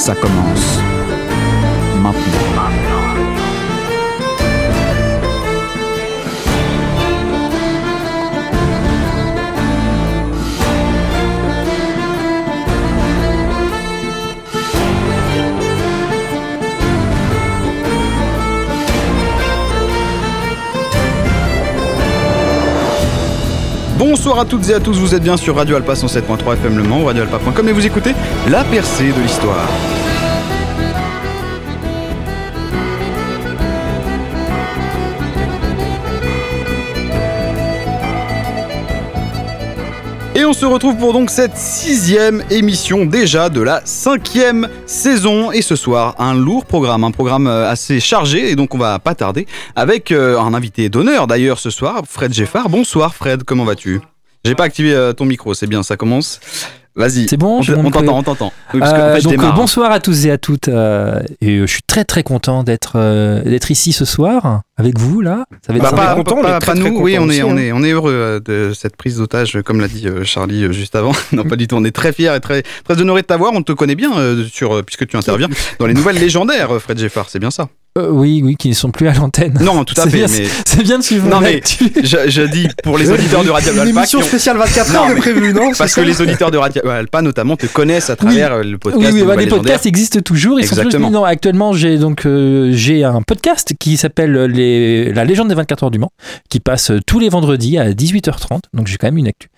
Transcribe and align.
ça 0.00 0.14
commence 0.14 0.78
maintenant. 2.02 2.89
Bonsoir 24.00 24.38
à 24.38 24.46
toutes 24.46 24.66
et 24.70 24.72
à 24.72 24.80
tous, 24.80 24.98
vous 24.98 25.14
êtes 25.14 25.22
bien 25.22 25.36
sur 25.36 25.56
Radio 25.56 25.76
Alpa 25.76 25.92
107.3 25.92 26.54
FM 26.54 26.78
Le 26.78 26.84
Mans, 26.84 27.04
radioalpa.com 27.04 27.68
et 27.68 27.72
vous 27.72 27.84
écoutez 27.84 28.14
La 28.48 28.64
percée 28.64 29.12
de 29.12 29.20
l'histoire. 29.20 29.68
On 40.50 40.52
se 40.52 40.66
retrouve 40.66 40.96
pour 40.96 41.12
donc 41.12 41.30
cette 41.30 41.56
sixième 41.56 42.42
émission 42.50 43.06
déjà 43.06 43.48
de 43.48 43.60
la 43.60 43.82
cinquième 43.84 44.68
saison. 44.84 45.52
Et 45.52 45.62
ce 45.62 45.76
soir, 45.76 46.16
un 46.18 46.34
lourd 46.34 46.64
programme, 46.64 47.04
un 47.04 47.12
programme 47.12 47.46
euh, 47.46 47.70
assez 47.70 48.00
chargé. 48.00 48.50
Et 48.50 48.56
donc 48.56 48.74
on 48.74 48.78
va 48.78 48.98
pas 48.98 49.14
tarder 49.14 49.46
avec 49.76 50.10
euh, 50.10 50.40
un 50.40 50.52
invité 50.52 50.88
d'honneur 50.88 51.28
d'ailleurs 51.28 51.60
ce 51.60 51.70
soir, 51.70 52.02
Fred 52.04 52.34
Geffard. 52.34 52.68
Bonsoir 52.68 53.14
Fred, 53.14 53.44
comment 53.44 53.64
vas-tu? 53.64 54.00
J'ai 54.44 54.56
pas 54.56 54.64
activé 54.64 54.92
euh, 54.92 55.12
ton 55.12 55.24
micro, 55.24 55.54
c'est 55.54 55.68
bien, 55.68 55.84
ça 55.84 55.96
commence. 55.96 56.40
Vas-y. 56.96 57.28
C'est 57.28 57.36
bon, 57.36 57.60
on 57.60 57.90
t'entend, 57.92 58.18
on 58.18 58.22
t'entend. 58.24 58.52
Oui, 58.74 58.82
en 58.82 58.86
fait, 58.86 59.22
donc 59.22 59.34
euh, 59.34 59.42
hein. 59.42 59.52
bonsoir 59.54 59.92
à 59.92 60.00
tous 60.00 60.26
et 60.26 60.32
à 60.32 60.38
toutes. 60.38 60.66
euh, 60.66 61.20
et 61.40 61.58
je 61.58 61.66
suis 61.66 61.82
très 61.86 62.04
très 62.04 62.24
content 62.24 62.64
d'être 62.64 62.98
d'être 63.44 63.70
ici 63.70 63.92
ce 63.92 64.04
soir 64.04 64.62
avec 64.80 64.98
vous 64.98 65.20
là. 65.20 65.44
Ça 65.66 65.72
va 65.72 65.78
être 65.78 65.82
Bah, 65.84 65.92
pas, 65.96 66.14
content, 66.16 66.36
on 66.38 66.42
pas- 66.42 66.48
est 66.48 66.52
pas 66.52 66.58
très, 66.60 66.74
très 66.74 66.90
nous, 66.90 67.00
oui, 67.00 67.16
on 67.18 67.24
est, 67.30 67.40
aussi, 67.40 67.42
on, 67.44 67.50
hein. 67.52 67.56
est, 67.58 67.72
on 67.72 67.82
est 67.84 67.90
heureux 67.92 68.12
euh, 68.12 68.40
de 68.40 68.72
cette 68.74 68.96
prise 68.96 69.16
d'otage, 69.18 69.56
euh, 69.56 69.62
comme 69.62 69.80
l'a 69.80 69.88
dit 69.88 70.06
euh, 70.08 70.24
Charlie 70.24 70.72
juste 70.72 70.94
avant. 70.96 71.12
non, 71.32 71.44
pas 71.44 71.56
du 71.56 71.68
tout, 71.68 71.76
on 71.76 71.84
est 71.84 71.90
très 71.94 72.12
fiers 72.12 72.34
et 72.34 72.40
très, 72.40 72.62
très 72.84 73.00
honorés 73.00 73.22
de 73.22 73.26
t'avoir. 73.26 73.52
On 73.54 73.62
te 73.62 73.72
connaît 73.72 73.94
bien, 73.94 74.10
sur, 74.52 74.82
puisque 74.84 75.06
tu 75.06 75.16
interviens 75.16 75.48
dans 75.78 75.86
les 75.86 75.94
nouvelles 75.94 76.18
légendaires, 76.18 76.70
Fred 76.80 76.98
Geffard, 76.98 77.26
c'est 77.28 77.38
bien 77.38 77.50
ça? 77.50 77.68
Euh, 77.98 78.08
oui, 78.08 78.40
oui, 78.44 78.54
qui 78.54 78.68
ne 78.68 78.74
sont 78.74 78.92
plus 78.92 79.08
à 79.08 79.14
l'antenne. 79.14 79.58
Non, 79.60 79.82
tout 79.82 80.00
à 80.00 80.04
C'est 80.04 80.10
fait, 80.10 80.18
bien, 80.18 80.26
mais 80.28 80.44
C'est 80.64 80.82
bien 80.84 80.98
de 80.98 81.02
suivre. 81.02 81.28
Non, 81.28 81.40
mais- 81.40 81.60
je, 82.04 82.18
je 82.30 82.42
dis 82.42 82.68
pour 82.84 82.96
les 82.96 83.10
auditeurs 83.10 83.42
de 83.42 83.50
Radio 83.50 83.72
Une 83.72 83.78
Alpa. 83.80 83.90
qui 83.92 83.98
émission 83.98 84.18
ont- 84.20 84.22
spéciale 84.22 84.58
24 84.58 84.92
Non, 84.92 85.00
heures 85.00 85.08
de 85.08 85.14
mais- 85.14 85.20
prévu, 85.20 85.52
non 85.52 85.72
Parce 85.76 85.92
que 85.96 86.00
les 86.00 86.22
auditeurs 86.22 86.52
de 86.52 86.56
Radio 86.58 86.88
Alpa, 86.88 87.20
notamment, 87.20 87.56
te 87.56 87.66
connaissent 87.66 88.08
à 88.08 88.14
travers 88.14 88.62
le 88.62 88.78
podcast. 88.78 89.12
Oui, 89.12 89.24
bah, 89.24 89.34
les 89.34 89.48
podcasts 89.48 89.86
existent 89.86 90.20
toujours. 90.20 90.60
Ils 90.60 90.66
sont 90.68 90.76
Exactement. 90.76 91.08
toujours 91.08 91.22
non, 91.22 91.24
actuellement, 91.26 91.72
j'ai 91.72 91.98
donc 91.98 92.26
euh, 92.26 92.70
j'ai 92.72 93.02
un 93.02 93.22
podcast 93.22 93.72
qui 93.76 93.96
s'appelle 93.96 94.34
les 94.44 94.69
la 95.14 95.24
légende 95.24 95.48
des 95.48 95.54
24 95.54 95.84
heures 95.84 95.90
du 95.90 95.98
Mans, 95.98 96.12
qui 96.48 96.60
passe 96.60 96.92
tous 97.06 97.18
les 97.18 97.28
vendredis 97.28 97.78
à 97.78 97.92
18h30. 97.92 98.60
Donc 98.74 98.86
j'ai 98.86 98.96
quand 98.96 99.06
même 99.08 99.18
une 99.18 99.28
actu. 99.28 99.48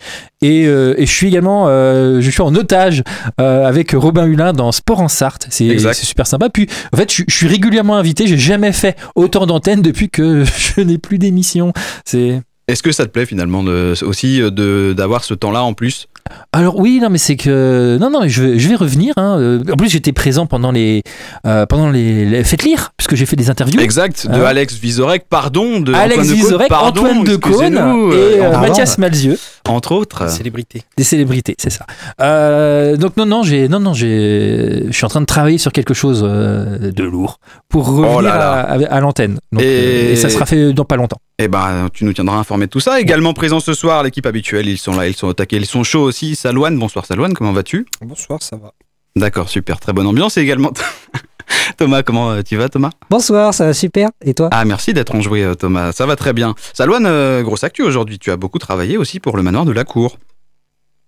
Et, 0.41 0.67
euh, 0.67 0.95
et 0.99 1.07
je 1.07 1.13
suis 1.13 1.29
également 1.29 1.67
euh, 1.69 2.21
je 2.21 2.31
suis 2.31 2.43
en 2.43 2.55
otage 2.55 3.03
euh, 3.41 3.65
avec 3.67 3.93
Robin 3.93 4.27
Hulin 4.27 4.53
dans 4.53 4.73
Sport 4.73 5.01
en 5.01 5.09
Sarthe. 5.09 5.47
C'est 5.51 5.79
super 6.05 6.27
sympa. 6.27 6.49
Puis 6.49 6.67
en 6.93 6.97
fait, 6.97 7.13
je, 7.13 7.23
je 7.29 7.35
suis 7.35 7.47
régulièrement 7.49 7.97
invité. 7.97 8.27
J'ai 8.27 8.39
jamais 8.39 8.73
fait 8.73 8.97
autant 9.15 9.47
d'antennes 9.47 9.83
depuis 9.83 10.09
que 10.11 10.45
je 10.77 10.81
n'ai 10.81 10.99
plus 10.99 11.19
d'émission. 11.19 11.73
C'est 12.05 12.41
Est-ce 12.69 12.83
que 12.83 12.93
ça 12.93 13.05
te 13.07 13.11
plaît 13.11 13.27
finalement 13.27 13.63
de, 13.63 13.95
aussi 14.05 14.39
de- 14.41 14.95
d'avoir 14.97 15.25
ce 15.25 15.35
temps-là 15.35 15.63
en 15.65 15.75
plus 15.75 16.07
Alors 16.53 16.79
oui, 16.79 16.99
non, 17.03 17.09
mais 17.11 17.19
c'est 17.19 17.37
que 17.37 17.99
non, 18.01 18.11
non, 18.11 18.21
mais 18.23 18.29
je 18.29 18.43
vais, 18.43 18.59
je 18.59 18.69
vais 18.69 18.75
revenir. 18.75 19.15
hein. 19.17 19.59
En 19.71 19.77
plus, 19.77 19.89
j'étais 19.89 20.13
présent 20.13 20.47
pendant 20.47 20.71
les 20.71 21.03
euh, 21.47 21.67
pendant 21.67 21.91
les, 21.91 22.25
les 22.25 22.45
faites 22.45 22.63
lire, 22.63 22.93
puisque 22.97 23.15
j'ai 23.15 23.27
fait 23.27 23.37
des 23.37 23.51
interviews. 23.51 23.81
Exact, 23.81 24.27
de 24.27 24.33
Hein 24.33 24.45
Alex 24.45 24.75
Vizorek, 24.75 25.25
pardon, 25.29 25.81
de 25.81 25.93
Alex 25.95 26.31
Antoine 26.31 26.69
pardon, 26.69 27.23
Decaune 27.23 27.53
excusez-nous, 27.53 28.13
et 28.13 28.41
euh, 28.41 28.53
euh, 28.53 28.59
Mathias 28.59 28.99
Malzieux, 28.99 29.39
entre 29.69 29.93
autres. 29.93 30.29
Célébrité. 30.29 30.83
des 30.97 31.05
célébrités, 31.05 31.55
c'est 31.59 31.71
ça. 31.71 31.87
Euh, 32.21 32.97
donc 32.97 33.17
non, 33.17 33.27
non, 33.27 33.43
j'ai, 33.43 33.69
non, 33.69 33.81
non, 33.81 33.95
j'ai, 33.95 34.85
je 34.87 34.93
suis 34.93 35.05
en 35.05 35.09
train 35.09 35.21
de 35.21 35.27
travailler 35.27 35.59
sur 35.59 35.73
quelque 35.73 35.95
chose 35.95 36.23
euh, 36.27 36.91
de 36.91 37.05
lourd 37.05 37.39
pour 37.69 37.87
revenir 37.87 38.11
Oh 38.17 38.21
là 38.21 38.37
là. 38.37 38.51
à, 38.61 38.73
à- 38.75 38.95
à 38.97 39.01
l'antenne. 39.01 39.39
Donc, 39.53 39.63
Et- 39.63 39.67
euh, 39.67 40.13
et 40.13 40.17
ça 40.17 40.29
sera 40.29 40.47
fait 40.47 40.73
dans 40.73 40.85
pas 40.85 40.97
longtemps. 40.97 41.19
Eh 41.39 41.49
ben, 41.49 41.89
tu 41.93 42.05
nous 42.05 42.13
tiendras 42.13 42.37
informé 42.37 42.67
de 42.67 42.71
tout 42.71 42.81
ça. 42.81 43.01
Également 43.01 43.33
présent 43.35 43.61
ce 43.61 43.75
soir, 43.75 44.03
l'équipe 44.03 44.27
habituelle, 44.27 44.69
ils 44.69 44.79
sont 44.79 44.97
là, 44.97 45.09
ils 45.09 45.15
sont 45.15 45.29
au 45.29 45.33
taquet, 45.33 45.57
ils 45.57 45.67
sont 45.67 45.85
chauds 45.85 46.03
aussi. 46.03 46.35
Salouane, 46.37 46.79
bonsoir 46.79 47.07
Salouane, 47.07 47.35
comment 47.35 47.53
vas-tu? 47.53 47.87
Bonsoir, 48.05 48.43
ça 48.43 48.57
va. 48.57 48.73
D'accord, 49.15 49.49
super, 49.49 49.79
très 49.79 49.93
bonne 49.93 50.07
ambiance. 50.07 50.37
Et 50.39 50.41
également 50.41 50.73
Thomas, 51.77 52.03
comment 52.03 52.31
euh, 52.31 52.43
tu 52.43 52.57
vas 52.57 52.69
Thomas? 52.69 52.91
Bonsoir, 53.11 53.53
ça 53.55 53.67
va 53.67 53.75
super. 53.75 54.11
Et 54.25 54.35
toi? 54.35 54.49
Ah, 54.53 54.65
merci 54.65 54.93
d'être 54.93 55.15
enjoué 55.15 55.43
euh, 55.43 55.55
Thomas, 55.55 55.93
ça 55.93 56.07
va 56.07 56.17
très 56.17 56.33
bien. 56.33 56.55
Salouane, 56.75 57.07
euh, 57.07 57.43
grosse 57.43 57.65
actu 57.65 57.83
aujourd'hui, 57.83 58.19
tu 58.19 58.31
as 58.31 58.37
beaucoup 58.37 58.59
travaillé 58.59 58.97
aussi 58.97 59.21
pour 59.21 59.37
le 59.37 59.43
manoir 59.43 59.65
de 59.65 59.73
la 59.73 59.85
cour. 59.85 60.17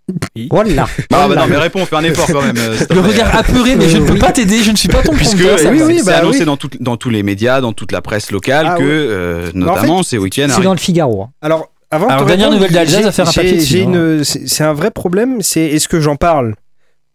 Voilà. 0.51 0.87
Ah 1.13 1.29
bah 1.29 1.35
non, 1.35 1.47
mais 1.49 1.57
réponds, 1.57 1.87
fais 1.87 1.97
un 1.97 2.05
effort 2.05 2.27
quand 2.31 2.43
même. 2.43 2.57
Le 2.57 3.01
regard 3.01 3.35
apeuré, 3.37 3.75
mais 3.77 3.89
je 3.89 3.97
ne 3.99 4.07
peux 4.07 4.19
pas 4.19 4.33
t'aider, 4.33 4.63
je 4.63 4.71
ne 4.71 4.77
suis 4.77 4.89
pas 4.89 5.03
ton 5.03 5.13
Puisque 5.15 5.39
ça 5.59 5.71
oui, 5.71 5.81
oui, 5.83 5.95
c'est 5.97 5.99
c'est 6.01 6.11
bah 6.11 6.19
annoncé 6.19 6.41
oui. 6.41 6.45
dans, 6.45 6.57
tout- 6.59 6.69
dans 6.79 6.97
tous 6.99 7.09
les 7.09 7.23
médias, 7.23 7.63
dans 7.63 7.73
toute 7.73 7.91
la 7.91 8.03
presse 8.03 8.31
locale, 8.31 8.67
Ah 8.69 8.75
que 8.77 8.83
oui. 8.83 8.89
euh, 8.91 9.51
Mais 9.55 9.65
en 9.65 9.69
notamment 9.75 10.03
ces 10.03 10.19
week-ends 10.19 10.49
C'est 10.55 10.61
dans 10.63 10.73
le 10.75 10.79
Figaro. 10.79 11.23
hein. 11.23 11.31
Alors, 11.41 11.71
avant 11.91 12.09
Alors, 12.09 12.27
dernière 12.27 12.51
nouvelle 12.51 12.73
d'Alsace 12.73 13.07
à 13.07 13.13
faire 13.13 13.29
un 13.29 13.33
papier 13.33 13.85
hein. 13.87 14.21
C'est 14.25 14.47
c'est 14.47 14.65
un 14.65 14.75
vrai 14.75 14.91
problème, 14.91 15.41
c'est 15.41 15.63
est-ce 15.63 15.89
que 15.89 16.01
j'en 16.01 16.17
parle? 16.17 16.55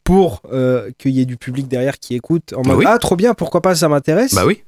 Pour 0.10 0.42
euh, 0.52 0.90
qu'il 0.98 1.12
y 1.12 1.22
ait 1.22 1.26
du 1.26 1.38
public 1.38 1.68
derrière 1.68 2.00
qui 2.00 2.16
écoute 2.16 2.54
en 2.56 2.64
mode 2.68 2.78
oui. 2.80 2.86
Ah, 2.88 2.98
trop 2.98 3.16
bien, 3.16 3.34
pourquoi 3.36 3.62
pas, 3.62 3.76
ça 3.76 3.88
m'intéresse. 3.90 4.34
Bah 4.34 4.44
oui, 4.46 4.64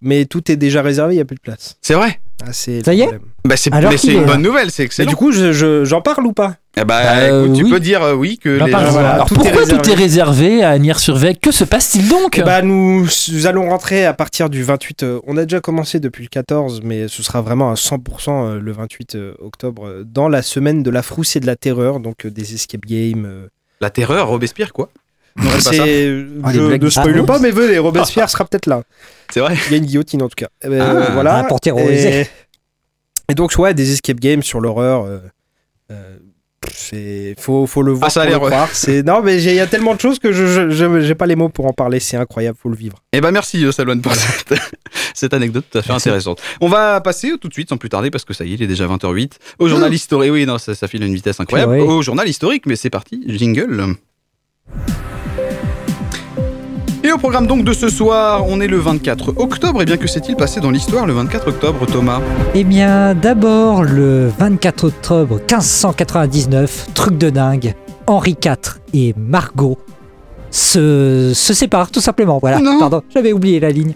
Mais 0.00 0.24
tout 0.24 0.50
est 0.50 0.56
déjà 0.56 0.80
réservé, 0.80 1.12
il 1.14 1.16
n'y 1.16 1.22
a 1.22 1.26
plus 1.26 1.36
de 1.36 1.40
place. 1.40 1.76
c'est 1.82 1.94
vrai. 1.94 2.18
Ah, 2.42 2.52
c'est 2.52 2.84
Ça 2.84 2.92
y 2.92 3.00
est. 3.00 3.08
Bah 3.46 3.56
c'est 3.56 3.72
Alors 3.72 3.90
mais 3.90 3.96
c'est 3.96 4.12
une 4.12 4.22
est 4.22 4.26
bonne 4.26 4.42
nouvelle, 4.42 4.70
c'est 4.70 4.82
Mais 4.82 4.86
excellent. 4.86 5.08
du 5.10 5.16
coup, 5.16 5.32
je- 5.32 5.52
je- 5.52 5.84
j'en 5.84 6.02
parle 6.02 6.26
ou 6.26 6.32
pas? 6.34 6.56
Eh 6.76 6.84
bah, 6.84 7.02
Bah, 7.02 7.28
écoute, 7.28 7.56
tu 7.56 7.64
oui. 7.64 7.70
peux 7.70 7.80
dire 7.80 8.02
euh, 8.02 8.14
oui 8.14 8.36
que 8.38 8.58
J'en 8.58 8.66
les 8.66 8.72
parle. 8.72 8.84
gens- 8.86 8.92
voilà. 8.92 9.12
Alors 9.14 9.26
tout 9.28 9.34
est 9.34 9.38
pourquoi 9.38 9.60
réservé. 9.60 9.82
tout 9.82 9.90
est 9.90 9.94
réservé 9.94 10.62
à 10.62 10.70
Agnières-sur-Vec 10.70 11.40
Que 11.40 11.50
se 11.50 11.64
passe-t-il 11.64 12.08
donc? 12.08 12.38
Eh 12.38 12.42
bah, 12.42 12.60
nous, 12.60 13.06
nous 13.32 13.46
allons 13.46 13.68
rentrer 13.70 14.04
à 14.04 14.12
partir 14.12 14.50
du 14.50 14.62
28. 14.62 15.02
euh, 15.02 15.20
on 15.26 15.36
a 15.38 15.44
déjà 15.44 15.60
commencé 15.60 15.98
depuis 15.98 16.24
le 16.24 16.28
14, 16.28 16.82
mais 16.84 17.08
ce 17.08 17.22
sera 17.22 17.40
vraiment 17.40 17.70
à 17.70 17.74
100% 17.76 18.46
euh, 18.56 18.60
le 18.60 18.72
28 18.72 19.14
euh, 19.14 19.34
octobre, 19.40 20.02
dans 20.04 20.28
la 20.28 20.42
semaine 20.42 20.82
de 20.82 20.90
la 20.90 21.00
frousse 21.02 21.36
et 21.36 21.40
de 21.40 21.46
la 21.46 21.56
terreur, 21.56 22.00
donc 22.00 22.26
euh, 22.26 22.30
des 22.30 22.52
escape 22.54 22.84
games. 22.86 23.48
La 23.80 23.90
terreur, 23.90 24.28
Robespierre 24.28 24.72
quoi 24.72 24.90
Non, 25.36 25.50
c'est 25.60 26.14
Ah, 26.42 26.52
je 26.52 26.60
blagues 26.60 26.82
ne 26.82 26.90
spoil 26.90 27.24
pas, 27.26 27.38
mais 27.38 27.50
venez, 27.50 27.78
Robespierre 27.78 28.30
sera 28.30 28.44
peut-être 28.44 28.66
là. 28.66 28.82
C'est 29.32 29.40
vrai. 29.40 29.54
Il 29.66 29.72
y 29.72 29.74
a 29.74 29.78
une 29.78 29.86
guillotine 29.86 30.22
en 30.22 30.28
tout 30.28 30.36
cas. 30.36 30.48
Ah, 30.62 30.66
euh, 30.68 31.10
voilà. 31.12 31.36
ah, 31.36 31.44
pour 31.44 31.60
terroriser. 31.60 32.22
Et, 32.22 32.26
et 33.30 33.34
donc, 33.34 33.52
ouais, 33.58 33.74
des 33.74 33.92
escape 33.92 34.20
games 34.20 34.42
sur 34.42 34.60
l'horreur. 34.60 35.04
euh, 35.04 35.18
euh, 35.90 36.16
c'est 36.72 37.34
faut, 37.38 37.66
faut 37.66 37.82
le 37.82 37.92
voir 37.92 38.06
Ah, 38.08 38.10
ça 38.10 38.22
a 38.22 38.26
l'air- 38.26 38.40
croire. 38.40 38.68
C'est 38.72 39.02
non 39.02 39.22
mais 39.22 39.42
il 39.42 39.54
y 39.54 39.60
a 39.60 39.66
tellement 39.66 39.94
de 39.94 40.00
choses 40.00 40.18
que 40.18 40.32
je 40.32 40.70
j'ai 41.00 41.14
pas 41.14 41.26
les 41.26 41.36
mots 41.36 41.48
pour 41.48 41.66
en 41.66 41.72
parler. 41.72 42.00
C'est 42.00 42.16
incroyable, 42.16 42.58
faut 42.60 42.68
le 42.68 42.76
vivre. 42.76 42.98
Eh 43.12 43.20
ben 43.20 43.30
merci 43.30 43.64
euh, 43.64 43.72
Salouane 43.72 44.00
pour 44.02 44.14
cette, 44.14 44.54
cette 45.14 45.34
anecdote 45.34 45.64
tout 45.70 45.78
à 45.78 45.82
fait 45.82 45.92
intéressante. 45.92 46.40
On 46.60 46.68
va 46.68 47.00
passer 47.00 47.32
tout 47.40 47.48
de 47.48 47.52
suite 47.52 47.68
sans 47.68 47.76
plus 47.76 47.88
tarder 47.88 48.10
parce 48.10 48.24
que 48.24 48.34
ça 48.34 48.44
y 48.44 48.52
est, 48.52 48.54
il 48.56 48.62
est 48.62 48.66
déjà 48.66 48.86
20h08 48.86 49.32
au 49.58 49.68
journal 49.68 49.92
historique. 49.92 50.32
Oui, 50.32 50.46
non, 50.46 50.58
ça, 50.58 50.74
ça 50.74 50.88
file 50.88 51.02
à 51.02 51.06
une 51.06 51.14
vitesse 51.14 51.38
incroyable. 51.40 51.78
Au 51.80 52.02
journal 52.02 52.28
historique, 52.28 52.66
mais 52.66 52.76
c'est 52.76 52.90
parti, 52.90 53.22
jingle. 53.26 53.94
Et 57.06 57.12
au 57.12 57.18
programme 57.18 57.46
donc 57.46 57.62
de 57.62 57.72
ce 57.72 57.88
soir, 57.88 58.44
on 58.48 58.60
est 58.60 58.66
le 58.66 58.78
24 58.78 59.34
octobre. 59.36 59.80
Et 59.80 59.84
bien 59.84 59.96
que 59.96 60.08
s'est-il 60.08 60.34
passé 60.34 60.58
dans 60.58 60.72
l'histoire 60.72 61.06
le 61.06 61.12
24 61.12 61.50
octobre, 61.50 61.86
Thomas? 61.86 62.20
Eh 62.52 62.64
bien, 62.64 63.14
d'abord, 63.14 63.84
le 63.84 64.26
24 64.36 64.88
octobre 64.88 65.36
1599, 65.36 66.88
truc 66.94 67.16
de 67.16 67.30
dingue, 67.30 67.74
Henri 68.08 68.36
IV 68.44 68.80
et 68.92 69.14
Margot 69.16 69.78
se, 70.50 71.30
se 71.32 71.54
séparent 71.54 71.92
tout 71.92 72.00
simplement. 72.00 72.40
Voilà, 72.40 72.58
Non. 72.58 72.80
pardon, 72.80 73.02
j'avais 73.14 73.32
oublié 73.32 73.60
la 73.60 73.70
ligne. 73.70 73.94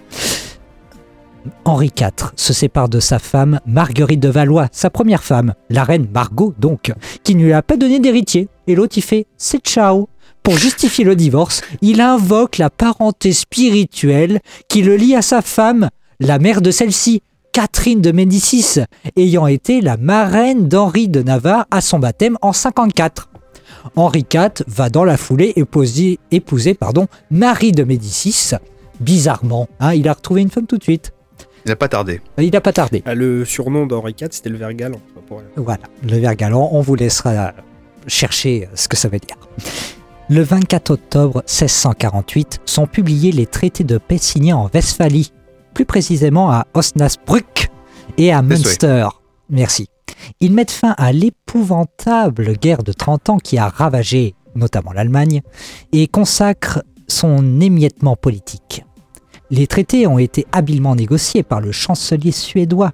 Henri 1.65 1.91
IV 1.99 2.31
se 2.37 2.53
sépare 2.53 2.89
de 2.89 3.01
sa 3.01 3.19
femme 3.19 3.59
Marguerite 3.67 4.21
de 4.21 4.29
Valois, 4.29 4.69
sa 4.71 4.89
première 4.89 5.25
femme, 5.25 5.55
la 5.69 5.83
reine 5.83 6.07
Margot 6.15 6.55
donc, 6.61 6.93
qui 7.25 7.35
ne 7.35 7.43
lui 7.43 7.53
a 7.55 7.63
pas 7.63 7.77
donné 7.77 7.99
d'héritier. 7.99 8.47
Et 8.69 8.77
l'autre 8.77 8.99
il 8.99 9.03
fait 9.03 9.27
c'est 9.37 9.59
ciao. 9.67 10.09
Pour 10.43 10.57
justifier 10.57 11.05
le 11.05 11.17
divorce, 11.17 11.61
il 11.83 12.01
invoque 12.01 12.59
la 12.59 12.71
parenté 12.71 13.33
spirituelle 13.33 14.41
qui 14.69 14.83
le 14.83 14.97
lie 14.97 15.15
à 15.15 15.23
sa 15.23 15.43
femme, 15.43 15.91
la 16.19 16.39
mère 16.39 16.61
de 16.61 16.71
celle-ci, 16.71 17.23
Catherine 17.53 18.01
de 18.01 18.13
Médicis, 18.13 18.81
ayant 19.17 19.47
été 19.47 19.81
la 19.81 19.97
marraine 19.97 20.69
d'Henri 20.69 21.09
de 21.09 21.23
Navarre 21.23 21.67
à 21.71 21.81
son 21.81 21.99
baptême 21.99 22.39
en 22.43 22.53
54. 22.53 23.29
Henri 23.97 24.25
IV 24.33 24.65
va 24.67 24.89
dans 24.89 25.05
la 25.05 25.17
foulée 25.17 25.53
épouser, 25.57 26.19
épouser 26.31 26.75
pardon, 26.75 27.07
Marie 27.31 27.73
de 27.73 27.85
Médicis. 27.85 28.53
Bizarrement, 29.01 29.69
hein, 29.81 29.95
il 29.95 30.09
a 30.09 30.13
retrouvé 30.13 30.43
une 30.43 30.51
femme 30.51 30.67
tout 30.67 30.79
de 30.79 30.83
suite. 30.83 31.13
Il 31.65 31.69
n'a 31.69 31.77
pas 31.77 31.89
tardé. 31.89 32.21
Il 32.39 32.51
n'a 32.51 32.61
pas 32.61 32.73
tardé. 32.73 33.03
Ah, 33.05 33.15
le 33.15 33.45
surnom 33.45 33.87
d'Henri 33.87 34.15
IV, 34.19 34.29
c'était 34.31 34.49
le 34.49 34.57
ver 34.57 34.73
galant. 34.75 35.01
pas 35.15 35.21
pour 35.27 35.39
rien. 35.39 35.49
Voilà, 35.57 35.83
le 36.03 36.19
ver 36.19 36.35
galant, 36.37 36.71
on 36.73 36.81
vous 36.81 36.95
laissera 36.95 37.53
chercher 38.07 38.69
ce 38.75 38.89
que 38.89 38.97
ça 38.97 39.09
veut 39.09 39.19
dire. 39.19 39.37
Le 40.31 40.43
24 40.43 40.91
octobre 40.91 41.43
1648 41.49 42.61
sont 42.65 42.87
publiés 42.87 43.33
les 43.33 43.47
traités 43.47 43.83
de 43.83 43.99
paix 43.99 44.17
signés 44.17 44.53
en 44.53 44.71
Westphalie, 44.73 45.33
plus 45.75 45.85
précisément 45.85 46.53
à 46.53 46.69
Osnabrück 46.73 47.69
et 48.17 48.33
à. 48.33 48.41
Münster. 48.41 49.09
Merci. 49.49 49.89
Ils 50.39 50.53
mettent 50.53 50.71
fin 50.71 50.95
à 50.99 51.11
l'épouvantable 51.11 52.57
guerre 52.57 52.85
de 52.85 52.93
30 52.93 53.31
ans 53.31 53.39
qui 53.39 53.59
a 53.59 53.69
ravagé 53.69 54.37
notamment 54.55 54.93
l'Allemagne 54.93 55.43
et 55.91 56.07
consacrent 56.07 56.85
son 57.09 57.61
émiettement 57.61 58.15
politique. 58.15 58.85
Les 59.51 59.67
traités 59.67 60.07
ont 60.07 60.21
été 60.21 60.47
habilement 60.53 60.95
négociés 60.95 61.43
par 61.43 61.61
le 61.61 61.73
chancelier 61.73 62.31
suédois 62.31 62.93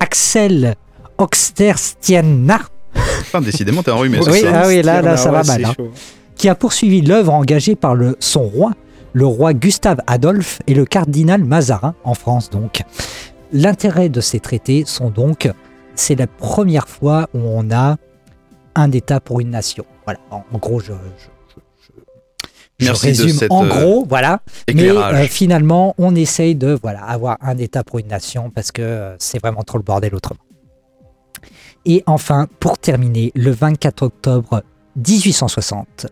Axel 0.00 0.74
Oxenstierna 1.16 2.58
Enfin, 2.94 3.40
décidément, 3.40 3.82
t'es 3.82 3.90
enrhumé. 3.90 4.18
Oui, 4.18 4.42
ah 4.52 4.64
oui, 4.66 4.82
là, 4.82 5.00
là, 5.00 5.16
ça 5.16 5.30
va 5.30 5.40
Ouais, 5.40 5.46
mal, 5.46 5.64
hein. 5.64 5.74
Qui 6.36 6.48
a 6.48 6.54
poursuivi 6.54 7.00
l'œuvre 7.02 7.32
engagée 7.32 7.76
par 7.76 7.94
le, 7.94 8.16
son 8.20 8.42
roi, 8.42 8.72
le 9.12 9.26
roi 9.26 9.52
Gustave 9.54 9.98
Adolphe 10.06 10.60
et 10.66 10.74
le 10.74 10.84
cardinal 10.84 11.44
Mazarin, 11.44 11.94
en 12.04 12.14
France 12.14 12.50
donc. 12.50 12.82
L'intérêt 13.52 14.08
de 14.08 14.20
ces 14.20 14.40
traités 14.40 14.84
sont 14.86 15.10
donc, 15.10 15.50
c'est 15.94 16.14
la 16.14 16.26
première 16.26 16.88
fois 16.88 17.28
où 17.34 17.38
on 17.40 17.70
a 17.70 17.96
un 18.74 18.90
État 18.92 19.20
pour 19.20 19.40
une 19.40 19.50
nation. 19.50 19.84
Voilà, 20.06 20.20
en, 20.30 20.42
en 20.50 20.58
gros, 20.58 20.80
je, 20.80 20.92
je, 22.78 22.86
je- 22.86 22.92
résume 22.92 23.36
en 23.50 23.64
euh, 23.66 23.68
gros, 23.68 24.06
voilà. 24.08 24.40
Mais 24.74 24.88
euh, 24.88 25.24
finalement, 25.26 25.94
on 25.98 26.14
essaye 26.14 26.54
de 26.54 26.76
voilà, 26.82 27.02
avoir 27.04 27.36
un 27.42 27.58
État 27.58 27.84
pour 27.84 27.98
une 27.98 28.08
nation 28.08 28.50
parce 28.50 28.72
que 28.72 28.80
euh, 28.82 29.14
c'est 29.18 29.38
vraiment 29.40 29.62
trop 29.62 29.76
le 29.76 29.84
bordel 29.84 30.14
autrement. 30.14 30.40
Et 31.84 32.02
enfin, 32.06 32.46
pour 32.60 32.78
terminer, 32.78 33.32
le 33.34 33.50
24 33.50 34.02
octobre 34.02 34.62
1860, 34.96 36.06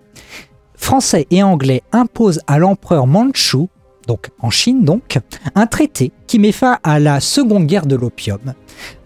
Français 0.74 1.26
et 1.30 1.42
Anglais 1.42 1.82
imposent 1.92 2.40
à 2.46 2.58
l'empereur 2.58 3.06
Mandchou, 3.06 3.68
donc 4.06 4.30
en 4.40 4.50
Chine 4.50 4.84
donc, 4.84 5.18
un 5.54 5.66
traité 5.66 6.10
qui 6.26 6.38
met 6.38 6.52
fin 6.52 6.78
à 6.82 6.98
la 6.98 7.20
seconde 7.20 7.66
guerre 7.66 7.86
de 7.86 7.96
l'opium. 7.96 8.54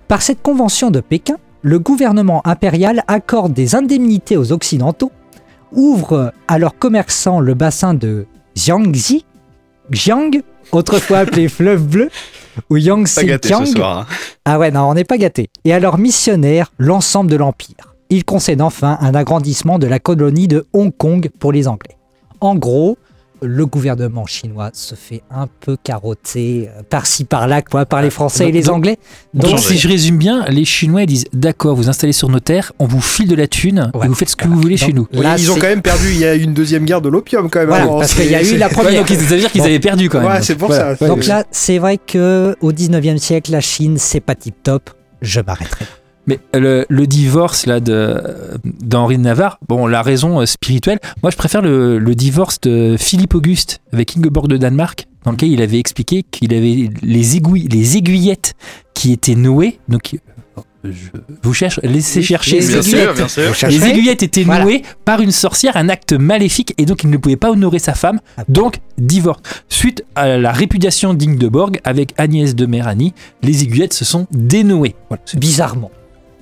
Par 0.09 0.23
cette 0.23 0.43
convention 0.43 0.91
de 0.91 1.01
Pékin, 1.01 1.37
le 1.63 1.79
gouvernement 1.79 2.43
impérial 2.47 3.03
accorde 3.09 3.53
des 3.53 3.75
indemnités 3.75 4.37
aux 4.37 4.53
Occidentaux, 4.53 5.11
ouvre 5.73 6.33
à 6.47 6.59
leurs 6.59 6.79
commerçants 6.79 7.41
le 7.41 7.55
bassin 7.55 7.95
de 7.95 8.27
Jiangxi, 8.55 9.25
Jiang, 9.91 10.43
autrefois 10.73 11.19
appelé 11.19 11.49
fleuve 11.49 11.87
bleu, 11.87 12.11
ou 12.71 12.77
soir. 13.67 14.07
hein. 14.11 14.15
ah 14.45 14.59
ouais, 14.59 14.71
non, 14.71 14.83
on 14.89 14.95
n'est 14.95 15.05
pas 15.05 15.19
gâté. 15.19 15.51
Et 15.65 15.73
à 15.73 15.81
leurs 15.81 15.99
missionnaires, 15.99 16.73
l'ensemble 16.79 17.31
de 17.31 17.37
l'Empire. 17.37 17.94
Ils 18.15 18.25
concèdent 18.25 18.61
enfin 18.63 18.97
un 19.01 19.15
agrandissement 19.15 19.79
de 19.81 19.89
la 19.89 19.99
colonie 19.99 20.47
de 20.47 20.67
Hong 20.73 20.97
Kong 20.97 21.29
pour 21.41 21.51
les 21.53 21.67
Anglais. 21.67 21.97
En 22.41 22.55
gros, 22.55 22.97
le 23.43 23.67
gouvernement 23.67 24.25
chinois 24.25 24.71
se 24.73 24.95
fait 24.95 25.23
un 25.31 25.49
peu 25.61 25.77
carotter 25.83 26.69
euh, 26.69 26.83
par-ci 26.89 27.25
par-là 27.25 27.61
quoi, 27.61 27.85
par 27.87 28.01
les 28.03 28.11
Français 28.11 28.49
et 28.49 28.53
les 28.53 28.63
donc- 28.63 28.77
Anglais. 28.77 28.99
Donc, 29.35 29.59
si 29.59 29.77
je 29.77 29.89
résume 29.89 30.17
bien, 30.17 30.45
les 30.49 30.65
Chinois 30.65 31.03
ils 31.03 31.07
disent 31.07 31.25
d'accord, 31.33 31.75
vous 31.75 31.89
installez 31.89 32.13
sur 32.13 32.29
nos 32.29 32.39
terres, 32.41 32.73
on 32.79 32.87
vous 32.87 33.01
file 33.01 33.27
de 33.29 33.35
la 33.35 33.49
thune 33.49 33.91
Ouais. 33.95 34.07
et 34.07 34.09
vous 34.09 34.15
faites 34.15 34.29
ce 34.31 34.37
que 34.37 34.47
vous 34.47 34.61
voulez 34.61 34.77
Donc, 34.77 34.87
chez 34.87 34.93
nous. 34.93 35.09
Là, 35.13 35.35
ils 35.37 35.51
ont 35.51 35.55
c'est- 35.55 35.61
quand 35.61 35.67
même 35.67 35.83
perdu. 35.83 36.11
Il 36.13 36.19
y 36.19 36.25
a 36.25 36.35
une 36.35 36.55
deuxième 36.55 36.85
guerre 36.85 37.01
de 37.03 37.09
l'opium 37.09 37.51
quand 37.51 37.59
même. 37.59 37.69
Voilà, 37.69 37.85
avant, 37.85 37.99
parce 37.99 38.15
qu'il 38.15 38.31
y 38.31 38.35
a 38.37 38.43
eu 38.43 38.57
la 38.57 38.67
Ouais, 38.69 38.73
première. 38.73 39.01
donc 39.05 39.09
ça 39.09 39.15
veut 39.17 39.39
dire 39.41 39.51
qu'ils 39.51 39.61
Bon. 39.63 39.67
avaient 39.67 39.81
perdu 39.81 40.09
quand 40.09 40.21
même. 40.21 40.29
Ouais, 40.29 40.43
c'est 40.43 40.55
pour 40.55 40.69
Voilà. 40.69 40.97
ça. 40.97 41.09
Donc 41.09 41.25
c'est- 41.25 41.29
là, 41.29 41.45
c'est 41.51 41.79
vrai 41.79 41.99
que 41.99 42.57
au 42.61 42.73
19e 42.73 43.19
siècle, 43.19 43.51
la 43.51 43.61
Chine, 43.61 43.97
c'est 43.99 44.21
pas 44.21 44.35
tip 44.37 44.55
top. 44.63 44.91
Je 45.21 45.41
m'arrêterai. 45.41 45.87
Mais 46.27 46.39
le, 46.55 46.87
le 46.89 47.07
divorce 47.07 47.67
là 47.67 47.81
de 47.81 48.21
d'Henri 48.65 49.19
de 49.19 49.23
Navarre, 49.23 49.59
bon, 49.69 49.87
la 49.87 50.01
raison 50.03 50.41
euh, 50.41 50.47
spirituelle, 50.47 50.99
moi 51.23 51.31
je 51.31 51.37
préfère 51.37 51.61
le, 51.61 51.99
le 51.99 52.15
divorce 52.15 52.61
de 52.63 52.97
Philippe 52.99 53.35
Auguste 53.35 53.81
avec 53.93 54.17
Ingeborg 54.17 54.49
de 54.49 54.57
Danemark, 54.57 55.07
dans 55.25 55.33
lequel 55.33 55.51
il 55.51 55.61
avait 55.61 55.79
expliqué 55.79 56.23
qu'il 56.23 56.55
avait 56.55 56.89
les 57.03 57.37
aiguilles, 57.37 57.69
les 57.69 57.97
aiguillettes 57.99 58.55
qui 58.95 59.13
étaient 59.13 59.35
nouées. 59.35 59.79
Donc, 59.89 60.17
je 60.83 60.91
vous 61.43 61.55
cherche, 61.55 61.81
laissez 61.83 62.19
Oui, 62.21 62.25
chercher. 62.27 62.61
les 62.61 62.67
Bien 62.69 62.83
sûr, 62.83 62.99
aiguillettes. 62.99 63.17
bien 63.17 63.29
sûr. 63.29 63.69
Les 63.69 63.85
aiguillettes 63.87 64.23
étaient 64.23 64.43
Voilà. 64.45 64.65
nouées 64.65 64.83
par 65.07 65.21
une 65.21 65.31
sorcière, 65.31 65.77
un 65.79 65.89
acte 65.89 66.13
maléfique, 66.13 66.75
et 66.79 66.85
donc 66.85 67.05
il 67.05 67.11
ne 67.11 67.17
pouvait 67.17 67.37
pas 67.37 67.51
honorer 67.51 67.79
sa 67.79 67.95
femme, 67.95 68.21
Ah. 68.37 68.45
donc 68.49 68.77
divorce. 68.99 69.41
Suite 69.71 70.05
à 70.15 70.37
la 70.39 70.53
répudiation 70.53 71.15
d'Ingeborg 71.15 71.81
avec 71.85 72.13
Agnès 72.19 72.55
de 72.55 72.67
Méranie, 72.67 73.15
les 73.43 73.63
aiguillettes 73.63 73.95
se 73.95 74.05
sont 74.05 74.27
dénouées. 74.31 74.95
Voilà. 75.09 75.23
Bizarrement. 75.37 75.91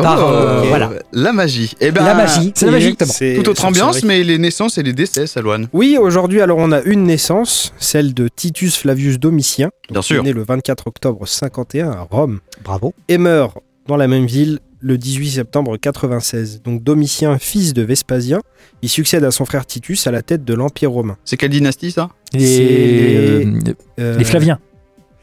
Par, 0.02 0.18
Oh, 0.18 0.30
euh, 0.32 0.62
voilà. 0.68 0.90
La 1.12 1.32
magie. 1.32 1.72
Eh 1.80 1.90
ben, 1.90 2.04
la 2.04 2.14
magie, 2.14 2.52
c'est 2.54 2.66
la 2.66 2.72
magie. 2.72 2.96
c'est- 3.04 3.34
Toute 3.34 3.48
autre 3.48 3.64
ambiance, 3.64 4.02
mais 4.04 4.22
les 4.22 4.38
naissances 4.38 4.78
et 4.78 4.82
les 4.82 4.92
décès, 4.92 5.26
Salouane. 5.26 5.68
Oui, 5.72 5.96
aujourd'hui, 6.00 6.40
alors 6.40 6.58
on 6.58 6.72
a 6.72 6.80
une 6.82 7.04
naissance, 7.04 7.72
celle 7.78 8.14
de 8.14 8.28
Titus 8.28 8.76
Flavius 8.76 9.18
Domitien, 9.18 9.70
Bien 9.90 10.02
sûr. 10.02 10.22
né 10.22 10.32
le 10.32 10.42
24 10.44 10.86
octobre 10.86 11.26
51 11.26 11.90
à 11.90 12.06
Rome, 12.10 12.40
Bravo. 12.64 12.94
et 13.08 13.18
meurt 13.18 13.56
dans 13.86 13.96
la 13.96 14.06
même 14.08 14.26
ville 14.26 14.60
le 14.80 14.98
18 14.98 15.30
septembre 15.30 15.76
96. 15.76 16.60
Donc 16.64 16.82
Domitien, 16.82 17.38
fils 17.38 17.72
de 17.72 17.82
Vespasien, 17.82 18.40
il 18.82 18.88
succède 18.88 19.22
à 19.24 19.30
son 19.30 19.44
frère 19.44 19.64
Titus 19.64 20.06
à 20.06 20.10
la 20.10 20.22
tête 20.22 20.44
de 20.44 20.54
l'Empire 20.54 20.90
romain. 20.90 21.16
C'est 21.24 21.36
quelle 21.36 21.50
dynastie 21.50 21.92
ça? 21.92 22.08
Les, 22.32 22.46
C'est- 22.46 23.76
Euh, 24.00 24.18
les 24.18 24.24
Flaviens. 24.24 24.58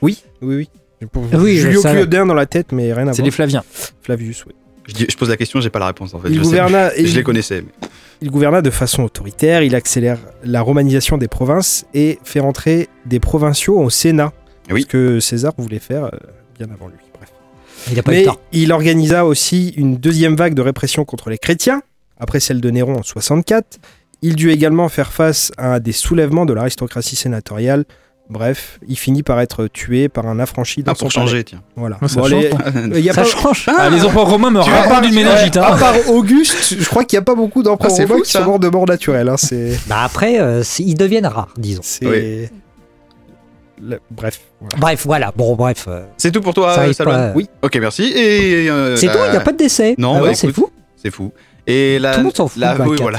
Oui, 0.01 0.23
oui, 0.41 0.55
oui. 0.55 0.69
Pour- 1.11 1.23
Oui, 1.33 1.57
Julio 1.57 1.81
dans 1.81 2.33
la 2.33 2.45
tête, 2.45 2.71
mais 2.73 2.91
rien 2.93 3.07
à 3.07 3.13
C'est 3.13 3.21
voir. 3.21 3.25
les 3.25 3.31
Flaviens. 3.31 3.63
Flavius, 4.01 4.45
oui. 4.45 4.53
Je, 4.89 4.93
dis- 4.93 5.05
je 5.09 5.15
pose 5.17 5.29
la 5.29 5.37
question, 5.37 5.61
j'ai 5.61 5.69
pas 5.69 5.79
la 5.79 5.87
réponse 5.87 6.13
en 6.13 6.19
fait. 6.19 6.29
Il 6.29 6.35
je, 6.35 6.39
sais. 6.39 6.45
gouverna, 6.49 6.89
je 6.95 7.01
il- 7.03 7.15
les 7.15 7.23
connaissais. 7.23 7.61
mais- 7.61 7.87
il 8.21 8.29
gouverna 8.31 8.61
de 8.61 8.69
façon 8.69 9.03
autoritaire, 9.03 9.63
il 9.63 9.75
accélère 9.75 10.17
la 10.43 10.61
romanisation 10.61 11.17
des 11.17 11.27
provinces 11.29 11.85
et 11.93 12.19
fait 12.23 12.39
rentrer 12.41 12.89
des 13.05 13.19
provinciaux 13.19 13.79
au 13.79 13.89
Sénat. 13.89 14.33
Oui. 14.71 14.81
Ce 14.81 14.87
que 14.87 15.19
César 15.19 15.53
voulait 15.57 15.79
faire 15.79 16.03
euh, 16.05 16.09
bien 16.57 16.67
avant 16.73 16.87
lui. 16.89 16.97
Bref. 17.15 17.29
Il 17.89 17.95
n'a 17.95 18.03
pas 18.03 18.13
eu 18.13 18.19
le 18.19 18.25
temps. 18.25 18.37
il 18.51 18.71
organisa 18.73 19.25
aussi 19.25 19.69
une 19.77 19.95
deuxième 19.97 20.35
vague 20.35 20.53
de 20.53 20.61
répression 20.61 21.05
contre 21.05 21.29
les 21.29 21.37
chrétiens, 21.37 21.81
après 22.19 22.39
celle 22.41 22.59
de 22.61 22.69
Néron 22.69 22.97
en 22.97 23.03
64. 23.03 23.79
Il 24.21 24.35
dut 24.35 24.51
également 24.51 24.89
faire 24.89 25.13
face 25.13 25.51
à 25.57 25.79
des 25.79 25.93
soulèvements 25.93 26.45
de 26.45 26.51
l'aristocratie 26.53 27.15
sénatoriale. 27.15 27.85
Bref, 28.29 28.79
il 28.87 28.95
finit 28.95 29.23
par 29.23 29.39
être 29.41 29.65
tué 29.67 30.07
par 30.07 30.27
un 30.27 30.39
affranchi 30.39 30.83
dans 30.83 30.91
Ah, 30.91 30.95
pour 30.95 31.07
palais. 31.07 31.25
changer, 31.25 31.43
tiens. 31.43 31.61
Voilà. 31.75 31.97
Ah, 31.99 32.07
ça 32.07 32.19
Bon, 32.21 32.27
change, 32.27 32.43
les- 32.43 32.49
quoi. 32.49 32.59
il 32.95 32.99
y 32.99 33.09
a 33.09 33.13
Ça 33.13 33.23
pas- 33.23 33.27
change. 33.27 33.65
Ah, 33.75 33.89
les 33.89 34.03
empereurs 34.05 34.29
romains 34.29 34.51
me 34.51 34.61
tu 34.61 34.69
rapportent 34.69 34.87
vois, 35.01 35.09
du 35.09 35.15
ménagite. 35.15 35.57
À 35.57 35.73
Hein. 35.73 35.77
part 35.77 35.95
Auguste, 36.09 36.75
je 36.79 36.85
crois 36.87 37.05
qu'il 37.05 37.17
n'y 37.17 37.21
a 37.21 37.25
pas 37.25 37.33
beaucoup 37.33 37.63
d'empereurs 37.63 37.91
Ah, 37.91 37.95
c'est 37.95 38.05
romains 38.05 38.21
qui 38.21 38.31
sont 38.31 38.43
morts 38.45 38.59
de 38.59 38.69
mort 38.69 38.85
naturelle. 38.87 39.29
hein, 39.29 39.37
C'est. 39.37 39.79
Bah 39.87 40.01
après, 40.03 40.39
euh, 40.39 40.61
ils 40.77 40.93
deviennent 40.95 41.25
rares, 41.25 41.53
disons. 41.57 41.81
c'est- 41.83 42.05
Oui. 42.05 42.49
Le- 43.81 43.99
Bref. 44.11 44.41
voilà. 44.59 44.77
Bref, 44.77 45.03
voilà. 45.05 45.33
Bon, 45.35 45.55
bref. 45.55 45.85
euh, 45.87 46.03
C'est 46.17 46.31
tout 46.31 46.41
pour 46.41 46.53
toi, 46.53 46.75
ça 46.93 47.03
pas. 47.05 47.31
Oui. 47.33 47.49
Ok, 47.63 47.77
merci. 47.77 48.11
Et 48.15 48.69
euh, 48.69 48.95
C'est 48.95 49.05
la- 49.07 49.13
tout, 49.13 49.19
il 49.27 49.31
n'y 49.31 49.37
a 49.37 49.41
pas 49.41 49.53
de 49.53 49.57
décès. 49.57 49.95
Non, 49.97 50.15
Ah 50.17 50.19
bah, 50.19 50.25
ouais, 50.27 50.35
c'est 50.35 50.51
fou. 50.51 50.69
C'est 51.01 51.11
fou. 51.11 51.31
Et 51.65 51.97
la, 51.97 52.11
Tout 52.11 52.17
le 52.19 52.23
monde 52.25 52.35
s'en 52.35 52.47
fout, 52.47 52.59
La, 52.61 52.73
oui, 52.73 52.77
24. 52.79 53.01
voilà. 53.01 53.17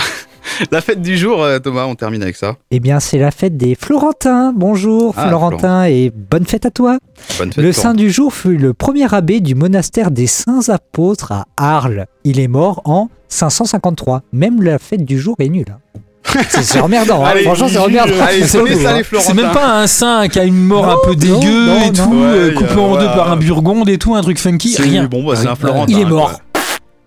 la 0.71 0.81
fête 0.81 1.03
du 1.03 1.17
jour, 1.17 1.43
euh, 1.43 1.59
Thomas, 1.59 1.85
on 1.87 1.95
termine 1.95 2.23
avec 2.23 2.37
ça. 2.37 2.57
Eh 2.71 2.81
bien, 2.81 3.01
c'est 3.01 3.19
la 3.19 3.31
fête 3.31 3.57
des 3.57 3.75
Florentins. 3.75 4.53
Bonjour, 4.55 5.15
Ah, 5.17 5.29
Florentin, 5.29 5.85
et 5.85 6.11
bonne 6.15 6.47
fête 6.47 6.67
à 6.67 6.71
toi. 6.71 6.99
Bonne 7.39 7.53
fête. 7.53 7.63
Le 7.65 7.73
saint 7.73 7.95
du 7.95 8.11
jour 8.11 8.33
fut 8.35 8.57
le 8.57 8.75
premier 8.75 9.13
abbé 9.15 9.41
du 9.41 9.55
monastère 9.55 10.11
des 10.11 10.27
Saints 10.27 10.69
Apôtres 10.69 11.33
à 11.33 11.45
Arles. 11.57 12.07
Il 12.25 12.39
est 12.41 12.49
mort 12.49 12.83
en 12.85 13.09
553. 13.29 14.23
Même 14.33 14.63
la 14.63 14.79
fête 14.79 15.05
du 15.05 15.19
jour 15.19 15.37
est 15.39 15.49
nulle. 15.49 15.67
hein. 15.71 15.79
C'est 16.49 16.79
emmerdant, 16.81 17.25
hein. 17.25 17.33
Franchement 17.43 17.67
c'est 17.69 17.79
emmerdant. 17.79 18.13
C'est 18.31 19.35
même 19.35 19.51
pas 19.53 19.81
un 19.81 19.87
saint 19.87 20.29
qui 20.29 20.39
a 20.39 20.45
une 20.45 20.63
mort 20.63 20.87
Non, 20.87 20.93
un 20.93 20.97
peu 21.05 21.17
dégueu 21.17 21.67
non, 21.67 21.81
et 21.81 21.93
tout, 21.93 22.15
euh, 22.15 22.49
Ouais, 22.49 22.55
coupé 22.55 22.75
en 22.79 22.97
deux 22.99 23.07
par 23.07 23.33
un 23.33 23.37
burgonde 23.37 23.89
et 23.89 23.99
tout, 23.99 24.15
un 24.15 24.21
truc 24.21 24.39
funky. 24.39 24.69
C'est- 24.75 24.83
Rien. 24.83 25.05
Bon, 25.07 25.25
bah, 25.25 25.33
c'est 25.35 25.43
Rien. 25.45 25.53
un 25.53 25.57
Florentin. 25.57 25.93
Il 25.93 25.99
est 26.01 26.05
quoi. 26.05 26.33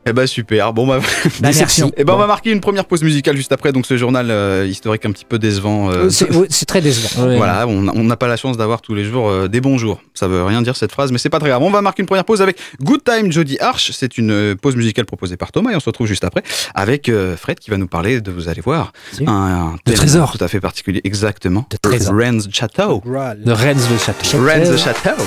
Eh 0.05 0.13
bah 0.13 0.27
super. 0.27 0.74
Bon 0.74 0.86
bah, 0.86 1.00
Bah, 1.39 1.48
Déception. 1.48 1.86
merci. 1.88 1.93
eh 1.98 2.03
ben, 2.03 2.13
on 2.13 2.17
va 2.17 2.27
marquer 2.27 2.51
une 2.51 2.60
première 2.60 2.86
pause 2.86 3.03
musicale 3.03 3.38
juste 3.38 3.51
après. 3.51 3.72
Donc 3.72 3.86
ce 3.86 3.95
journal 3.98 4.29
euh, 4.31 4.67
historique 4.67 5.05
un 5.05 5.12
petit 5.12 5.25
peu 5.25 5.39
décevant. 5.39 5.89
euh, 5.91 6.10
Euh, 6.10 6.45
C'est 6.50 6.65
très 6.65 6.81
décevant. 6.81 7.27
Ouais. 7.27 7.38
Voilà, 7.38 7.67
on 7.67 7.81
n'a 8.03 8.17
pas 8.17 8.27
la 8.27 8.36
chance 8.38 8.57
d'avoir 8.57 8.81
tous 8.81 8.95
les 8.95 9.05
jours 9.05 9.29
euh, 9.29 9.48
des 9.48 9.62
bons 9.62 9.77
jours. 9.77 10.01
Ça 10.13 10.27
veut 10.27 10.43
rien 10.43 10.62
dire 10.62 10.75
cette 10.75 10.91
phrase, 10.91 11.12
mais 11.12 11.17
c'est 11.17 11.29
pas 11.29 11.39
très 11.39 11.50
grave. 11.50 11.62
On 11.62 11.69
va 11.69 11.81
marquer 11.81 12.01
une 12.01 12.07
première 12.07 12.25
pause 12.25 12.41
avec 12.41 12.57
Good 12.81 13.03
Time 13.03 13.31
Jody 13.31 13.57
Arch. 13.60 13.91
C'est 13.93 14.17
une 14.17 14.55
pause 14.55 14.75
musicale 14.75 15.05
proposée 15.05 15.38
par 15.38 15.51
Thomas 15.51 15.72
et 15.72 15.75
on 15.75 15.79
se 15.79 15.86
retrouve 15.86 16.07
juste 16.07 16.24
après 16.24 16.43
avec 16.75 17.10
Fred 17.38 17.60
qui 17.60 17.69
va 17.72 17.77
nous 17.77 17.88
parler 17.88 18.19
de, 18.22 18.31
vous 18.31 18.50
allez 18.50 18.62
voir, 18.62 18.91
Si. 19.13 19.24
un, 19.25 19.31
un 19.31 19.75
De 19.86 19.93
trésor. 19.93 20.38
tout 20.38 20.43
à 20.43 20.48
fait 20.48 20.60
particulier. 20.60 21.01
Exactement. 21.03 21.65
De 21.69 21.77
trésor. 21.77 22.13
Rennes 22.15 22.41
Château. 22.51 23.01
De 23.05 23.51
Rennes 23.51 23.79
le 23.91 23.98
château. 23.98 24.43
Rennes 24.43 24.77
Château. 24.77 25.24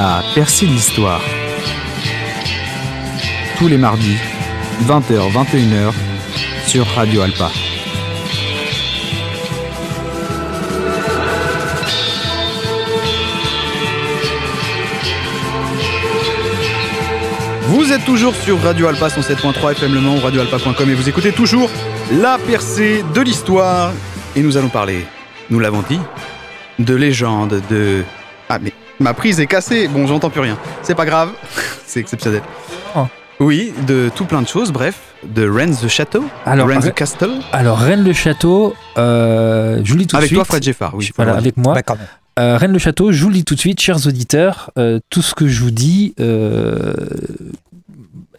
La 0.00 0.22
percée 0.32 0.64
de 0.64 0.70
l'histoire. 0.70 1.20
Tous 3.58 3.66
les 3.66 3.76
mardis, 3.76 4.14
20h, 4.84 5.32
21h, 5.32 5.92
sur 6.68 6.86
Radio 6.86 7.22
Alpa. 7.22 7.50
Vous 17.62 17.90
êtes 17.90 18.04
toujours 18.04 18.36
sur 18.36 18.62
Radio 18.62 18.86
Alpa 18.86 19.08
107.3 19.08 19.72
FM 19.72 19.94
Le 19.94 20.00
Mans 20.00 20.20
radioalpa.com 20.20 20.88
et 20.88 20.94
vous 20.94 21.08
écoutez 21.08 21.32
toujours 21.32 21.70
la 22.12 22.38
percée 22.38 23.02
de 23.12 23.20
l'histoire. 23.20 23.90
Et 24.36 24.42
nous 24.42 24.56
allons 24.56 24.68
parler, 24.68 25.04
nous 25.50 25.58
l'avons 25.58 25.82
dit, 25.82 25.98
de 26.78 26.94
légendes, 26.94 27.60
de... 27.68 28.04
Ma 29.00 29.14
prise 29.14 29.38
est 29.40 29.46
cassée, 29.46 29.86
bon 29.88 30.06
j'entends 30.06 30.30
plus 30.30 30.40
rien. 30.40 30.58
C'est 30.82 30.94
pas 30.94 31.04
grave, 31.06 31.30
c'est 31.86 32.00
exceptionnel. 32.00 32.42
Oh. 32.96 33.06
Oui, 33.40 33.72
de 33.86 34.10
tout 34.14 34.24
plein 34.24 34.42
de 34.42 34.48
choses, 34.48 34.72
bref, 34.72 34.98
de 35.22 35.48
Rennes 35.48 35.76
the 35.76 35.86
Château, 35.86 36.24
Alors, 36.44 36.66
Rennes 36.66 36.80
Re- 36.80 36.90
the 36.90 36.94
Castle. 36.94 37.30
Alors, 37.52 37.78
Rennes 37.78 38.02
le 38.02 38.12
Château, 38.12 38.74
euh, 38.96 39.80
je 39.84 39.92
vous 39.92 39.98
le 39.98 40.00
dis 40.02 40.06
tout 40.08 40.16
Avec 40.16 40.30
de 40.30 40.34
toi 40.34 40.44
suite. 40.44 40.50
Fred 40.52 40.62
Geffard, 40.64 40.94
oui. 40.96 41.10
Voilà, 41.14 41.34
avec 41.36 41.56
moi. 41.56 41.74
Bah, 41.74 41.82
quand 41.82 41.96
même. 41.96 42.06
Euh, 42.40 42.56
Rennes 42.56 42.72
le 42.72 42.78
Château, 42.80 43.12
je 43.12 43.22
vous 43.22 43.28
le 43.28 43.34
dis 43.36 43.44
tout 43.44 43.54
de 43.54 43.60
suite, 43.60 43.80
chers 43.80 44.04
auditeurs, 44.08 44.70
euh, 44.78 44.98
tout 45.10 45.22
ce 45.22 45.34
que 45.36 45.46
je 45.46 45.62
vous 45.62 45.70
dis 45.70 46.14
euh, 46.20 46.94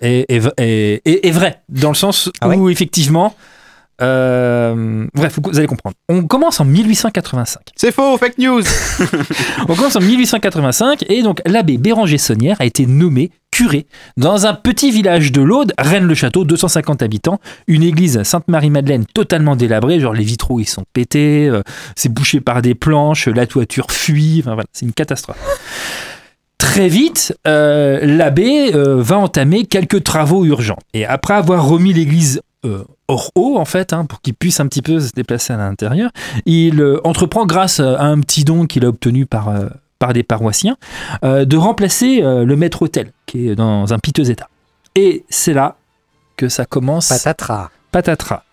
est, 0.01 0.25
est 0.29 0.39
v- 0.39 0.51
est- 0.57 1.01
est- 1.05 1.25
est 1.27 1.31
vrai, 1.31 1.61
dans 1.69 1.89
le 1.89 1.95
sens 1.95 2.29
Ah 2.41 2.49
où 2.49 2.69
effectivement, 2.69 3.35
euh, 4.01 5.07
bref, 5.13 5.39
vous, 5.43 5.57
allez 5.57 5.67
comprendre. 5.67 5.95
On 6.07 6.23
commence 6.23 6.59
en 6.59 6.65
1885. 6.65 7.61
C'est 7.75 7.91
faux, 7.91 8.17
fake 8.17 8.37
news 8.37 8.63
On 9.67 9.75
commence 9.75 9.95
en 9.95 10.01
1885 10.01 11.05
et 11.09 11.21
donc 11.21 11.41
l'abbé 11.45 11.77
Béranger 11.77 12.17
Saunière 12.17 12.57
a 12.59 12.65
été 12.65 12.85
nommé 12.85 13.31
curé 13.51 13.87
dans 14.15 14.45
un 14.45 14.53
petit 14.53 14.91
village 14.91 15.31
de 15.31 15.41
l'Aude, 15.41 15.73
Rennes-le-Château, 15.77 16.45
250 16.45 17.01
habitants, 17.01 17.39
une 17.67 17.83
église 17.83 18.23
Sainte-Marie-Madeleine 18.23 19.05
totalement 19.05 19.55
délabrée, 19.55 19.99
genre 19.99 20.13
les 20.13 20.23
vitraux 20.23 20.59
ils 20.59 20.69
sont 20.69 20.85
pétés, 20.93 21.47
euh, 21.49 21.61
c'est 21.95 22.13
bouché 22.13 22.41
par 22.41 22.61
des 22.61 22.75
planches, 22.75 23.27
la 23.27 23.47
toiture 23.47 23.91
fuit, 23.91 24.39
enfin 24.41 24.53
voilà, 24.53 24.69
c'est 24.71 24.85
une 24.85 24.93
catastrophe. 24.93 25.37
Très 26.59 26.89
vite, 26.89 27.35
euh, 27.47 27.99
l'abbé 28.03 28.71
euh, 28.75 29.01
va 29.01 29.17
entamer 29.17 29.65
quelques 29.65 30.03
travaux 30.03 30.45
urgents. 30.45 30.77
Et 30.93 31.05
après 31.05 31.33
avoir 31.33 31.65
remis 31.65 31.93
l'église 31.93 32.41
euh, 32.65 32.83
hors 33.07 33.31
eau, 33.35 33.57
en 33.57 33.63
fait, 33.63 33.93
hein, 33.93 34.05
pour 34.05 34.21
qu'il 34.21 34.33
puisse 34.33 34.59
un 34.59 34.67
petit 34.67 34.81
peu 34.81 34.99
se 34.99 35.13
déplacer 35.13 35.53
à 35.53 35.57
l'intérieur, 35.57 36.11
il 36.45 36.81
euh, 36.81 36.99
entreprend, 37.05 37.45
grâce 37.45 37.79
à 37.79 38.01
un 38.01 38.19
petit 38.19 38.43
don 38.43 38.65
qu'il 38.65 38.83
a 38.83 38.89
obtenu 38.89 39.25
par, 39.25 39.47
euh, 39.47 39.67
par 39.97 40.11
des 40.11 40.23
paroissiens, 40.23 40.77
de 41.23 41.57
remplacer 41.57 42.21
le 42.21 42.55
maître-autel, 42.55 43.11
qui 43.25 43.49
est 43.49 43.55
dans 43.55 43.93
un 43.93 43.99
piteux 43.99 44.29
état. 44.29 44.47
Et 44.95 45.25
c'est 45.29 45.53
là 45.53 45.75
que 46.37 46.47
ça 46.47 46.65
commence 46.65 47.09
Patatras. 47.09 47.69
patatras. 47.91 48.43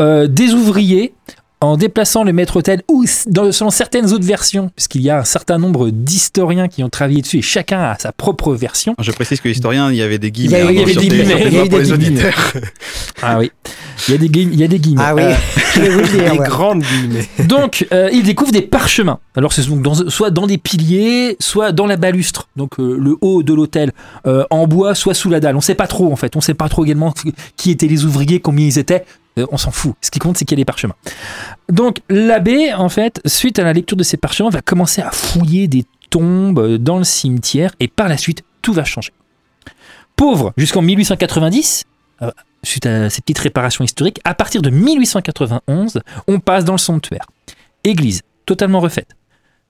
Des 0.00 0.54
ouvriers, 0.54 1.14
en 1.60 1.76
déplaçant 1.76 2.22
le 2.24 2.32
maître-autel, 2.32 2.82
ou 2.88 3.04
dans, 3.26 3.50
selon 3.52 3.70
certaines 3.70 4.12
autres 4.12 4.24
versions, 4.24 4.70
puisqu'il 4.76 5.02
y 5.02 5.10
a 5.10 5.18
un 5.18 5.24
certain 5.24 5.58
nombre 5.58 5.90
d'historiens 5.90 6.68
qui 6.68 6.84
ont 6.84 6.88
travaillé 6.88 7.20
dessus, 7.22 7.38
et 7.38 7.42
chacun 7.42 7.80
a 7.80 7.96
sa 7.98 8.12
propre 8.12 8.54
version. 8.54 8.94
Je 9.00 9.10
précise 9.12 9.40
que 9.40 9.48
l'historien, 9.48 9.90
il 9.90 9.96
y 9.96 10.02
avait 10.02 10.18
des 10.18 10.30
guillemets. 10.30 10.64
il 10.70 10.76
y 10.76 10.78
hein, 10.78 10.82
avait 10.82 10.92
sur 10.92 11.00
des 11.02 11.08
guillemets, 11.08 11.68
pour 11.68 11.78
les 11.78 11.84
guillemets. 11.84 11.92
auditeurs. 11.92 12.52
Ah 13.20 13.38
oui, 13.40 13.50
il 14.06 14.12
y 14.12 14.14
a 14.14 14.18
des, 14.18 14.28
gui- 14.28 14.48
il 14.52 14.60
y 14.60 14.62
a 14.62 14.68
des 14.68 14.78
guillemets. 14.78 15.02
Ah 15.04 15.14
oui, 15.14 15.22
Euh. 15.24 15.34
Des 15.78 16.20
ouais. 16.30 16.38
grandes 16.38 16.82
guillemets. 16.82 17.26
Donc, 17.46 17.86
euh, 17.92 18.08
il 18.12 18.22
découvre 18.24 18.52
des 18.52 18.62
parchemins. 18.62 19.18
Alors, 19.36 19.52
c'est 19.52 19.62
soit 20.08 20.30
dans 20.30 20.46
des 20.46 20.58
piliers, 20.58 21.36
soit 21.40 21.72
dans 21.72 21.86
la 21.86 21.96
balustre. 21.96 22.48
Donc, 22.56 22.78
euh, 22.78 22.96
le 22.98 23.16
haut 23.20 23.42
de 23.42 23.52
l'hôtel 23.54 23.92
euh, 24.26 24.44
en 24.50 24.66
bois, 24.68 24.94
soit 24.94 25.14
sous 25.14 25.30
la 25.30 25.40
dalle. 25.40 25.56
On 25.56 25.60
sait 25.60 25.74
pas 25.74 25.86
trop, 25.88 26.12
en 26.12 26.16
fait. 26.16 26.36
On 26.36 26.40
sait 26.40 26.54
pas 26.54 26.68
trop 26.68 26.84
également 26.84 27.12
qui 27.56 27.70
étaient 27.72 27.86
les 27.88 28.04
ouvriers, 28.04 28.40
combien 28.40 28.66
ils 28.66 28.78
étaient. 28.78 29.04
Euh, 29.38 29.46
on 29.50 29.56
s'en 29.56 29.70
fout. 29.70 29.94
Ce 30.00 30.10
qui 30.10 30.18
compte, 30.18 30.36
c'est 30.36 30.44
qu'il 30.44 30.56
y 30.56 30.60
a 30.60 30.62
des 30.62 30.66
parchemins. 30.66 30.94
Donc, 31.68 31.98
l'abbé, 32.08 32.72
en 32.74 32.88
fait, 32.88 33.20
suite 33.26 33.58
à 33.58 33.64
la 33.64 33.72
lecture 33.72 33.96
de 33.96 34.02
ces 34.02 34.16
parchemins, 34.16 34.50
va 34.50 34.62
commencer 34.62 35.02
à 35.02 35.10
fouiller 35.10 35.68
des 35.68 35.84
tombes 36.10 36.58
euh, 36.58 36.78
dans 36.78 36.98
le 36.98 37.04
cimetière. 37.04 37.72
Et 37.80 37.88
par 37.88 38.08
la 38.08 38.16
suite, 38.16 38.44
tout 38.62 38.72
va 38.72 38.84
changer. 38.84 39.12
Pauvre 40.16 40.52
jusqu'en 40.56 40.82
1890, 40.82 41.84
euh, 42.22 42.30
suite 42.62 42.86
à 42.86 43.08
ces 43.10 43.20
petites 43.20 43.38
réparations 43.38 43.84
historiques, 43.84 44.20
à 44.24 44.34
partir 44.34 44.62
de 44.62 44.70
1891, 44.70 46.00
on 46.26 46.40
passe 46.40 46.64
dans 46.64 46.74
le 46.74 46.78
sanctuaire. 46.78 47.26
Église, 47.84 48.22
totalement 48.46 48.80
refaite. 48.80 49.10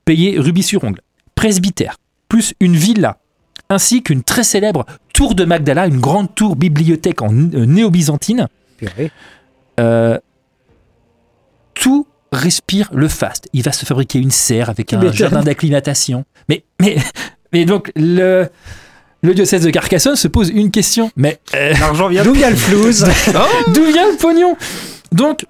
Payée 0.05 0.39
rubis 0.39 0.63
sur 0.63 0.85
ongle. 0.85 1.03
Presbytère, 1.35 1.97
plus 2.29 2.55
une 2.61 2.75
villa, 2.75 3.19
ainsi 3.69 4.03
qu'une 4.03 4.23
très 4.23 4.45
célèbre 4.45 4.87
tour 5.13 5.35
de 5.35 5.45
Magdala, 5.45 5.87
une 5.87 6.01
grande 6.01 6.35
tour 6.35 6.57
bibliothèque 6.57 7.23
en 7.23 7.31
néo-byzantine. 7.33 8.49
Euh, 9.79 10.19
tout 11.75 12.07
respire 12.33 12.91
le 12.93 13.09
faste. 13.09 13.49
Il 13.53 13.63
va 13.63 13.73
se 13.73 13.87
fabriquer 13.87 14.19
une 14.19 14.31
serre 14.31 14.71
avec 14.71 14.93
un 14.93 15.13
jardin 15.13 15.43
d'acclimatation. 15.43 16.25
Mais, 16.49 16.65
mais, 16.81 16.97
mais 17.53 17.65
donc, 17.65 17.91
le, 17.97 18.49
le 19.23 19.35
diocèse 19.35 19.63
de 19.63 19.71
Carcassonne 19.71 20.17
se 20.17 20.29
pose 20.29 20.51
une 20.51 20.71
question. 20.71 21.11
Mais 21.17 21.41
euh, 21.55 21.73
L'argent 21.79 22.09
vient 22.09 22.25
D'où 22.25 22.33
vient 22.35 22.51
le 22.51 22.57
flouze 22.57 23.05
D'où 23.69 23.85
vient 23.85 24.11
le 24.11 24.17
pognon 24.17 24.57
Donc, 25.13 25.47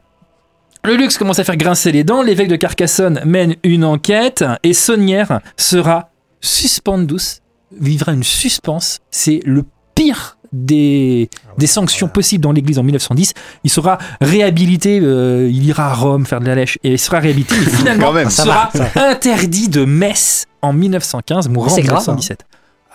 le 0.85 0.97
luxe 0.97 1.19
commence 1.19 1.39
à 1.39 1.45
faire 1.45 1.57
grincer 1.57 1.93
les 1.93 2.05
dents. 2.05 2.23
L'évêque 2.23 2.49
de 2.49 2.57
Carcassonne 2.57 3.21
mène 3.25 3.57
une 3.65 3.85
enquête 3.85 4.45
et 4.63 4.73
Saunière 4.73 5.41
sera 5.57 6.11
suspendus, 6.41 7.41
vivra 7.79 8.13
une 8.13 8.23
suspense. 8.23 9.01
C'est 9.11 9.41
le 9.45 9.65
pire 9.95 10.38
des, 10.53 11.29
des 11.59 11.67
sanctions 11.67 12.09
possibles 12.09 12.43
dans 12.43 12.53
l'église 12.53 12.79
en 12.79 12.83
1910. 12.83 13.33
Il 13.65 13.71
sera 13.71 13.99
réhabilité, 14.21 15.01
euh, 15.03 15.49
il 15.51 15.65
ira 15.65 15.91
à 15.91 15.95
Rome 15.95 16.27
faire 16.27 16.41
de 16.41 16.47
la 16.47 16.55
lèche 16.55 16.79
et 16.85 16.93
il 16.93 16.99
sera 16.99 17.19
réhabilité. 17.21 17.55
Et 17.57 17.59
finalement, 17.71 18.13
même. 18.13 18.31
Ça 18.31 18.45
sera 18.45 18.71
va, 18.75 18.91
ça 18.95 19.09
interdit 19.11 19.69
de 19.69 19.85
messe 19.85 20.47
en 20.63 20.73
1915, 20.73 21.49
mourant 21.49 21.67
en 21.67 21.75
C'est 21.75 21.83
grave, 21.83 21.99
hein. 22.09 22.17
1917. 22.17 22.45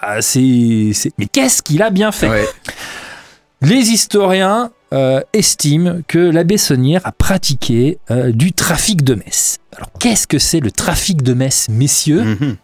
Ah, 0.01 0.19
Mais 1.17 1.25
qu'est-ce 1.27 1.62
qu'il 1.62 1.81
a 1.81 1.89
bien 1.89 2.12
fait? 2.12 2.29
Ouais. 2.29 2.45
les 3.62 3.91
historiens 3.91 4.72
euh, 4.93 5.22
estiment 5.31 6.01
que 6.07 6.17
l'abbé 6.19 6.57
Saunière 6.57 7.01
a 7.05 7.12
pratiqué 7.13 7.98
euh, 8.12 8.31
du 8.31 8.51
trafic 8.51 9.03
de 9.03 9.15
messe. 9.15 9.60
Alors 9.75 9.89
qu'est-ce 10.00 10.27
que 10.27 10.39
c'est 10.39 10.60
le 10.60 10.72
trafic 10.72 11.22
de 11.24 11.33
messe, 11.33 11.69
messieurs? 11.69 12.24
Mhm. 12.24 12.55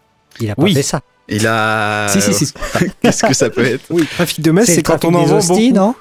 Il 0.41 0.51
a 0.51 0.55
pas 0.55 0.63
Oui. 0.63 0.73
fait 0.73 0.83
ça. 0.83 0.99
Il 1.29 1.45
a. 1.47 2.07
Si, 2.09 2.21
si, 2.21 2.33
si. 2.33 2.53
Qu'est-ce 3.01 3.23
que 3.25 3.33
ça 3.33 3.49
peut 3.49 3.63
être 3.65 3.83
Oui, 3.89 4.05
trafic 4.05 4.41
de 4.41 4.51
messe, 4.51 4.65
C'est 4.67 4.77
le 4.77 4.81
quand 4.81 5.05
on 5.05 5.13
en 5.13 5.23
des 5.23 5.29
vend 5.29 5.37
hosties, 5.37 5.71
beaucoup. 5.71 5.95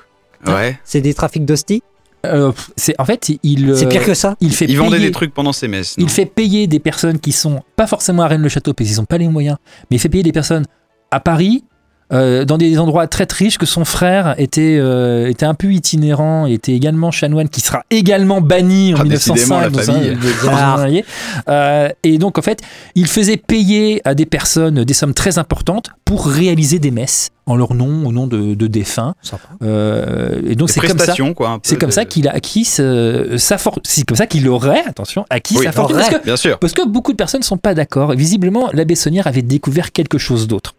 non 0.46 0.54
Ouais. 0.54 0.78
C'est 0.84 1.00
des 1.00 1.14
trafics 1.14 1.44
d'hosties 1.44 1.82
Euh, 2.26 2.52
c'est 2.76 2.94
en 2.98 3.04
fait 3.04 3.28
il 3.42 3.76
C'est 3.76 3.86
euh, 3.86 3.88
pire 3.88 4.04
que 4.04 4.14
ça. 4.14 4.36
il 4.40 4.52
fait 4.54 4.66
Il 4.68 4.76
vendait 4.78 4.96
payer- 4.96 5.06
des 5.06 5.12
trucs 5.12 5.32
pendant 5.34 5.52
ses 5.52 5.68
messes. 5.68 5.96
non 5.98 6.04
il 6.06 6.10
fait 6.10 6.26
payer 6.26 6.66
des 6.66 6.78
personnes 6.80 7.18
qui 7.20 7.32
sont 7.32 7.62
pas 7.76 7.86
forcément 7.86 8.22
à 8.22 8.28
Rennes-le-Château 8.28 8.72
parce 8.74 8.88
qu'ils 8.88 8.98
n'ont 8.98 9.04
pas 9.04 9.18
les 9.18 9.28
moyens, 9.28 9.56
mais 9.90 9.96
il 9.96 10.00
fait 10.00 10.08
payer 10.08 10.22
des 10.24 10.32
personnes 10.32 10.64
à 11.10 11.20
Paris. 11.20 11.64
Euh, 12.12 12.44
dans 12.44 12.56
des 12.58 12.78
endroits 12.78 13.06
très 13.06 13.26
riches 13.30 13.58
que 13.58 13.66
son 13.66 13.84
frère 13.84 14.34
était, 14.38 14.78
euh, 14.80 15.28
était 15.28 15.44
un 15.46 15.54
peu 15.54 15.72
itinérant 15.72 16.46
était 16.46 16.72
également 16.72 17.10
chanoine 17.10 17.48
qui 17.48 17.60
sera 17.60 17.82
également 17.90 18.40
banni 18.40 18.94
en 18.94 19.00
Ah, 19.00 19.04
décidément, 19.04 19.60
1905 19.60 19.60
la 19.60 19.68
dans 19.70 19.78
un- 19.78 19.82
famille. 19.82 20.16
dans 20.42 20.48
un 20.50 20.66
journalier. 20.70 21.04
Euh, 21.48 21.88
et 22.04 22.18
donc 22.18 22.38
en 22.38 22.42
fait 22.42 22.60
il 22.94 23.06
faisait 23.06 23.36
payer 23.36 24.00
à 24.04 24.14
des 24.14 24.26
personnes 24.26 24.84
des 24.84 24.94
sommes 24.94 25.12
très 25.14 25.38
importantes 25.38 25.90
pour 26.04 26.26
réaliser 26.26 26.78
des 26.78 26.90
messes 26.90 27.28
en 27.46 27.56
leur 27.56 27.74
nom 27.74 28.06
au 28.06 28.12
nom 28.12 28.26
de, 28.26 28.54
de 28.54 28.66
défunts 28.66 29.14
Sympa. 29.22 29.42
Euh, 29.62 30.40
et 30.48 30.54
donc 30.54 30.70
c'est 30.70 30.80
comme 30.80 30.98
ça 30.98 31.14
c'est 31.62 31.76
comme 31.78 31.88
de- 31.90 31.94
ça 31.94 32.04
qu'il 32.04 32.26
a 32.28 32.32
acquis 32.32 32.64
ce- 32.64 33.36
sa 33.38 33.58
fortune. 33.58 33.82
C'est 33.86 34.04
comme 34.04 34.16
ça 34.16 34.26
qu'il 34.26 34.48
aurait, 34.48 34.82
attention, 34.86 35.24
acquis 35.30 35.56
Oui, 35.58 35.64
sa 35.64 35.72
fortune. 35.72 35.96
Parce 35.96 36.10
que, 36.10 36.24
Bien 36.24 36.36
sûr. 36.36 36.58
parce 36.58 36.72
que 36.72 36.86
beaucoup 36.86 37.12
de 37.12 37.16
personnes 37.16 37.40
ne 37.40 37.44
sont 37.44 37.56
pas 37.56 37.74
d'accord. 37.74 38.12
Visiblement, 38.12 38.68
l'abbé 38.72 38.94
Saunière 38.94 39.26
avait 39.26 39.42
découvert 39.42 39.92
quelque 39.92 40.18
chose 40.18 40.46
d'autre. 40.46 40.74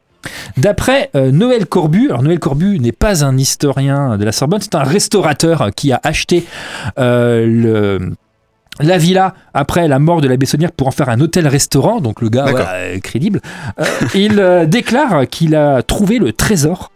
D'après 0.58 1.10
euh, 1.16 1.32
Noël 1.32 1.66
Corbu, 1.66 2.10
alors 2.10 2.24
Noël 2.24 2.40
Corbu 2.40 2.80
n'est 2.80 2.92
pas 2.92 3.24
un 3.24 3.38
historien 3.38 4.18
de 4.18 4.26
la 4.26 4.32
Sorbonne, 4.32 4.62
c'est 4.62 4.76
un 4.76 4.84
restaurateur 4.84 5.70
qui 5.76 5.92
a 5.92 6.00
acheté 6.04 6.46
euh, 6.98 7.46
le, 7.46 8.14
la 8.80 8.98
villa 8.98 9.34
après 9.54 9.88
la 9.88 10.00
mort 10.00 10.22
de 10.22 10.28
l'abbé 10.28 10.46
Saunière 10.46 10.72
pour 10.72 10.88
en 10.88 10.92
faire 10.92 11.10
un 11.10 11.20
hôtel-restaurant, 11.20 12.02
donc 12.02 12.22
le 12.22 12.30
gars 12.30 12.46
voilà, 12.50 12.74
euh, 12.74 13.00
crédible. 13.00 13.42
Euh, 13.80 13.86
il 14.16 14.40
euh, 14.40 14.66
déclare 14.66 15.28
qu'il 15.28 15.56
a 15.56 15.84
trouvé 15.84 16.20
le 16.20 16.34
trésor 16.34 16.92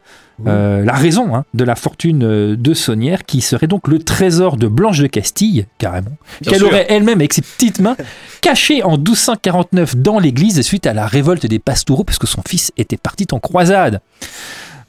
euh, 0.47 0.83
la 0.83 0.93
raison 0.93 1.35
hein, 1.35 1.45
de 1.53 1.63
la 1.63 1.75
fortune 1.75 2.23
euh, 2.23 2.55
de 2.55 2.73
Saunière, 2.73 3.23
qui 3.23 3.41
serait 3.41 3.67
donc 3.67 3.87
le 3.87 3.99
trésor 3.99 4.57
de 4.57 4.67
Blanche 4.67 4.99
de 4.99 5.07
Castille, 5.07 5.67
carrément, 5.77 6.17
qu'elle 6.43 6.63
aurait 6.63 6.87
elle-même 6.89 7.19
avec 7.19 7.33
ses 7.33 7.41
petites 7.41 7.79
mains 7.79 7.95
caché 8.41 8.83
en 8.83 8.97
1249 8.97 9.95
dans 9.97 10.19
l'église 10.19 10.61
suite 10.61 10.87
à 10.87 10.93
la 10.93 11.05
révolte 11.05 11.45
des 11.45 11.59
Pastoureaux, 11.59 12.03
parce 12.03 12.17
que 12.17 12.27
son 12.27 12.41
fils 12.47 12.71
était 12.77 12.97
parti 12.97 13.27
en 13.31 13.39
croisade. 13.39 14.01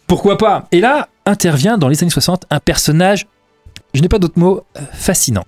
Pourquoi 0.06 0.38
pas? 0.38 0.66
Et 0.72 0.80
là 0.80 1.08
intervient 1.26 1.78
dans 1.78 1.88
les 1.88 2.02
années 2.02 2.10
60 2.10 2.44
un 2.50 2.60
personnage, 2.60 3.26
je 3.94 4.02
n'ai 4.02 4.08
pas 4.08 4.18
d'autre 4.18 4.38
mot, 4.38 4.64
euh, 4.76 4.80
fascinant. 4.92 5.44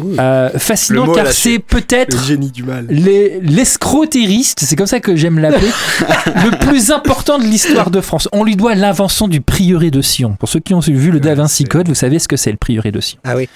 Euh, 0.00 0.48
fascinant 0.56 1.12
car 1.12 1.26
c'est 1.32 1.58
peut-être 1.58 2.16
Le 2.16 2.22
génie 2.22 2.50
du 2.50 2.62
mal. 2.62 2.86
les- 2.88 3.40
l'escrotériste, 3.40 4.60
c'est 4.60 4.74
comme 4.76 4.86
ça 4.86 5.00
que 5.00 5.16
j'aime 5.16 5.38
l'appeler, 5.38 5.68
le 6.26 6.58
plus 6.66 6.90
important 6.90 7.38
de 7.38 7.44
l'histoire 7.44 7.90
de 7.90 8.00
France. 8.00 8.28
On 8.32 8.42
lui 8.44 8.56
doit 8.56 8.74
l'invention 8.74 9.28
du 9.28 9.40
prieuré 9.42 9.90
de 9.90 10.00
Sion. 10.00 10.34
Pour 10.38 10.48
ceux 10.48 10.60
qui 10.60 10.72
ont 10.74 10.80
vu 10.80 11.10
le 11.10 11.20
Da 11.20 11.34
Vinci 11.34 11.64
Code, 11.64 11.88
vous 11.88 11.94
savez 11.94 12.18
ce 12.18 12.26
que 12.28 12.36
c'est 12.36 12.50
le 12.50 12.56
prieuré 12.56 12.90
de 12.90 13.00
Sion. 13.00 13.18
Ah 13.24 13.36
oui. 13.36 13.48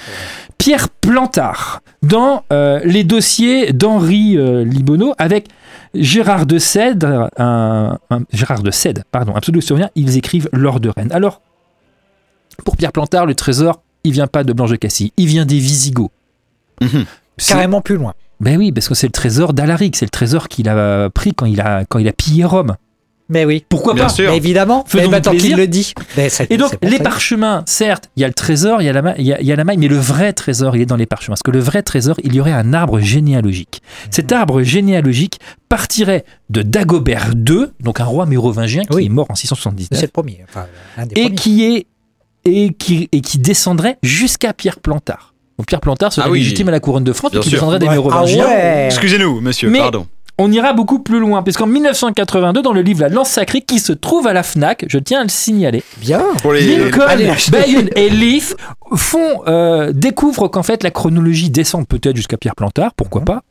Pierre 0.59 0.89
Plantard, 0.91 1.81
dans 2.03 2.45
euh, 2.53 2.81
les 2.85 3.05
dossiers 3.05 3.73
d'Henri 3.73 4.37
euh, 4.37 4.65
Libonneau, 4.65 5.15
avec 5.19 5.49
Gérard 5.95 6.45
de 6.47 6.59
Cèdre, 6.59 7.31
un, 7.39 7.99
un- 8.11 8.21
Gérard 8.33 8.63
de 8.63 8.71
Cèdre, 8.71 9.03
pardon, 9.11 9.33
pseudo-historien, 9.41 9.91
ils 9.95 10.17
écrivent 10.19 10.49
L'Or 10.53 10.81
de 10.81 10.91
Rennes. 10.95 11.13
Alors, 11.13 11.41
pour 12.65 12.77
Pierre 12.77 12.93
Plantard, 12.93 13.27
le 13.27 13.35
trésor, 13.35 13.83
il 14.05 14.13
vient 14.13 14.27
pas 14.27 14.45
de 14.45 14.53
Blanche 14.53 14.71
de 14.71 14.77
Cassis, 14.77 15.13
il 15.17 15.27
vient 15.27 15.45
des 15.47 15.59
Visigoths. 15.59 16.11
Mhm. 16.81 17.05
C'est- 17.39 17.53
Carrément 17.53 17.81
plus 17.81 17.97
loin. 17.97 18.15
Ben 18.41 18.59
oui, 18.59 18.73
parce 18.73 18.89
que 18.89 18.95
c'est 18.95 19.07
le 19.07 19.13
trésor 19.13 19.53
d'Alaric, 19.55 19.97
c'est 19.97 20.05
le 20.07 20.11
trésor 20.11 20.49
qu'il 20.49 20.69
a 20.69 21.09
pris 21.11 21.33
quand 21.35 21.47
il 21.47 21.61
a, 21.61 21.85
quand 21.89 21.99
il 21.99 22.09
a 22.09 22.13
pillé 22.13 22.45
Rome. 22.45 22.77
Mais 23.29 23.45
oui. 23.45 23.65
Pourquoi 23.69 23.93
Bien 23.95 24.05
pas 24.05 24.09
sûr. 24.09 24.31
Mais 24.31 24.37
évidemment. 24.37 24.85
Faisons 24.87 25.05
Mais 25.05 25.11
maintenant 25.17 25.33
plaisir. 25.33 25.49
qu'il 25.51 25.57
le 25.59 25.67
dit. 25.67 25.95
Mais 26.17 26.29
c'est- 26.29 26.49
Et 26.49 26.57
donc, 26.57 26.77
c'est 26.81 26.89
les 26.89 26.99
parchemins, 27.01 27.65
certes, 27.67 28.09
il 28.15 28.21
y 28.21 28.25
a 28.25 28.29
le 28.29 28.35
trésor, 28.35 28.81
il 28.83 28.85
y 28.85 28.89
a, 28.89 28.93
la 28.93 29.19
il, 29.19 29.27
y 29.27 29.33
a, 29.33 29.41
il 29.41 29.47
y 29.49 29.51
a 29.53 29.57
la 29.57 29.65
maille, 29.65 29.79
mais 29.79 29.89
le 29.89 29.97
vrai 29.97 30.33
trésor, 30.33 30.77
il 30.77 30.83
est 30.83 30.87
dans 30.87 30.95
les 30.97 31.07
parchemins. 31.07 31.33
Parce 31.33 31.43
que 31.43 31.51
le 31.51 31.59
vrai 31.59 31.83
trésor, 31.83 32.15
il 32.23 32.35
y 32.37 32.41
aurait 32.41 32.53
un 32.53 32.73
arbre 32.73 33.01
généalogique. 33.01 33.83
Cet 34.13 34.31
arbre 34.31 34.63
généalogique 34.63 35.41
partirait 35.69 36.25
de 36.51 36.63
Dagobert 36.63 37.33
II, 37.35 37.67
donc 37.81 37.99
un 38.01 38.05
roi 38.05 38.27
mérovingien 38.27 38.83
qui 38.85 38.95
Oui. 38.95 39.07
est 39.07 39.09
mort 39.09 39.27
en 39.29 39.35
C'est 39.35 39.49
679, 39.49 40.01
le 40.03 40.09
premier. 40.09 40.45
Enfin, 40.49 40.67
l'un 40.97 41.07
des 41.07 41.21
et 41.21 41.23
premiers. 41.25 41.35
qui, 41.35 41.65
est, 41.65 41.87
et, 42.45 42.73
qui, 42.75 43.09
et 43.11 43.21
qui 43.23 43.39
descendrait 43.39 43.99
jusqu'à 44.05 44.53
Pierre 44.53 44.79
Plantard. 44.79 45.35
Donc 45.59 45.67
Pierre 45.67 45.81
Plantard 45.81 46.13
serait 46.13 46.27
Ah 46.29 46.31
oui. 46.31 46.39
légitime 46.41 46.69
à 46.69 46.71
la 46.73 46.81
couronne 46.81 47.05
de 47.05 47.13
France, 47.13 47.31
qui 47.33 47.43
sûr. 47.43 47.53
descendrait 47.53 47.79
des 47.79 47.89
mérovingiens. 47.89 48.45
Ah 48.47 48.51
ouais. 48.51 48.87
Excusez-nous, 48.87 49.41
monsieur, 49.41 49.71
Mais- 49.71 49.79
pardon. 49.79 50.07
On 50.39 50.53
ira 50.53 50.75
beaucoup 50.75 50.99
plus 50.99 51.19
loin, 51.19 51.43
puisqu'en 51.43 51.67
1982, 51.67 52.61
dans 52.61 52.75
le 52.75 52.83
livre 52.83 53.01
La 53.01 53.09
Lance 53.09 53.31
Sacrée, 53.31 53.63
qui 53.63 53.79
se 53.79 53.95
trouve 53.95 54.27
à 54.27 54.35
la 54.35 54.43
FNAC, 54.43 54.85
je 54.87 54.99
tiens 54.99 55.21
à 55.21 55.23
le 55.23 55.31
signaler, 55.31 55.83
Bien. 55.97 56.23
Pour 56.43 56.53
les... 56.53 56.77
Lincoln. 56.77 57.07
Bayeux 57.51 57.89
et 57.99 58.11
Leaf 58.11 58.55
font, 58.97 59.41
euh, 59.47 59.93
découvrent 59.95 60.49
qu'en 60.49 60.63
fait 60.63 60.83
la 60.83 60.91
chronologie 60.91 61.49
descend 61.49 61.89
peut-être 61.89 62.17
jusqu'à 62.17 62.37
Pierre 62.37 62.55
Plantard, 62.55 62.93
pourquoi 62.95 63.23
pas. 63.23 63.45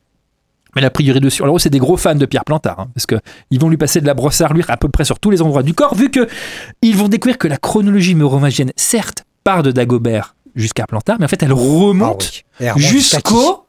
Mais 0.76 0.82
la 0.82 0.90
priori 0.90 1.18
dessus. 1.18 1.42
Alors, 1.42 1.60
c'est 1.60 1.70
des 1.70 1.78
gros 1.80 1.96
fans 1.96 2.14
de 2.14 2.24
Pierre 2.26 2.44
Plantard, 2.44 2.78
hein, 2.78 2.88
parce 2.94 3.06
que 3.06 3.16
ils 3.50 3.58
vont 3.58 3.68
lui 3.68 3.78
passer 3.78 4.00
de 4.00 4.06
la 4.06 4.14
brosse 4.14 4.40
à 4.42 4.46
reluire 4.46 4.66
à 4.70 4.76
peu 4.76 4.88
près 4.88 5.04
sur 5.04 5.18
tous 5.18 5.30
les 5.32 5.42
endroits 5.42 5.64
du 5.64 5.74
corps, 5.74 5.96
vu 5.96 6.08
que 6.12 6.28
ils 6.82 6.96
vont 6.96 7.08
découvrir 7.08 7.36
que 7.38 7.48
la 7.48 7.56
chronologie 7.56 8.14
mérovingienne, 8.14 8.70
certes, 8.76 9.24
part 9.42 9.64
de 9.64 9.72
Dagobert 9.72 10.35
jusqu'à 10.56 10.86
Plantard, 10.86 11.16
mais 11.20 11.26
en 11.26 11.28
fait, 11.28 11.42
elle 11.42 11.52
Ah 11.52 11.54
remonte 11.54 12.42
oui. 12.60 12.66
Qui 12.74 12.80
jusqu'au 12.80 13.66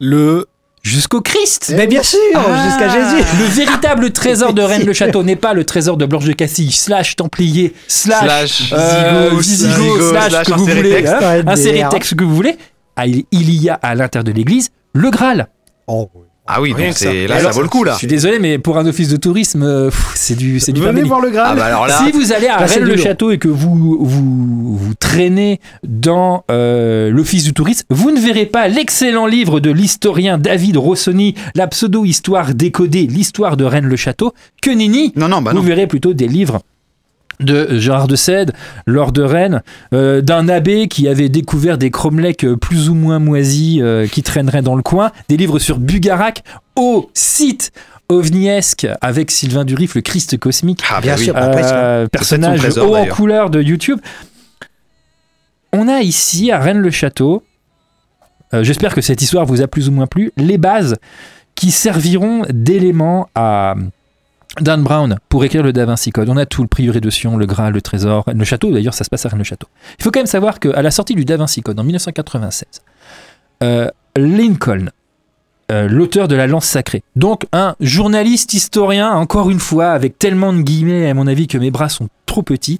Le. 0.00 0.46
jusqu'au 0.82 1.20
Christ. 1.20 1.72
Mais 1.76 1.86
bien 1.86 2.02
sûr, 2.02 2.18
Ah, 2.34 2.68
jusqu'à 2.68 2.88
Jésus. 2.88 3.24
Le 3.38 3.44
véritable 3.46 4.10
trésor 4.12 4.52
de 4.52 4.62
Rennes-le-Château 4.62 5.22
n'est 5.22 5.36
pas 5.36 5.54
le 5.54 5.64
trésor 5.64 5.96
de 5.96 6.04
Blanche 6.06 6.24
de 6.24 6.32
Cassis, 6.32 6.72
slash 6.72 7.14
Templier, 7.16 7.72
slash, 7.86 8.20
Slash 8.68 8.72
euh, 8.72 9.30
Visigoth, 9.38 10.10
slash, 10.10 10.30
slash 10.32 10.46
que 10.46 10.52
vous 10.54 10.66
voulez, 10.66 10.90
texte. 10.90 11.14
hein, 11.20 11.42
insérez 11.46 11.78
merde. 11.78 11.92
texte 11.92 12.14
que 12.16 12.24
vous 12.24 12.34
voulez. 12.34 12.56
Ah, 12.96 13.06
il, 13.06 13.24
il 13.30 13.50
y 13.62 13.70
a 13.70 13.74
à 13.74 13.94
l'intérieur 13.94 14.24
de 14.24 14.32
l'église 14.32 14.70
le 14.92 15.10
Graal. 15.10 15.48
Oh, 15.86 16.10
oui. 16.14 16.21
Ah 16.46 16.60
oui, 16.60 16.70
donc 16.72 16.80
c'est 16.96 17.04
ça. 17.04 17.12
là, 17.12 17.36
Alors, 17.36 17.52
ça 17.52 17.56
vaut 17.56 17.62
le 17.62 17.68
coup, 17.68 17.84
là. 17.84 17.92
Je 17.92 17.98
suis 17.98 18.06
désolé, 18.08 18.38
mais 18.40 18.58
pour 18.58 18.76
un 18.76 18.86
office 18.86 19.08
de 19.08 19.16
tourisme, 19.16 19.62
euh, 19.62 19.86
pff, 19.90 20.12
c'est 20.16 20.34
du, 20.34 20.58
c'est 20.58 20.72
du 20.72 20.80
Venez 20.80 21.02
voir 21.02 21.20
le 21.20 21.30
Graal. 21.30 21.50
Ah 21.52 21.54
bah 21.54 21.64
alors 21.66 21.86
là, 21.86 22.02
Si 22.04 22.10
vous 22.10 22.32
allez 22.32 22.48
à 22.48 22.58
Là, 22.60 22.66
c'est 22.68 22.80
du 22.80 22.86
Rennes-le-Château 22.86 23.30
et 23.30 23.38
que 23.38 23.48
vous, 23.48 23.96
vous, 24.00 24.76
vous 24.76 24.94
traînez 24.94 25.60
dans 25.86 26.44
euh, 26.50 27.10
l'office 27.10 27.44
du 27.44 27.52
tourisme, 27.52 27.86
vous 27.90 28.10
ne 28.10 28.18
verrez 28.20 28.46
pas 28.46 28.66
l'excellent 28.66 29.26
livre 29.26 29.60
de 29.60 29.70
l'historien 29.70 30.36
David 30.36 30.76
Rossoni, 30.78 31.34
la 31.54 31.68
pseudo-histoire 31.68 32.54
décodée, 32.54 33.06
l'histoire 33.06 33.56
de 33.56 33.64
Rennes-le-Château, 33.64 34.34
que 34.60 34.70
Nini. 34.70 35.12
non, 35.14 35.28
non, 35.28 35.42
bah 35.42 35.52
vous 35.52 35.58
non. 35.58 35.62
verrez 35.62 35.86
plutôt 35.86 36.12
des 36.12 36.26
livres 36.26 36.60
de 37.40 37.78
Gérard 37.78 38.08
de 38.08 38.16
Sède, 38.16 38.52
lors 38.86 39.12
de 39.12 39.22
Rennes, 39.22 39.62
euh, 39.94 40.20
d'un 40.20 40.48
abbé 40.48 40.88
qui 40.88 41.08
avait 41.08 41.28
découvert 41.28 41.78
des 41.78 41.90
cromlechs 41.90 42.44
euh, 42.44 42.56
plus 42.56 42.88
ou 42.88 42.94
moins 42.94 43.18
moisis 43.18 43.78
euh, 43.80 44.06
qui 44.06 44.22
traîneraient 44.22 44.62
dans 44.62 44.76
le 44.76 44.82
coin, 44.82 45.10
des 45.28 45.36
livres 45.36 45.58
sur 45.58 45.78
Bugarac, 45.78 46.42
au 46.76 47.10
site 47.14 47.72
ovniesque 48.08 48.86
avec 49.00 49.30
Sylvain 49.30 49.64
Durif, 49.64 49.94
le 49.94 50.00
Christ 50.02 50.36
cosmique, 50.38 50.82
Ah 50.90 50.96
bah 50.96 51.00
Bien 51.00 51.16
oui. 51.16 51.24
sûr. 51.24 51.34
euh, 51.36 52.06
personnage 52.08 52.58
trésor, 52.58 52.90
haut 52.90 52.96
en 52.96 53.06
couleur 53.06 53.48
de 53.50 53.62
YouTube. 53.62 53.98
On 55.72 55.88
a 55.88 56.02
ici 56.02 56.50
à 56.52 56.58
Rennes-le-Château, 56.60 57.42
euh, 58.52 58.62
j'espère 58.62 58.94
que 58.94 59.00
cette 59.00 59.22
histoire 59.22 59.46
vous 59.46 59.62
a 59.62 59.66
plus 59.66 59.88
ou 59.88 59.92
moins 59.92 60.06
plu, 60.06 60.30
les 60.36 60.58
bases 60.58 60.96
qui 61.54 61.70
serviront 61.70 62.42
d'éléments 62.50 63.28
à 63.34 63.74
Dan 64.60 64.82
Brown 64.82 65.18
pour 65.28 65.44
écrire 65.44 65.62
le 65.62 65.72
Da 65.72 65.86
Vinci 65.86 66.10
Code. 66.10 66.28
On 66.28 66.36
a 66.36 66.46
tout, 66.46 66.62
le 66.62 66.68
prieuré 66.68 67.00
de 67.00 67.10
Sion, 67.10 67.36
le 67.36 67.46
Graal, 67.46 67.72
le 67.72 67.80
trésor, 67.80 68.24
le 68.32 68.44
château, 68.44 68.70
d'ailleurs 68.70 68.94
ça 68.94 69.04
se 69.04 69.10
passe 69.10 69.24
à 69.24 69.30
Rennes-le-Château. 69.30 69.68
Il 69.98 70.02
faut 70.02 70.10
quand 70.10 70.20
même 70.20 70.26
savoir 70.26 70.60
qu'à 70.60 70.82
la 70.82 70.90
sortie 70.90 71.14
du 71.14 71.24
Da 71.24 71.36
Vinci 71.36 71.62
Code 71.62 71.80
en 71.80 71.84
1996, 71.84 72.66
euh, 73.62 73.88
Lincoln, 74.16 74.90
euh, 75.70 75.88
l'auteur 75.88 76.28
de 76.28 76.36
la 76.36 76.46
lance 76.46 76.66
sacrée, 76.66 77.02
donc 77.16 77.46
un 77.52 77.76
journaliste 77.80 78.52
historien, 78.52 79.10
encore 79.12 79.48
une 79.48 79.60
fois, 79.60 79.90
avec 79.90 80.18
tellement 80.18 80.52
de 80.52 80.60
guillemets, 80.60 81.08
à 81.08 81.14
mon 81.14 81.26
avis, 81.26 81.46
que 81.46 81.56
mes 81.56 81.70
bras 81.70 81.88
sont 81.88 82.08
trop 82.26 82.42
petits, 82.42 82.78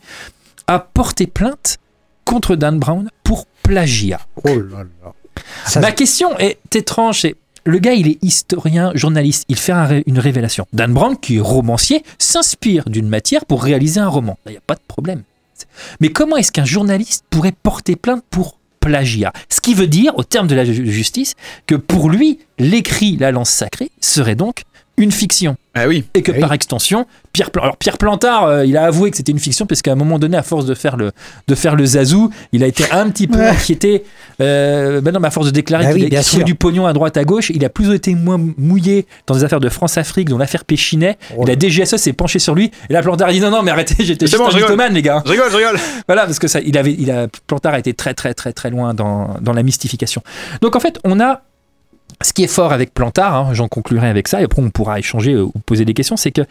a 0.67 0.79
porté 0.79 1.27
plainte 1.27 1.79
contre 2.25 2.55
Dan 2.55 2.79
Brown 2.79 3.09
pour 3.25 3.47
plagiat. 3.63 4.21
Oh 4.45 4.61
là 4.61 4.85
là. 5.03 5.13
Ça, 5.65 5.81
Ma 5.81 5.93
question 5.93 6.39
est 6.39 6.59
étrange, 6.77 7.23
c'est 7.23 7.37
le 7.65 7.79
gars, 7.79 7.93
il 7.95 8.09
est 8.09 8.19
historien, 8.23 8.93
journaliste, 8.95 9.45
il 9.49 9.57
fait 9.57 9.73
une 10.07 10.19
révélation. 10.19 10.67
Dan 10.73 10.93
Brown, 10.93 11.17
qui 11.17 11.37
est 11.37 11.41
romancier, 11.41 12.03
s'inspire 12.19 12.89
d'une 12.89 13.09
matière 13.09 13.45
pour 13.47 13.63
réaliser 13.63 14.01
un 14.01 14.09
roman. 14.09 14.39
Il 14.47 14.53
n'y 14.53 14.59
a 14.59 14.63
pas 14.67 14.75
de 14.75 14.81
problème. 14.87 15.23
Mais 16.01 16.09
comment 16.09 16.37
est-ce 16.37 16.51
qu'un 16.53 16.65
journaliste 16.65 17.25
pourrait 17.31 17.53
porter 17.63 17.95
plainte 17.97 18.25
pour 18.31 18.59
plagiat? 18.81 19.33
Ce 19.49 19.61
qui 19.61 19.75
veut 19.75 19.87
dire, 19.87 20.17
au 20.17 20.25
terme 20.25 20.49
de 20.49 20.55
la 20.57 20.65
ju- 20.65 20.91
justice, 20.91 21.35
que 21.67 21.77
pour 21.77 22.11
lui, 22.11 22.41
l'écrit 22.59 23.17
La 23.17 23.31
Lance 23.31 23.51
Sacrée 23.51 23.91
serait 24.01 24.35
donc 24.35 24.63
une 24.99 25.11
fiction. 25.13 25.57
Ah 25.75 25.89
oui. 25.89 26.05
Et 26.15 26.21
que 26.23 26.33
Oui. 26.33 26.39
par 26.41 26.53
extension, 26.53 27.07
Pierre, 27.33 27.51
Plan- 27.51 27.63
alors 27.63 27.77
Pierre 27.79 27.97
Plantard, 27.97 28.45
euh, 28.45 28.67
il 28.67 28.77
a 28.77 28.85
avoué 28.85 29.11
que 29.11 29.17
c'était 29.17 29.33
une 29.33 29.39
fiction 29.39 29.65
parce 29.65 29.81
qu'à 29.81 29.93
un 29.93 29.95
moment 29.97 30.19
donné, 30.19 30.37
à 30.37 30.43
force 30.43 30.67
de 30.67 30.75
faire 30.75 30.99
le, 30.99 31.13
de 31.49 31.55
faire 31.55 31.77
le 31.77 31.87
zazou, 31.87 32.31
il 32.53 32.63
a 32.63 32.67
été 32.67 32.85
un 32.93 33.09
petit 33.09 33.27
peu 33.27 33.41
inquiété. 33.41 34.05
Euh, 34.41 35.01
ben 35.01 35.13
non, 35.13 35.21
mais 35.21 35.29
à 35.29 35.31
force 35.31 35.47
de 35.47 35.51
déclarer 35.51 35.85
Bah 35.85 35.93
qu'il 36.21 36.39
oui, 36.39 36.45
du 36.45 36.55
pognon 36.55 36.87
à 36.87 36.93
droite 36.93 37.17
à 37.17 37.25
gauche, 37.25 37.51
il 37.55 37.65
a 37.65 37.71
plus 37.71 37.91
été 37.95 38.15
moins 38.15 38.39
mouillé 38.59 39.07
dans 39.27 39.35
des 39.35 39.45
affaires 39.45 39.61
de 39.61 39.69
France-Afrique, 39.71 40.29
dont 40.29 40.37
l'affaire 40.37 40.65
Péchinet. 40.67 41.17
Oh 41.39 41.45
et 41.47 41.55
la 41.55 41.59
DGSE 41.59 41.97
s'est 41.97 42.13
penchée 42.13 42.39
sur 42.39 42.55
lui. 42.55 42.71
Et 42.91 42.93
là, 42.93 43.01
Plantard 43.03 43.29
a 43.29 43.33
dit 43.33 43.41
non, 43.41 43.51
non, 43.51 43.63
mais 43.63 43.71
arrêtez, 43.71 43.95
j'étais 44.05 44.27
juste 44.27 44.39
bon, 44.39 44.49
un 44.49 44.89
les 44.91 45.03
gars. 45.03 45.23
Je 45.25 45.31
rigole, 45.31 45.51
je 45.51 45.57
rigole. 45.57 45.79
Voilà, 46.07 46.27
parce 46.27 46.39
que 46.39 46.49
ça, 46.49 46.61
il 46.61 46.77
avait, 46.77 46.93
il 46.99 47.11
a, 47.11 47.29
Plantard 47.47 47.73
a 47.75 47.79
été 47.79 47.95
très, 47.95 48.13
très, 48.13 48.35
très, 48.35 48.53
très 48.53 48.69
loin 48.69 48.93
dans, 48.93 49.37
dans 49.41 49.53
la 49.55 49.63
mystification. 49.63 50.23
Donc 50.61 50.77
en 50.77 50.81
fait, 50.81 50.99
on 51.05 51.19
a 51.19 51.41
ce 52.23 52.33
qui 52.33 52.45
est 52.45 52.49
fort 52.49 52.73
avec 52.73 52.95
Plantard, 52.95 53.35
hein, 53.35 53.49
j'en 53.53 53.69
conclurai 53.69 54.09
avec 54.09 54.29
ça, 54.29 54.41
et 54.41 54.45
après 54.45 54.63
on 54.63 54.71
pourra 54.71 54.99
échanger 54.99 55.33
euh, 55.35 55.43
ou 55.45 55.53
poser 55.67 55.85
des 55.85 55.95
questions, 55.95 56.17
c'est 56.17 56.31
que 56.33 56.43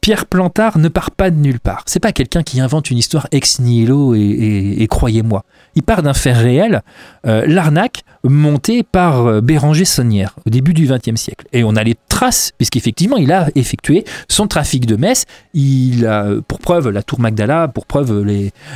Pierre 0.00 0.26
Plantard 0.26 0.78
ne 0.78 0.88
part 0.88 1.10
pas 1.10 1.30
de 1.30 1.36
nulle 1.36 1.60
part. 1.60 1.82
C'est 1.86 2.00
pas 2.00 2.12
quelqu'un 2.12 2.42
qui 2.42 2.60
invente 2.60 2.90
une 2.90 2.98
histoire 2.98 3.26
ex 3.32 3.60
nihilo 3.60 4.14
et, 4.14 4.18
et- 4.20 4.82
et 4.82 4.86
croyez-moi. 4.86 5.44
Il 5.76 5.82
part 5.82 6.02
d'un 6.02 6.14
fait 6.14 6.32
réel, 6.32 6.82
euh, 7.26 7.44
l'arnaque 7.46 8.04
montée 8.22 8.82
par 8.84 9.26
euh, 9.26 9.40
Béranger 9.40 9.84
Saunière 9.84 10.34
au 10.46 10.50
début 10.50 10.72
du 10.72 10.86
XXe 10.86 11.20
siècle. 11.20 11.46
Et 11.52 11.64
on 11.64 11.74
a 11.76 11.82
les 11.82 11.96
traces, 12.08 12.52
puisqu'effectivement 12.58 13.16
il 13.16 13.32
a 13.32 13.48
effectué 13.56 14.04
son 14.28 14.46
trafic 14.46 14.86
de 14.86 14.94
messe. 14.96 15.24
Il 15.52 16.06
a 16.06 16.26
pour 16.46 16.60
preuve 16.60 16.90
la 16.90 17.02
tour 17.02 17.18
Magdala, 17.20 17.66
pour 17.68 17.86
preuve 17.86 18.24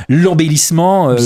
l'embellissement 0.09 1.09
euh, 1.11 1.15
du 1.15 1.21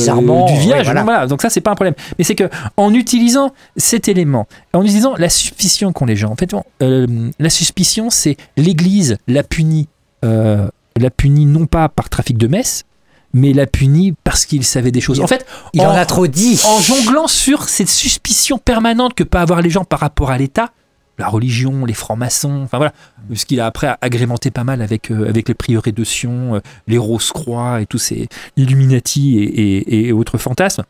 ouais, 0.53 0.59
village. 0.59 0.86
voilà. 0.86 1.03
Voilà, 1.03 1.27
donc 1.27 1.41
ça 1.41 1.49
c'est 1.49 1.62
pas 1.62 1.71
un 1.71 1.75
problème. 1.75 1.95
Mais 2.17 2.23
c'est 2.23 2.36
que 2.36 2.49
en 2.77 2.93
utilisant 2.93 3.51
cet 3.77 4.07
élément, 4.07 4.47
en 4.73 4.83
utilisant 4.83 5.12
la 5.17 5.30
suspicion 5.30 5.91
qu'ont 5.93 6.06
les 6.06 6.15
gens, 6.15 6.32
en 6.32 6.36
fait, 6.36 6.52
bon, 6.52 6.63
euh, 6.82 7.30
la 7.39 7.49
suspicion 7.49 8.10
c'est 8.10 8.38
l'Église 8.58 9.17
la 9.28 9.43
punit, 9.43 9.88
euh, 10.26 10.67
la 10.97 11.10
punit 11.10 11.45
non 11.45 11.65
pas 11.65 11.89
par 11.89 12.10
trafic 12.10 12.38
de 12.38 12.47
messe, 12.47 12.84
mais 13.34 13.52
la 13.54 13.65
punit 13.65 14.13
parce 14.23 14.45
qu'il 14.45 14.63
savait 14.63 14.91
des 14.91 15.02
choses. 15.02 15.19
En 15.19 15.28
fait, 15.28 15.45
il 15.73 15.82
en 15.82 15.89
a 15.91 16.06
trop 16.06 16.28
dit. 16.28 16.60
en 16.65 16.80
jonglant 16.80 17.28
sur 17.28 17.67
cette 17.67 17.89
suspicion 17.89 18.58
permanente 18.60 19.13
que 19.15 19.23
peuvent 19.23 19.41
avoir 19.41 19.62
les 19.62 19.69
gens 19.71 19.86
par 19.86 19.99
rapport 19.99 20.30
à 20.30 20.38
l'État, 20.38 20.71
la 21.19 21.28
religion, 21.28 21.86
les 21.86 21.93
francs-maçons, 21.93 22.62
enfin 22.63 22.78
voilà, 22.78 22.91
ce 23.36 23.45
qu'il 23.45 23.60
a 23.60 23.65
après 23.67 23.95
agrémenté 24.02 24.49
pas 24.52 24.63
mal 24.63 24.82
avec, 24.82 25.12
euh, 25.12 25.30
avec 25.30 25.47
les 25.47 25.54
prieurés 25.54 25.91
de 25.91 26.04
Sion, 26.04 26.60
les 26.88 26.97
Rose-Croix 26.97 27.82
et 27.82 27.86
tous 27.86 27.99
ces 27.99 28.28
Illuminati 28.58 29.38
et, 29.38 29.43
et- 29.43 30.08
et 30.08 30.12
autres 30.12 30.38
fantasmes. 30.38 30.84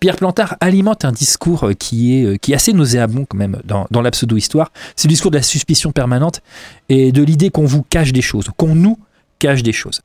Pierre 0.00 0.16
Plantard 0.16 0.56
alimente 0.60 1.04
un 1.04 1.12
discours 1.12 1.68
euh, 1.68 1.72
qui 1.72 2.18
est, 2.18 2.24
euh, 2.24 2.36
qui 2.36 2.52
est 2.52 2.54
assez 2.54 2.72
nauséabond 2.72 3.24
quand 3.24 3.36
même 3.36 3.60
dans, 3.64 3.86
dans 3.90 4.02
la 4.02 4.10
pseudo-histoire. 4.10 4.72
C'est 4.96 5.08
le 5.08 5.12
discours 5.12 5.30
de 5.30 5.36
la 5.36 5.42
suspicion 5.42 5.92
permanente 5.92 6.40
et 6.88 7.12
de 7.12 7.22
l'idée 7.22 7.50
qu'on 7.50 7.64
vous 7.64 7.82
cache 7.82 8.12
des 8.12 8.22
choses, 8.22 8.50
qu'on 8.56 8.74
nous 8.74 8.98
cache 9.38 9.62
des 9.62 9.72
choses. 9.72 10.00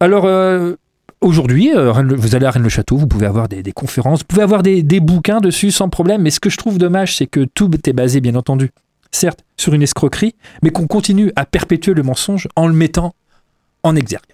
Alors, 0.00 0.24
euh, 0.24 0.76
Aujourd'hui, 1.20 1.70
vous 1.70 2.34
allez 2.34 2.46
à 2.46 2.50
Rennes-le-Château, 2.50 2.96
vous 2.96 3.06
pouvez 3.06 3.26
avoir 3.26 3.48
des, 3.48 3.62
conférences, 3.72 4.20
vous 4.20 4.26
pouvez 4.26 4.42
avoir 4.42 4.64
des 4.64 4.82
bouquins 4.98 5.38
dessus 5.38 5.70
sans 5.70 5.88
problème. 5.88 6.22
Mais 6.22 6.30
ce 6.30 6.40
que 6.40 6.50
je 6.50 6.56
trouve 6.56 6.78
dommage, 6.78 7.16
c'est 7.16 7.28
que 7.28 7.44
tout 7.44 7.70
est 7.88 7.92
basé, 7.92 8.20
bien 8.20 8.34
entendu, 8.34 8.72
certes, 9.12 9.44
sur 9.56 9.74
une 9.74 9.82
escroquerie, 9.82 10.34
mais 10.62 10.70
qu'on 10.70 10.88
continue 10.88 11.30
à 11.36 11.46
perpétuer 11.46 11.94
le 11.94 12.02
mensonge 12.02 12.48
en 12.56 12.66
le 12.66 12.74
mettant 12.74 13.14
en 13.84 13.94
exergue. 13.94 14.24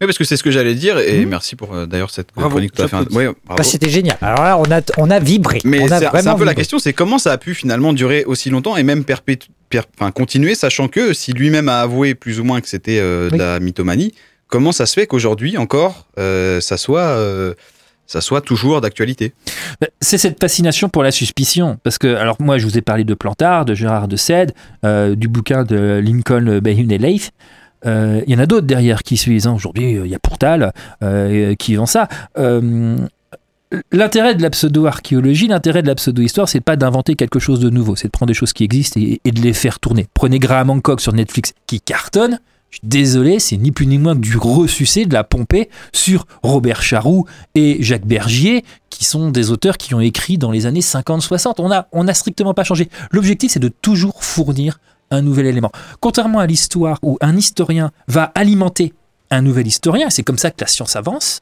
Oui, 0.00 0.06
parce 0.06 0.16
que 0.18 0.24
c'est 0.24 0.36
ce 0.36 0.42
que 0.44 0.50
j'allais 0.52 0.74
dire, 0.76 0.98
et 0.98 1.20
Mhm. 1.24 1.28
merci 1.28 1.56
pour 1.56 1.74
euh, 1.74 1.86
d'ailleurs 1.86 2.10
cette 2.10 2.28
Bravo, 2.34 2.50
chronique 2.50 2.72
tout 2.72 2.82
à 2.82 2.88
fait. 2.88 2.96
Ouais. 3.12 3.28
Bah, 3.48 3.62
C'était 3.64 3.88
génial. 3.88 4.16
Alors 4.22 4.42
là, 4.44 4.58
on 4.58 4.70
a, 4.70 4.80
on 4.96 5.10
a 5.10 5.18
vibré. 5.18 5.60
Mais 5.64 5.86
c'est 5.88 6.28
un 6.28 6.34
peu 6.36 6.44
la 6.44 6.54
question, 6.54 6.78
c'est 6.78 6.92
comment 6.92 7.18
ça 7.18 7.32
a 7.32 7.38
pu 7.38 7.54
finalement 7.54 7.92
durer 7.92 8.24
aussi 8.24 8.48
longtemps 8.50 8.76
et 8.76 8.84
même 8.84 9.02
perpétu- 9.02 9.48
per- 9.70 9.80
enfin, 9.98 10.10
continuer, 10.12 10.54
sachant 10.54 10.86
que 10.88 11.12
si 11.12 11.32
lui-même 11.32 11.68
a 11.68 11.80
avoué 11.80 12.14
plus 12.14 12.38
ou 12.38 12.44
moins 12.44 12.60
que 12.60 12.68
c'était 12.68 12.98
euh, 13.00 13.28
de 13.30 13.36
la 13.36 13.58
mythomanie, 13.60 14.14
comment 14.46 14.70
ça 14.72 14.86
se 14.86 14.94
fait 14.94 15.06
qu'aujourd'hui 15.06 15.56
encore 15.58 16.06
euh, 16.18 16.60
ça 16.60 16.76
soit 16.76 17.00
euh, 17.00 17.54
ça 18.06 18.20
soit 18.22 18.40
toujours 18.40 18.80
d'actualité? 18.80 19.32
Bah, 19.80 19.88
C'est 20.00 20.16
cette 20.16 20.40
fascination 20.40 20.88
pour 20.88 21.02
la 21.02 21.10
suspicion. 21.10 21.78
Parce 21.82 21.98
que, 21.98 22.06
alors 22.14 22.36
moi, 22.40 22.56
je 22.56 22.64
vous 22.64 22.78
ai 22.78 22.80
parlé 22.80 23.04
de 23.04 23.12
Plantard, 23.14 23.66
de 23.66 23.74
Gérard 23.74 24.08
de 24.08 24.16
Sède, 24.16 24.54
euh, 24.84 25.14
du 25.14 25.28
bouquin 25.28 25.64
de 25.64 26.00
Lincoln, 26.02 26.60
Bayhune 26.60 26.90
et 26.92 26.96
Leif. 26.98 27.32
Euh, 27.86 28.22
Il 28.26 28.32
y 28.32 28.36
en 28.36 28.40
a 28.40 28.46
d'autres 28.46 28.66
derrière 28.66 29.02
qui 29.02 29.16
suivent. 29.16 29.46
hein. 29.46 29.52
Aujourd'hui, 29.54 29.96
euh, 29.96 30.06
il 30.06 30.10
y 30.10 30.14
a 30.14 30.18
Pourtal 30.18 30.72
euh, 31.02 31.54
qui 31.54 31.74
vend 31.76 31.86
ça. 31.86 32.08
Euh, 32.38 32.98
L'intérêt 33.92 34.34
de 34.34 34.40
la 34.40 34.48
pseudo-archéologie, 34.48 35.46
l'intérêt 35.46 35.82
de 35.82 35.88
la 35.88 35.94
pseudo-histoire, 35.94 36.48
c'est 36.48 36.62
pas 36.62 36.76
d'inventer 36.76 37.16
quelque 37.16 37.38
chose 37.38 37.60
de 37.60 37.68
nouveau, 37.68 37.96
c'est 37.96 38.08
de 38.08 38.12
prendre 38.12 38.28
des 38.28 38.34
choses 38.34 38.54
qui 38.54 38.64
existent 38.64 38.98
et, 38.98 39.20
de 39.30 39.40
les 39.42 39.52
faire 39.52 39.78
tourner. 39.78 40.06
Prenez 40.14 40.38
Graham 40.38 40.70
Hancock 40.70 41.02
sur 41.02 41.12
Netflix 41.12 41.52
qui 41.66 41.78
cartonne. 41.82 42.40
Je 42.70 42.78
suis 42.78 42.88
désolé, 42.88 43.38
c'est 43.38 43.58
ni 43.58 43.70
plus 43.70 43.86
ni 43.86 43.98
moins 43.98 44.14
que 44.14 44.20
du 44.20 44.38
ressucé, 44.38 45.04
de 45.04 45.12
la 45.12 45.22
pompée 45.22 45.68
sur 45.92 46.26
Robert 46.42 46.82
Charroux 46.82 47.26
et 47.54 47.76
Jacques 47.80 48.06
Bergier, 48.06 48.64
qui 48.88 49.04
sont 49.04 49.30
des 49.30 49.50
auteurs 49.50 49.76
qui 49.76 49.94
ont 49.94 50.00
écrit 50.00 50.38
dans 50.38 50.50
les 50.50 50.64
années 50.64 50.80
50-60. 50.80 51.56
On 51.58 51.70
a, 51.70 51.88
on 51.92 52.08
a 52.08 52.14
strictement 52.14 52.54
pas 52.54 52.64
changé. 52.64 52.88
L'objectif, 53.10 53.52
c'est 53.52 53.60
de 53.60 53.68
toujours 53.68 54.24
fournir 54.24 54.80
un 55.10 55.22
nouvel 55.22 55.46
élément. 55.46 55.72
Contrairement 56.00 56.38
à 56.38 56.46
l'histoire 56.46 56.98
où 57.02 57.18
un 57.20 57.36
historien 57.36 57.90
va 58.06 58.32
alimenter 58.34 58.94
un 59.30 59.42
nouvel 59.42 59.66
historien, 59.66 60.10
c'est 60.10 60.22
comme 60.22 60.38
ça 60.38 60.50
que 60.50 60.60
la 60.60 60.66
science 60.66 60.96
avance. 60.96 61.40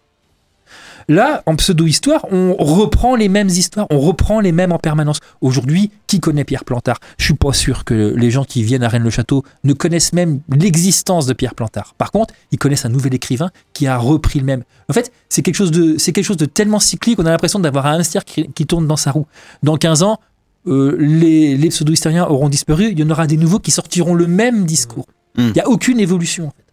Là, 1.09 1.45
en 1.47 1.55
pseudo-histoire, 1.55 2.27
on 2.33 2.57
reprend 2.59 3.15
les 3.15 3.29
mêmes 3.29 3.49
histoires, 3.49 3.87
on 3.91 4.01
reprend 4.01 4.41
les 4.41 4.51
mêmes 4.51 4.73
en 4.73 4.79
permanence. 4.79 5.21
Aujourd'hui, 5.41 5.93
qui 6.09 6.19
connaît 6.19 6.43
Pierre 6.43 6.65
Plantard? 6.65 6.99
Je 7.17 7.27
suis 7.27 7.35
pas 7.35 7.53
sûr 7.53 7.85
que 7.85 8.13
les 8.17 8.33
gens 8.33 8.43
qui 8.43 8.65
viennent 8.65 8.83
à 8.83 8.89
Rennes-le-Château 8.89 9.45
ne 9.63 9.73
connaissent 9.73 10.13
même 10.13 10.41
l'existence 10.51 11.27
de 11.27 11.33
Pierre 11.33 11.55
Plantard. 11.55 11.95
Par 11.97 12.11
contre, 12.11 12.35
ils 12.51 12.59
connaissent 12.59 12.87
un 12.87 12.91
nouvel 12.91 13.15
écrivain 13.15 13.51
qui 13.73 13.87
a 13.87 13.97
repris 13.99 14.41
le 14.41 14.47
même. 14.47 14.65
En 14.89 14.93
fait, 14.95 15.13
c'est 15.29 15.43
quelque 15.43 15.55
chose 15.55 15.71
de, 15.71 16.45
tellement 16.47 16.81
cyclique, 16.81 17.21
on 17.21 17.27
a 17.27 17.31
l'impression 17.31 17.61
d'avoir 17.61 17.87
un 17.87 17.99
hamster 17.99 18.25
qui, 18.25 18.49
qui 18.53 18.67
tourne 18.67 18.89
dans 18.89 18.97
sa 18.97 19.13
roue. 19.13 19.29
Dans 19.63 19.77
15 19.77 20.03
ans, 20.03 20.19
euh, 20.67 20.97
les, 20.99 21.57
les 21.57 21.69
pseudo-historiens 21.69 22.27
auront 22.27 22.49
disparu, 22.49 22.91
il 22.93 22.99
y 22.99 23.03
en 23.03 23.11
aura 23.11 23.27
des 23.27 23.37
nouveaux 23.37 23.59
qui 23.59 23.71
sortiront 23.71 24.15
le 24.15 24.27
même 24.27 24.65
discours. 24.65 25.07
Mm. 25.37 25.43
Il 25.49 25.53
n'y 25.53 25.61
a 25.61 25.69
aucune 25.69 26.01
évolution. 26.01 26.47
En 26.49 26.51
fait. 26.51 26.65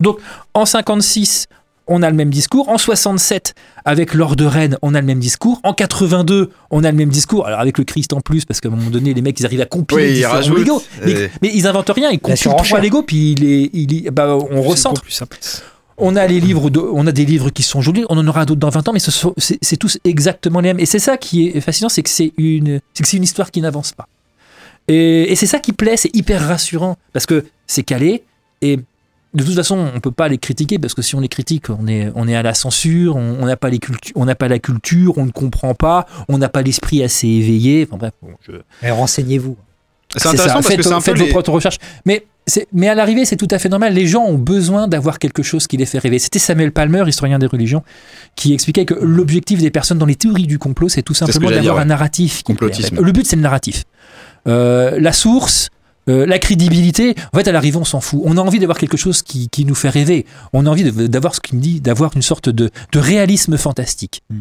Donc, 0.00 0.18
en 0.54 0.64
56, 0.66 1.46
on 1.86 2.02
a 2.02 2.08
le 2.10 2.16
même 2.16 2.30
discours. 2.30 2.68
En 2.68 2.78
67, 2.78 3.54
avec 3.84 4.14
l'or 4.14 4.36
de 4.36 4.44
Rennes, 4.44 4.78
on 4.80 4.94
a 4.94 5.00
le 5.00 5.06
même 5.06 5.18
discours. 5.18 5.60
En 5.64 5.74
82, 5.74 6.50
on 6.70 6.84
a 6.84 6.90
le 6.90 6.96
même 6.96 7.08
discours. 7.08 7.46
Alors 7.46 7.60
avec 7.60 7.76
le 7.78 7.84
Christ 7.84 8.12
en 8.12 8.20
plus, 8.20 8.44
parce 8.44 8.60
qu'à 8.60 8.68
un 8.68 8.72
moment 8.72 8.90
donné, 8.90 9.12
les 9.12 9.22
mecs, 9.22 9.38
ils 9.40 9.46
arrivent 9.46 9.60
à 9.60 9.66
compiler 9.66 10.02
Oui, 10.02 10.08
ils 10.10 10.14
différents 10.14 10.54
Lego. 10.54 10.82
Mais, 11.04 11.14
euh, 11.14 11.28
mais 11.42 11.50
ils 11.52 11.66
inventent 11.66 11.90
rien, 11.90 12.10
ils 12.10 12.20
compilent 12.20 12.52
trois 12.56 12.80
Lego, 12.80 13.02
puis 13.02 13.32
il 13.32 13.44
est, 13.44 13.70
il 13.72 14.06
est- 14.06 14.10
bah, 14.10 14.36
on 14.36 14.62
C'est 15.08 15.62
On 16.00 16.16
a 16.16 16.26
les 16.26 16.40
livres, 16.40 16.70
de- 16.70 16.80
on 16.80 17.06
a 17.06 17.12
des 17.12 17.24
livres 17.24 17.50
qui 17.50 17.62
sont 17.62 17.80
jolis, 17.80 18.04
on 18.08 18.16
en 18.18 18.26
aura 18.26 18.44
d'autres 18.46 18.60
dans 18.60 18.70
20 18.70 18.88
ans, 18.88 18.92
mais 18.92 19.00
c'est 19.00 19.76
tous 19.76 19.98
exactement 20.04 20.60
les 20.60 20.70
mêmes. 20.70 20.80
Et 20.80 20.86
c'est 20.86 20.98
ça 20.98 21.16
qui 21.16 21.48
est 21.48 21.60
fascinant, 21.60 21.88
c'est 21.88 22.02
que 22.02 22.08
c'est 22.10 22.32
une, 22.38 22.80
c'est 22.94 23.02
que 23.02 23.08
c'est 23.08 23.16
une 23.18 23.22
histoire 23.22 23.50
qui 23.50 23.60
n'avance 23.60 23.92
pas. 23.92 24.08
Et, 24.88 25.30
et 25.30 25.36
c'est 25.36 25.46
ça 25.46 25.58
qui 25.58 25.72
plaît, 25.72 25.96
c'est 25.96 26.14
hyper 26.16 26.46
rassurant 26.46 26.96
parce 27.12 27.26
que 27.26 27.44
c'est 27.66 27.82
calé 27.82 28.24
et 28.62 28.78
de 29.32 29.44
toute 29.44 29.54
façon, 29.54 29.92
on 29.94 30.00
peut 30.00 30.10
pas 30.10 30.26
les 30.28 30.38
critiquer 30.38 30.80
parce 30.80 30.94
que 30.94 31.02
si 31.02 31.14
on 31.14 31.20
les 31.20 31.28
critique, 31.28 31.70
on 31.70 31.86
est, 31.86 32.10
on 32.16 32.26
est 32.26 32.34
à 32.34 32.42
la 32.42 32.52
censure, 32.54 33.14
on 33.14 33.46
n'a 33.46 33.56
pas 33.56 33.68
les 33.70 33.78
on 34.16 34.24
n'a 34.24 34.34
pas 34.34 34.48
la 34.48 34.58
culture, 34.58 35.18
on 35.18 35.26
ne 35.26 35.30
comprend 35.30 35.74
pas, 35.74 36.06
on 36.28 36.38
n'a 36.38 36.48
pas 36.48 36.62
l'esprit 36.62 37.04
assez 37.04 37.28
éveillé. 37.28 37.86
Enfin 37.88 37.96
bref, 37.98 38.12
bon, 38.22 38.30
je, 38.44 38.52
Mais 38.82 38.90
renseignez-vous. 38.90 39.56
C'est 40.16 40.26
intéressant 40.26 40.48
ça. 40.48 40.54
parce 40.54 40.66
faites, 40.66 40.76
que 40.78 40.82
c'est 40.82 40.92
un 40.92 40.96
peu 40.96 41.02
faites 41.02 41.18
les- 41.18 41.24
vos 41.26 41.30
propres 41.30 41.52
recherches. 41.52 41.78
Mais, 42.04 42.26
mais 42.72 42.88
à 42.88 42.94
l'arrivée, 42.94 43.24
c'est 43.24 43.36
tout 43.36 43.48
à 43.50 43.58
fait 43.58 43.68
normal. 43.68 43.92
Les 43.94 44.06
gens 44.06 44.24
ont 44.24 44.38
besoin 44.38 44.88
d'avoir 44.88 45.18
quelque 45.18 45.42
chose 45.42 45.66
qui 45.66 45.76
les 45.76 45.86
fait 45.86 45.98
rêver. 45.98 46.18
C'était 46.18 46.38
Samuel 46.38 46.72
Palmer, 46.72 47.04
historien 47.06 47.38
des 47.38 47.46
religions, 47.46 47.82
qui 48.36 48.52
expliquait 48.54 48.84
que 48.84 48.94
l'objectif 48.94 49.60
des 49.60 49.70
personnes 49.70 49.98
dans 49.98 50.06
les 50.06 50.16
théories 50.16 50.46
du 50.46 50.58
complot, 50.58 50.88
c'est 50.88 51.02
tout 51.02 51.14
simplement 51.14 51.48
d'avoir 51.50 51.74
dire, 51.76 51.82
un 51.82 51.84
narratif. 51.86 52.38
qui 52.38 52.42
Complotisme. 52.44 53.00
Le 53.00 53.12
but, 53.12 53.26
c'est 53.26 53.36
le 53.36 53.42
narratif. 53.42 53.84
Euh, 54.48 54.98
la 55.00 55.12
source. 55.12 55.68
euh, 56.08 56.24
la 56.26 56.38
crédibilité, 56.38 57.14
en 57.32 57.36
fait, 57.38 57.46
à 57.46 57.52
l'arrivée, 57.52 57.76
on 57.76 57.84
s'en 57.84 58.00
fout. 58.00 58.20
On 58.24 58.36
a 58.36 58.40
envie 58.40 58.58
d'avoir 58.58 58.78
quelque 58.78 58.96
chose 58.96 59.22
qui, 59.22 59.48
qui 59.50 59.64
nous 59.64 59.74
fait 59.76 59.90
rêver. 59.90 60.24
On 60.52 60.64
a 60.66 60.70
envie 60.70 60.82
de- 60.82 61.06
d'avoir 61.06 61.34
ce 61.34 61.40
qu'il 61.40 61.58
me 61.58 61.62
dit, 61.62 61.80
d'avoir 61.80 62.16
une 62.16 62.22
sorte 62.22 62.48
de, 62.48 62.70
de 62.92 62.98
réalisme 62.98 63.56
fantastique. 63.58 64.22
Mm. 64.30 64.38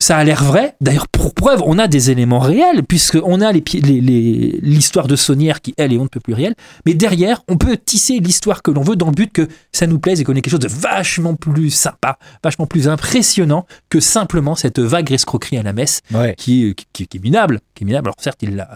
Ça 0.00 0.18
a 0.18 0.24
l'air 0.24 0.44
vrai. 0.44 0.74
D'ailleurs, 0.80 1.08
pour 1.08 1.32
preuve, 1.34 1.62
on 1.64 1.78
a 1.78 1.86
des 1.86 2.10
éléments 2.10 2.40
réels, 2.40 2.82
puisqu'on 2.82 3.40
a 3.40 3.52
les 3.52 3.62
pi- 3.62 3.80
les- 3.80 4.00
les- 4.00 4.58
l'histoire 4.60 5.06
de 5.06 5.16
Saunière 5.16 5.62
qui, 5.62 5.72
elle, 5.78 5.92
est 5.94 5.96
on 5.98 6.02
ne 6.02 6.08
peut 6.08 6.20
plus 6.20 6.34
réelle. 6.34 6.54
Mais 6.84 6.92
derrière, 6.94 7.42
on 7.48 7.56
peut 7.56 7.78
tisser 7.82 8.18
l'histoire 8.18 8.62
que 8.62 8.70
l'on 8.70 8.82
veut 8.82 8.96
dans 8.96 9.06
le 9.06 9.12
but 9.12 9.32
que 9.32 9.48
ça 9.72 9.86
nous 9.86 9.98
plaise 9.98 10.20
et 10.20 10.24
qu'on 10.24 10.32
ait 10.34 10.42
quelque 10.42 10.50
chose 10.50 10.60
de 10.60 10.68
vachement 10.68 11.34
plus 11.34 11.70
sympa, 11.70 12.18
vachement 12.42 12.66
plus 12.66 12.88
impressionnant 12.88 13.66
que 13.88 14.00
simplement 14.00 14.54
cette 14.56 14.78
vague 14.80 15.10
escroquerie 15.12 15.56
à 15.58 15.62
la 15.62 15.72
messe 15.72 16.02
Ouais. 16.12 16.34
qui, 16.36 16.74
qui, 16.92 17.06
qui 17.06 17.16
est 17.16 17.22
minable. 17.22 17.60
Qui 17.74 17.84
est 17.84 17.86
minable. 17.86 18.08
Alors 18.08 18.16
certes, 18.18 18.42
il 18.42 18.66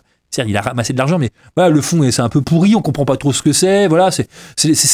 il 0.46 0.56
a 0.56 0.60
ramassé 0.60 0.92
de 0.92 0.98
l'argent, 0.98 1.18
mais 1.18 1.30
voilà, 1.56 1.70
le 1.70 1.80
fond, 1.80 2.08
c'est 2.12 2.22
un 2.22 2.28
peu 2.28 2.42
pourri, 2.42 2.76
on 2.76 2.82
comprend 2.82 3.04
pas 3.06 3.16
trop 3.16 3.32
ce 3.32 3.42
que 3.42 3.52
c'est. 3.52 3.88
Voilà, 3.88 4.10
c'est 4.12 4.28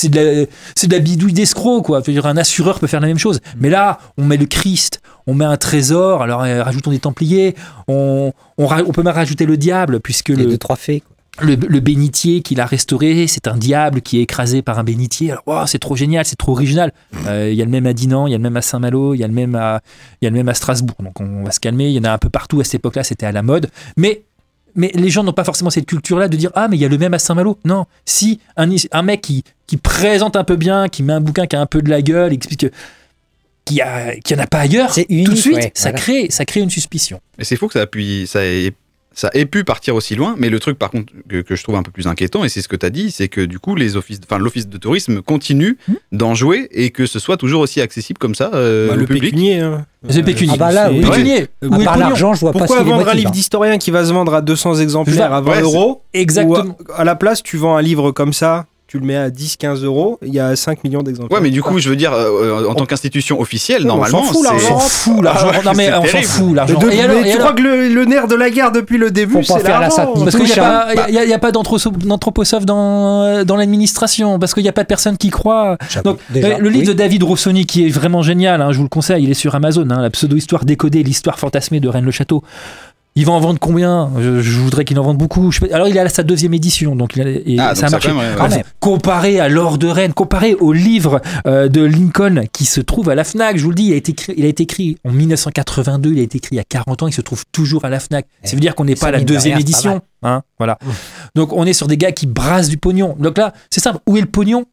de, 0.09 0.17
la- 0.17 0.45
de 0.47 0.93
la 0.93 0.99
bidouille 1.01 1.35
d'escroc, 1.35 1.83
quoi. 1.83 2.01
Dire, 2.01 2.25
un 2.25 2.37
assureur 2.39 2.79
peut 2.81 2.87
faire 2.87 3.01
la 3.01 3.09
même 3.09 3.19
chose. 3.19 3.41
Mais 3.59 3.69
là, 3.69 3.99
on 4.17 4.25
met 4.25 4.39
le 4.39 4.47
Christ, 4.47 5.03
on 5.27 5.35
met 5.35 5.45
un 5.45 5.57
trésor, 5.57 6.23
alors 6.23 6.43
euh, 6.43 6.63
rajoutons 6.63 6.91
des 6.91 6.99
Templiers, 6.99 7.55
on, 7.89 8.33
on, 8.59 8.67
ra- 8.67 8.83
on 8.87 8.93
peut 8.93 9.03
même 9.03 9.15
rajouter 9.15 9.47
le 9.47 9.57
diable, 9.57 10.01
puisque 10.01 10.29
Les 10.31 10.37
le, 10.37 10.47
deux, 10.47 10.59
trois 10.59 10.77
fées. 10.77 11.03
le, 11.41 11.55
le 11.55 11.81
bénitier 11.81 12.43
qu'il 12.43 12.61
a 12.61 12.67
restauré, 12.67 13.27
c'est 13.27 13.49
un 13.49 13.57
diable 13.57 14.03
qui 14.03 14.19
est 14.19 14.23
écrasé 14.23 14.63
par 14.63 14.79
un 14.79 14.85
bénitier. 14.85 15.31
Alors, 15.33 15.43
wow, 15.47 15.67
c'est 15.67 15.79
trop 15.79 15.97
génial, 15.97 16.25
c'est 16.25 16.37
trop 16.37 16.53
original. 16.53 16.93
Euh, 17.27 17.49
Il 17.51 17.57
y 17.57 17.63
a 17.63 17.65
le 17.65 17.71
même 17.71 17.87
à 17.87 17.93
Dinan, 17.93 18.27
il 18.27 18.31
y 18.31 18.35
a 18.35 18.39
le 18.39 18.43
même 18.43 18.57
à 18.57 18.63
Saint-Malo, 18.63 19.15
il 19.15 19.19
y 19.21 19.25
a 19.25 19.27
le 19.27 19.33
même 19.33 19.55
à, 19.55 19.81
il 20.21 20.27
y 20.27 20.29
a 20.29 20.31
le 20.31 20.37
même 20.37 20.49
à 20.49 20.55
Strasbourg. 20.55 20.97
Donc, 21.01 21.21
on 21.21 21.43
va 21.45 21.51
se 21.51 21.61
calmer. 21.61 21.89
Il 21.89 21.95
y 21.95 21.99
en 21.99 22.05
a 22.05 22.13
un 22.13 22.19
peu 22.19 22.29
partout 22.31 22.61
à 22.61 22.65
cette 22.65 22.77
époque-là, 22.77 23.03
c'était 23.05 23.27
à 23.27 23.33
la 23.33 23.43
mode. 23.43 23.71
Mais 23.97 24.23
mais 24.77 24.91
les 24.95 25.09
gens 25.09 25.23
n'ont 25.23 25.33
pas 25.33 25.45
forcément 25.45 25.71
cette 25.71 25.87
culture-là 25.87 26.27
de 26.27 26.37
dire 26.37 26.51
ah 26.57 26.67
mais 26.69 26.77
il 26.77 26.81
y 26.81 26.85
a 26.85 26.89
le 26.89 26.99
même 26.99 27.15
à 27.15 27.21
Saint-Malo. 27.21 27.59
Non, 27.65 27.87
si 28.05 28.41
un 28.57 29.03
mec 29.03 29.21
qui, 29.21 29.45
qui 29.69 29.77
présente 29.77 30.35
un 30.35 30.43
peu 30.43 30.57
bien, 30.57 30.89
qui 30.89 31.05
met 31.05 31.13
un 31.13 31.21
bouquin 31.21 31.47
qui 31.47 31.55
a 31.55 31.61
un 31.61 31.67
peu 31.67 31.81
de 31.81 31.89
la 31.89 32.03
gueule, 32.03 32.33
explique 32.33 32.61
que 32.61 32.71
qu'il 33.65 33.77
y 33.79 33.81
a 33.81 34.15
qu'il 34.17 34.37
y 34.37 34.41
en 34.41 34.43
a 34.43 34.47
pas 34.47 34.59
ailleurs, 34.61 34.93
C'est 34.93 35.05
tout 35.07 35.31
de 35.33 35.35
suite 35.37 35.55
ouais, 35.57 35.73
ça 35.75 35.91
voilà. 35.91 35.99
crée 35.99 36.27
ça 36.31 36.45
crée 36.45 36.61
une 36.61 36.71
suspicion. 36.71 37.21
Et 37.39 37.45
c'est 37.45 37.57
fou 37.57 37.67
que 37.69 37.73
ça, 37.75 37.83
a 37.83 37.87
pu- 37.87 38.27
ça, 38.27 38.45
ait, 38.45 38.73
ça 39.17 39.31
ait 39.33 39.47
pu 39.47 39.65
partir 39.65 39.95
aussi 39.95 40.15
loin, 40.17 40.35
mais 40.39 40.51
le 40.51 40.59
truc 40.61 40.79
par 40.79 40.91
contre 40.91 41.13
que, 41.29 41.41
que 41.41 41.55
je 41.57 41.63
trouve 41.63 41.77
un 41.77 41.83
peu 41.83 41.91
plus 41.93 42.07
inquiétant, 42.07 42.45
et 42.45 42.49
c'est 42.49 42.61
ce 42.63 42.69
que 42.69 42.77
tu 42.77 42.85
as 42.85 42.91
dit, 42.91 43.11
c'est 43.11 43.29
que 43.29 43.41
du 43.41 43.59
coup 43.59 43.75
les 43.77 43.97
offices, 43.97 44.21
enfin, 44.25 44.39
l'office 44.39 44.69
de 44.69 44.77
tourisme 44.77 45.23
continue 45.23 45.79
Hmm. 45.89 45.95
d'en 46.13 46.35
jouer 46.35 46.69
et 46.73 46.91
que 46.91 47.07
ce 47.07 47.19
soit 47.19 47.37
toujours 47.37 47.61
aussi 47.63 47.81
accessible 47.81 48.19
comme 48.19 48.35
ça 48.35 48.51
euh, 48.55 48.89
Bah, 48.89 48.97
le 48.97 49.07
public. 49.07 49.23
pécunier. 49.33 49.61
hein. 49.61 49.87
C'est 50.11 50.23
pécunier. 50.23 50.53
Ah 50.55 50.59
bah 50.59 50.73
là, 50.73 50.91
oui. 50.93 51.01
Pécunier. 51.01 51.39
Ouais. 51.41 51.49
Le 51.63 51.69
pognon 51.71 51.85
l'argent, 51.97 52.35
je 52.35 52.41
vois 52.41 52.53
pas 52.53 52.59
Pourquoi 52.59 52.83
vendre 52.83 53.09
un 53.09 53.15
livre 53.15 53.29
hein. 53.29 53.33
d'historien 53.33 53.79
qui 53.79 53.91
va 53.91 54.05
se 54.05 54.13
vendre 54.13 54.35
à 54.35 54.43
200 54.43 54.75
exemplaires 54.81 55.33
à 55.33 55.41
20 55.41 55.49
Ouais, 55.51 55.57
c'est- 55.57 55.63
euros 55.63 56.03
Exactement. 56.13 56.77
ou 56.89 56.93
à, 56.93 57.01
à 57.01 57.05
la 57.05 57.15
place, 57.15 57.43
tu 57.43 57.57
vends 57.57 57.77
un 57.77 57.83
livre 57.83 58.11
comme 58.11 58.33
ça, 58.35 58.67
tu 58.95 59.01
le 59.01 59.07
mets 59.07 59.17
à 59.17 59.29
10-15 59.29 59.83
euros, 59.85 60.21
il 60.25 60.33
y 60.33 60.39
a 60.39 60.55
5 60.55 60.85
millions 60.85 61.03
d'exemplaires. 61.03 61.37
Ouais, 61.37 61.43
mais 61.43 61.51
du 61.51 61.63
coup, 61.63 61.81
je 61.81 61.89
veux 61.89 61.97
dire, 61.97 62.13
euh, 62.13 62.65
en 62.69 62.75
tant 62.77 62.87
qu'institution 62.87 63.41
officielle, 63.41 63.83
Ouais, 63.83 63.91
on 63.91 63.97
normalement, 63.97 64.23
s'en 64.23 64.33
fout, 64.33 64.37
c'est- 64.45 64.53
l'argent. 64.53 64.77
On 64.77 64.79
s'en 64.79 64.89
fout 64.89 65.25
l'argent. 65.25 65.49
Ah, 65.53 65.61
non 65.65 65.73
mais 65.77 65.87
c'est 65.87 65.95
on 65.95 66.05
s'en 66.05 66.23
fout 66.23 66.55
l'argent. 66.55 66.79
tu 66.79 66.87
alors 67.01 67.39
crois 67.41 67.53
que 67.55 67.63
le, 67.63 67.89
le 67.89 68.05
nerf 68.05 68.29
de 68.29 68.37
la 68.37 68.51
guerre 68.51 68.71
depuis 68.71 68.97
le 68.97 69.11
début, 69.11 69.43
c'est 69.43 69.59
faire 69.59 69.81
la 69.81 69.89
l'argent 69.89 69.97
satire. 70.15 70.23
parce 70.25 70.37
qu'il 70.37 70.45
n'y 70.45 70.53
a, 70.53 70.65
hein. 70.91 70.95
pas- 70.95 71.09
il 71.09 71.15
y 71.15 71.19
a- 71.19 71.25
il 71.25 71.31
y 71.31 71.33
a 71.35 71.39
pas 71.41 71.51
d'anthroso- 71.51 71.91
d'anthroposophe 71.91 72.65
dans, 72.67 73.45
dans 73.45 73.57
l'administration, 73.57 74.39
parce 74.39 74.55
qu'il 74.55 74.63
n'y 74.63 74.69
a 74.69 74.73
pas 74.73 74.83
de 74.85 74.89
personne 74.89 75.17
qui 75.17 75.31
croit. 75.31 75.77
J'avoue, 75.91 76.11
Donc, 76.11 76.19
déjà, 76.31 76.49
euh, 76.51 76.59
le 76.59 76.69
livre 76.69 76.83
oui. 76.83 76.89
de 76.89 76.93
David 76.93 77.25
Rossoni, 77.25 77.67
qui 77.67 77.87
est 77.87 77.91
vraiment 77.91 78.23
génial, 78.23 78.63
hein, 78.63 78.71
je 78.71 78.77
vous 78.77 78.85
le 78.85 78.89
conseille, 78.89 79.25
il 79.25 79.31
est 79.33 79.35
sur 79.35 79.57
Amazon, 79.57 79.89
hein, 79.91 80.01
la 80.03 80.11
pseudo-histoire 80.11 80.65
décodée, 80.65 81.03
l'histoire 81.03 81.41
fantasmée 81.41 81.81
de 81.81 81.89
Rennes-le-Château. 81.89 82.45
Il 83.17 83.25
va 83.27 83.33
en 83.33 83.39
vendre 83.39 83.61
combien? 83.61 84.11
Je, 84.19 84.41
je 84.43 84.59
voudrais 84.59 84.85
qu'il 84.85 84.99
en 84.99 85.05
vende 85.05 85.19
beaucoup. 85.19 85.53
Je 85.53 85.61
sais 85.61 85.69
pas- 85.69 85.75
alors, 85.75 85.87
il 85.87 85.97
est 85.97 86.01
à 86.01 86.09
sa 86.09 86.25
deuxième 86.25 86.53
édition, 86.53 86.97
donc, 86.97 87.15
il 87.15 87.23
a, 87.23 87.29
et 87.31 87.57
Ah, 87.61 87.75
ça 87.77 87.87
a 87.87 87.91
marché. 87.91 88.09
même, 88.09 88.17
ouais, 88.19 88.25
ouais. 88.57 88.65
Comparé 88.81 89.39
à 89.39 89.49
l'or 89.49 89.79
de 89.79 89.87
Rennes, 89.87 90.13
comparé 90.13 90.55
au 90.55 90.73
livre 90.73 91.21
euh, 91.47 91.69
de 91.69 91.81
Lincoln 91.83 92.43
qui 92.53 92.65
se 92.65 92.81
trouve 92.81 93.11
à 93.11 93.15
la 93.15 93.23
FNAC, 93.23 93.57
je 93.57 93.63
vous 93.63 93.69
le 93.71 93.77
dis, 93.77 93.85
il 93.87 93.93
a, 93.93 93.97
été 93.97 94.11
écrit, 94.13 94.35
il 94.37 94.45
a 94.45 94.49
été 94.49 94.65
écrit 94.65 94.99
en 95.05 95.13
1982, 95.13 96.11
il 96.13 96.19
a 96.19 96.23
été 96.23 96.39
écrit 96.39 96.57
il 96.57 96.59
y 96.59 96.61
a 96.61 96.65
40 96.65 97.05
ans, 97.05 97.07
il 97.07 97.13
se 97.13 97.21
trouve 97.21 97.45
toujours 97.53 97.85
à 97.85 97.89
la 97.91 98.01
FNAC. 98.01 98.27
Ça 98.43 98.57
veut 98.57 98.61
dire 98.61 98.75
qu'on 98.75 98.85
n'est 98.85 98.97
pas 98.97 99.09
à 99.09 99.13
la 99.13 99.21
deuxième 99.21 99.59
édition. 99.61 100.01
Hein, 100.23 100.43
voilà. 100.59 100.79
Donc 101.37 101.53
on 101.53 101.65
est 101.67 101.73
sur 101.73 101.87
des 101.87 101.97
gars 101.97 102.11
qui 102.11 102.27
brassent 102.27 102.69
du 102.69 102.79
pognon. 102.79 103.15
Donc 103.21 103.39
là, 103.39 103.53
c'est 103.71 103.81
simple, 103.81 103.99
où 104.09 104.17
est 104.17 104.21
le 104.23 104.27
pognon? 104.27 104.65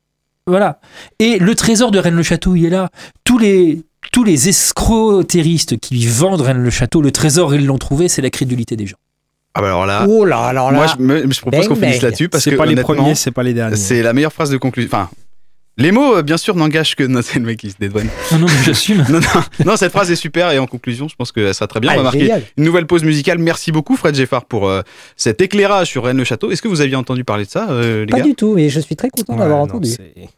Voilà. 0.47 0.79
Et 1.19 1.37
le 1.37 1.53
trésor 1.53 1.91
de 1.91 1.99
Rennes-le-Château, 1.99 2.55
il 2.55 2.65
est 2.65 2.69
là. 2.71 2.89
Tous 3.23 3.37
les, 3.37 3.83
tous 4.11 4.23
les 4.23 4.49
escroteristes 4.49 5.79
qui 5.79 6.05
vendent 6.07 6.41
Rennes 6.41 6.63
le 6.63 6.69
Château, 6.69 7.01
le 7.01 7.11
trésor, 7.11 7.53
ils 7.55 7.65
l'ont 7.65 7.77
trouvé, 7.77 8.07
c'est 8.07 8.21
la 8.21 8.29
crédulité 8.29 8.75
des 8.75 8.87
gens. 8.87 8.97
Ah 9.53 9.61
bah 9.61 9.67
alors 9.67 9.85
là, 9.85 10.05
Oh 10.07 10.23
là, 10.25 10.39
alors 10.45 10.71
là. 10.71 10.77
moi 10.77 10.87
je, 10.87 11.03
me- 11.03 11.31
je 11.31 11.41
propose 11.41 11.67
qu'on 11.67 11.75
finisse 11.75 12.01
là-dessus 12.01 12.29
parce 12.29 12.43
C'est 12.43 12.51
que 12.51 12.55
pas 12.55 12.65
les 12.65 12.75
premiers, 12.77 13.15
c'est 13.15 13.31
pas 13.31 13.43
les 13.43 13.53
derniers. 13.53 13.75
c'est 13.75 14.01
la 14.01 14.13
meilleure 14.13 14.31
phrase 14.31 14.49
de 14.49 14.57
conclusion. 14.57 14.89
Enfin, 14.93 15.09
les 15.77 15.91
mots, 15.91 16.17
euh, 16.17 16.21
bien 16.21 16.37
sûr, 16.37 16.55
n'engagent 16.55 16.95
que. 16.95 17.03
Non, 17.11 17.21
c'est 17.23 17.39
le 17.39 17.45
mec 17.45 17.57
qui 17.59 17.71
se 17.71 17.75
dédouane. 17.79 18.07
Non, 18.31 18.39
non, 18.39 18.45
mais 18.47 18.63
j'assume. 18.65 19.03
Non, 19.09 19.19
non, 19.19 19.65
non, 19.65 19.75
cette 19.77 19.91
phrase 19.91 20.11
est 20.11 20.15
super 20.15 20.51
et 20.51 20.59
en 20.59 20.67
conclusion, 20.67 21.07
je 21.07 21.15
pense 21.15 21.31
que 21.31 21.47
ça 21.47 21.53
sera 21.53 21.67
très 21.67 21.79
bien. 21.79 21.89
Ah, 21.91 21.95
On 21.95 21.97
va 21.97 22.03
marquer 22.03 22.19
génial. 22.21 22.43
une 22.57 22.63
nouvelle 22.65 22.85
pause 22.87 23.03
musicale. 23.03 23.37
Merci 23.39 23.71
beaucoup, 23.71 23.95
Fred 23.95 24.13
Geffard, 24.15 24.45
pour 24.45 24.67
euh, 24.69 24.81
cet 25.17 25.41
éclairage 25.41 25.87
sur 25.87 26.03
Rennes 26.03 26.17
le 26.17 26.23
Château. 26.23 26.51
Est-ce 26.51 26.61
que 26.61 26.67
vous 26.67 26.81
aviez 26.81 26.95
entendu 26.95 27.23
parler 27.23 27.45
de 27.45 27.49
ça, 27.49 27.69
euh, 27.71 28.01
les 28.01 28.11
Pas 28.11 28.17
gars 28.19 28.23
du 28.23 28.35
tout, 28.35 28.57
et 28.57 28.69
je 28.69 28.79
suis 28.79 28.95
très 28.95 29.09
content 29.09 29.33
Ouais, 29.33 29.39
d'avoir 29.39 29.59
entendu. 29.59 29.89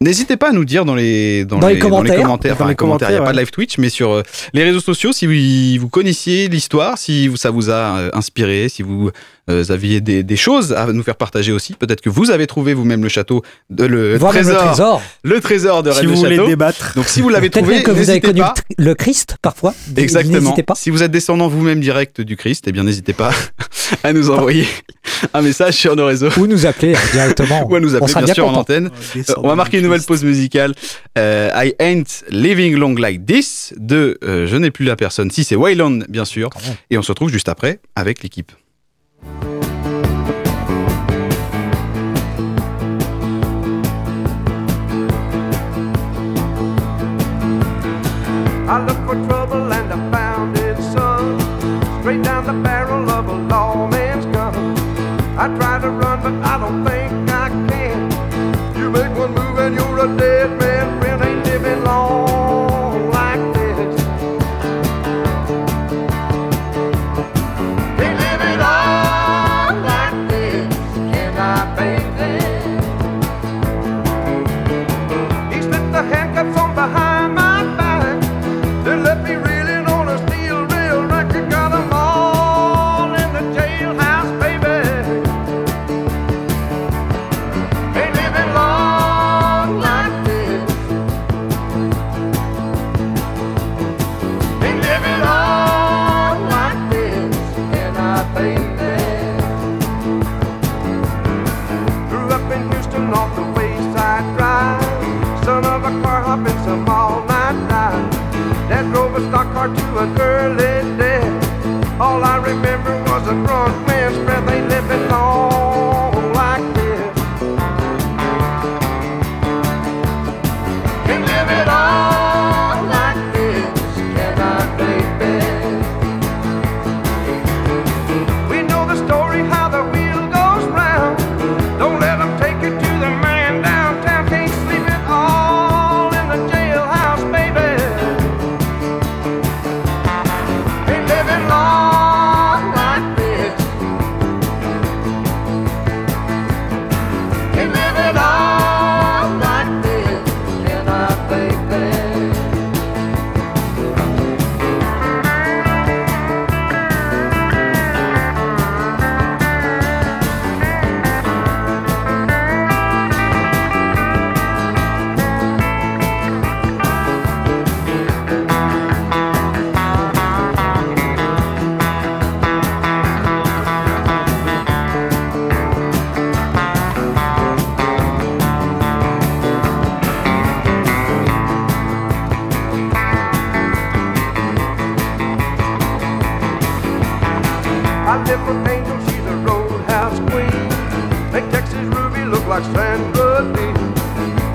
N'hésitez 0.02 0.38
pas 0.38 0.50
à 0.50 0.52
nous 0.54 0.65
dire 0.65 0.86
dans 0.86 0.96
les, 0.96 1.46
dans 1.46 1.60
Dans 1.60 1.67
les 1.67 1.74
les, 1.76 1.80
commentaires. 1.80 2.30
enfin, 2.30 2.38
Dans 2.60 2.65
les 2.65 2.72
les 2.72 2.76
commentaires. 2.76 3.10
Il 3.10 3.13
n'y 3.13 3.19
a 3.19 3.24
pas 3.24 3.34
de 3.34 3.38
live 3.39 3.52
Twitch, 3.52 3.78
mais 3.78 3.89
sur 3.89 4.12
euh, 4.12 4.24
les 4.54 4.63
réseaux 4.63 4.80
sociaux, 4.80 5.12
si 5.12 5.26
vous, 5.26 5.82
vous 5.82 5.89
connaissiez 5.89 6.48
l'histoire, 6.48 6.98
si 6.98 7.28
vous- 7.28 7.38
ça 7.38 7.50
vous 7.50 7.69
a 7.69 7.98
euh, 7.98 8.10
inspiré, 8.13 8.69
si 8.69 8.82
vous 8.84 9.10
aviez 9.48 10.02
des, 10.02 10.24
des 10.24 10.36
choses 10.36 10.74
à 10.74 10.92
nous 10.92 11.04
faire 11.04 11.16
partager 11.16 11.52
aussi. 11.52 11.74
Peut-être 11.74 12.02
que 12.02 12.10
vous 12.10 12.32
avez 12.32 12.48
trouvé 12.48 12.74
vous-même 12.74 13.04
le 13.04 13.10
château, 13.10 13.44
de, 13.70 13.86
le, 13.86 14.18
Voir 14.18 14.34
trésor, 14.34 14.54
le 14.54 14.68
trésor. 14.68 15.02
le 15.24 15.42
trésor 15.42 15.84
de 15.84 15.92
Si 15.92 16.00
Rennes 16.00 16.08
vous 16.08 16.24
le 16.24 16.36
voulez 16.36 16.48
débattre, 16.48 16.94
Donc 16.96 17.06
si 17.06 17.22
vous 17.22 17.30
l'avez 17.30 17.50
trouvé, 17.50 17.84
que 17.84 17.92
vous 17.92 18.10
avez 18.10 18.22
connu 18.22 18.42
pas. 18.42 18.54
le, 18.78 18.94
Christ 18.96 19.38
parfois. 19.42 19.74
Exactement. 19.96 20.40
N'hésitez 20.40 20.64
pas. 20.64 20.76
Si 20.76 20.90
vous 20.90 21.04
êtes 21.04 21.12
descendant 21.12 21.48
vous-même 21.48 21.80
direct 21.80 22.22
du 22.22 22.38
Christ, 22.38 22.66
eh 22.68 22.72
bien 22.72 22.84
n'hésitez 22.84 23.14
pas 23.14 23.32
à 24.04 24.14
nous 24.14 24.30
envoyer 24.30 24.68
un 25.34 25.42
message 25.42 25.76
sur 25.76 25.96
nos 25.96 26.06
réseaux 26.06 26.30
Ou 26.38 26.48
nous 26.48 26.66
appeler 26.66 26.96
hein, 26.96 27.00
directement. 27.12 27.68
ou 27.70 27.76
à 27.76 27.80
nous 27.80 27.94
On 27.94 27.98
appeler 27.98 28.08
sera 28.10 28.22
bien, 28.22 28.26
bien 28.26 28.34
sûr 28.34 28.48
en 28.48 28.54
antenne. 28.54 28.90
Euh, 29.16 29.22
on 29.38 29.48
va 29.48 29.56
marquer 29.56 29.78
une 29.78 29.84
nouvelle 29.84 30.02
pause 30.02 30.24
musicale. 30.24 30.74
Euh, 31.18 31.50
I 31.56 31.74
Ain't 31.80 32.24
Living 32.30 32.76
Long 32.76 32.96
Like 32.96 33.26
This 33.26 33.74
de 33.78 34.18
euh, 34.24 34.48
Je 34.48 34.56
n'ai 34.56 34.72
plus 34.72 34.86
la 34.86 34.96
personne. 34.96 35.32
Si 35.32 35.44
c'est 35.44 35.56
Wayland 35.56 36.00
bien 36.10 36.26
sûr. 36.26 36.50
Et 36.90 36.98
on 36.98 37.02
se 37.02 37.12
retrouve 37.12 37.30
juste 37.30 37.50
après 37.50 37.80
avec 37.96 38.24
l'équipe. 38.24 38.52
The 52.54 52.63
barrel 52.63 52.83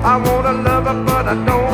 I 0.09 0.17
wanna 0.17 0.53
love 0.63 0.87
her, 0.87 1.03
but 1.05 1.27
I 1.27 1.35
don't 1.45 1.68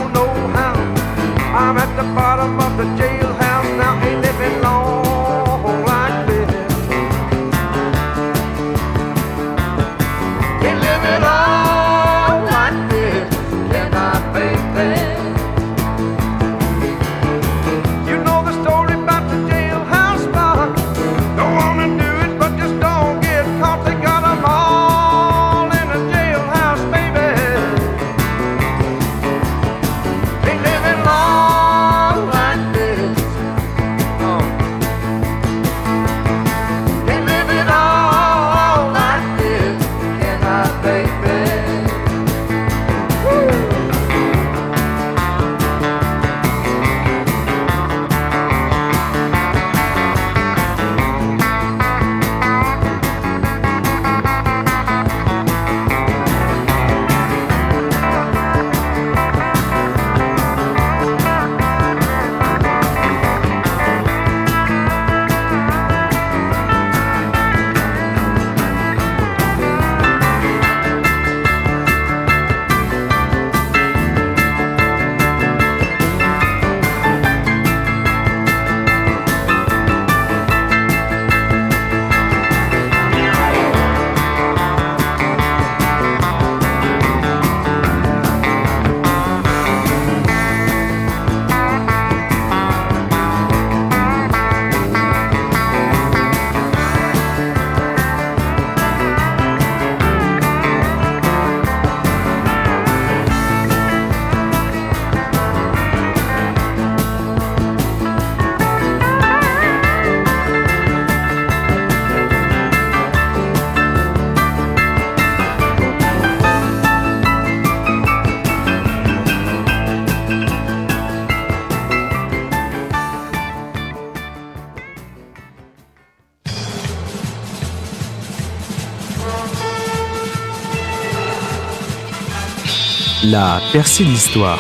La 133.35 133.59
de 133.59 134.03
l'histoire. 134.05 134.57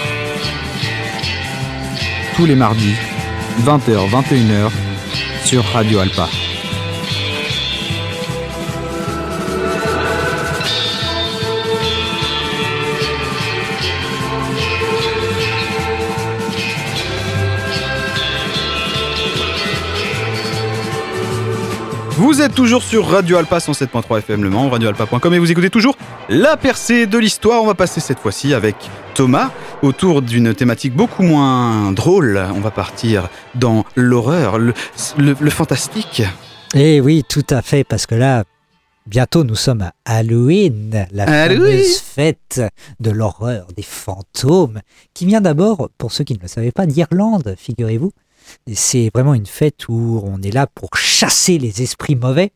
Tous 2.35 2.45
les 2.45 2.55
mardis, 2.55 2.93
20h, 3.61 4.09
21h, 4.09 4.69
sur 5.45 5.63
Radio 5.63 5.99
Alpa. 5.99 6.27
Vous 22.17 22.41
êtes 22.41 22.53
toujours 22.53 22.83
sur 22.83 23.07
Radio 23.07 23.37
Alpa 23.37 23.59
107.3 23.59 24.19
FM 24.19 24.43
Le 24.43 24.49
Mans, 24.49 24.69
radioalpa.com 24.69 25.33
et 25.33 25.39
vous 25.39 25.49
écoutez 25.49 25.69
toujours 25.69 25.95
la 26.29 26.57
percée 26.57 27.07
de 27.07 27.17
l'histoire. 27.17 27.61
On 27.63 27.67
va 27.67 27.75
passer 27.75 27.99
cette 27.99 28.19
fois-ci 28.19 28.53
avec 28.53 28.75
Thomas 29.13 29.51
autour 29.81 30.21
d'une 30.21 30.53
thématique 30.53 30.93
beaucoup 30.95 31.23
moins 31.23 31.91
drôle. 31.91 32.41
On 32.55 32.59
va 32.59 32.71
partir 32.71 33.29
dans 33.55 33.85
l'horreur, 33.95 34.57
le, 34.59 34.73
le- 35.17 35.35
le 35.39 35.49
fantastique. 35.49 36.23
Eh 36.73 36.99
oui, 37.01 37.23
tout 37.27 37.45
à 37.49 37.61
fait, 37.61 37.83
parce 37.83 38.05
que 38.05 38.15
là, 38.15 38.43
bientôt 39.05 39.43
nous 39.43 39.55
sommes 39.55 39.81
à 39.83 39.93
Halloween, 40.05 41.07
la 41.11 41.23
Halloween. 41.23 41.61
fameuse 41.77 41.99
fête 41.99 42.61
de 42.99 43.11
l'horreur 43.11 43.67
des 43.75 43.83
fantômes, 43.83 44.81
qui 45.13 45.25
vient 45.25 45.41
d'abord, 45.41 45.89
pour 45.97 46.11
ceux 46.11 46.23
qui 46.23 46.33
ne 46.33 46.39
le 46.41 46.47
savaient 46.47 46.71
pas, 46.71 46.85
d'Irlande, 46.85 47.55
figurez-vous. 47.57 48.11
C'est 48.73 49.09
vraiment 49.13 49.33
une 49.33 49.45
fête 49.45 49.87
où 49.87 50.21
on 50.25 50.41
est 50.41 50.51
là 50.51 50.67
pour 50.67 50.97
chasser 50.97 51.57
les 51.57 51.81
esprits 51.81 52.15
mauvais. 52.15 52.51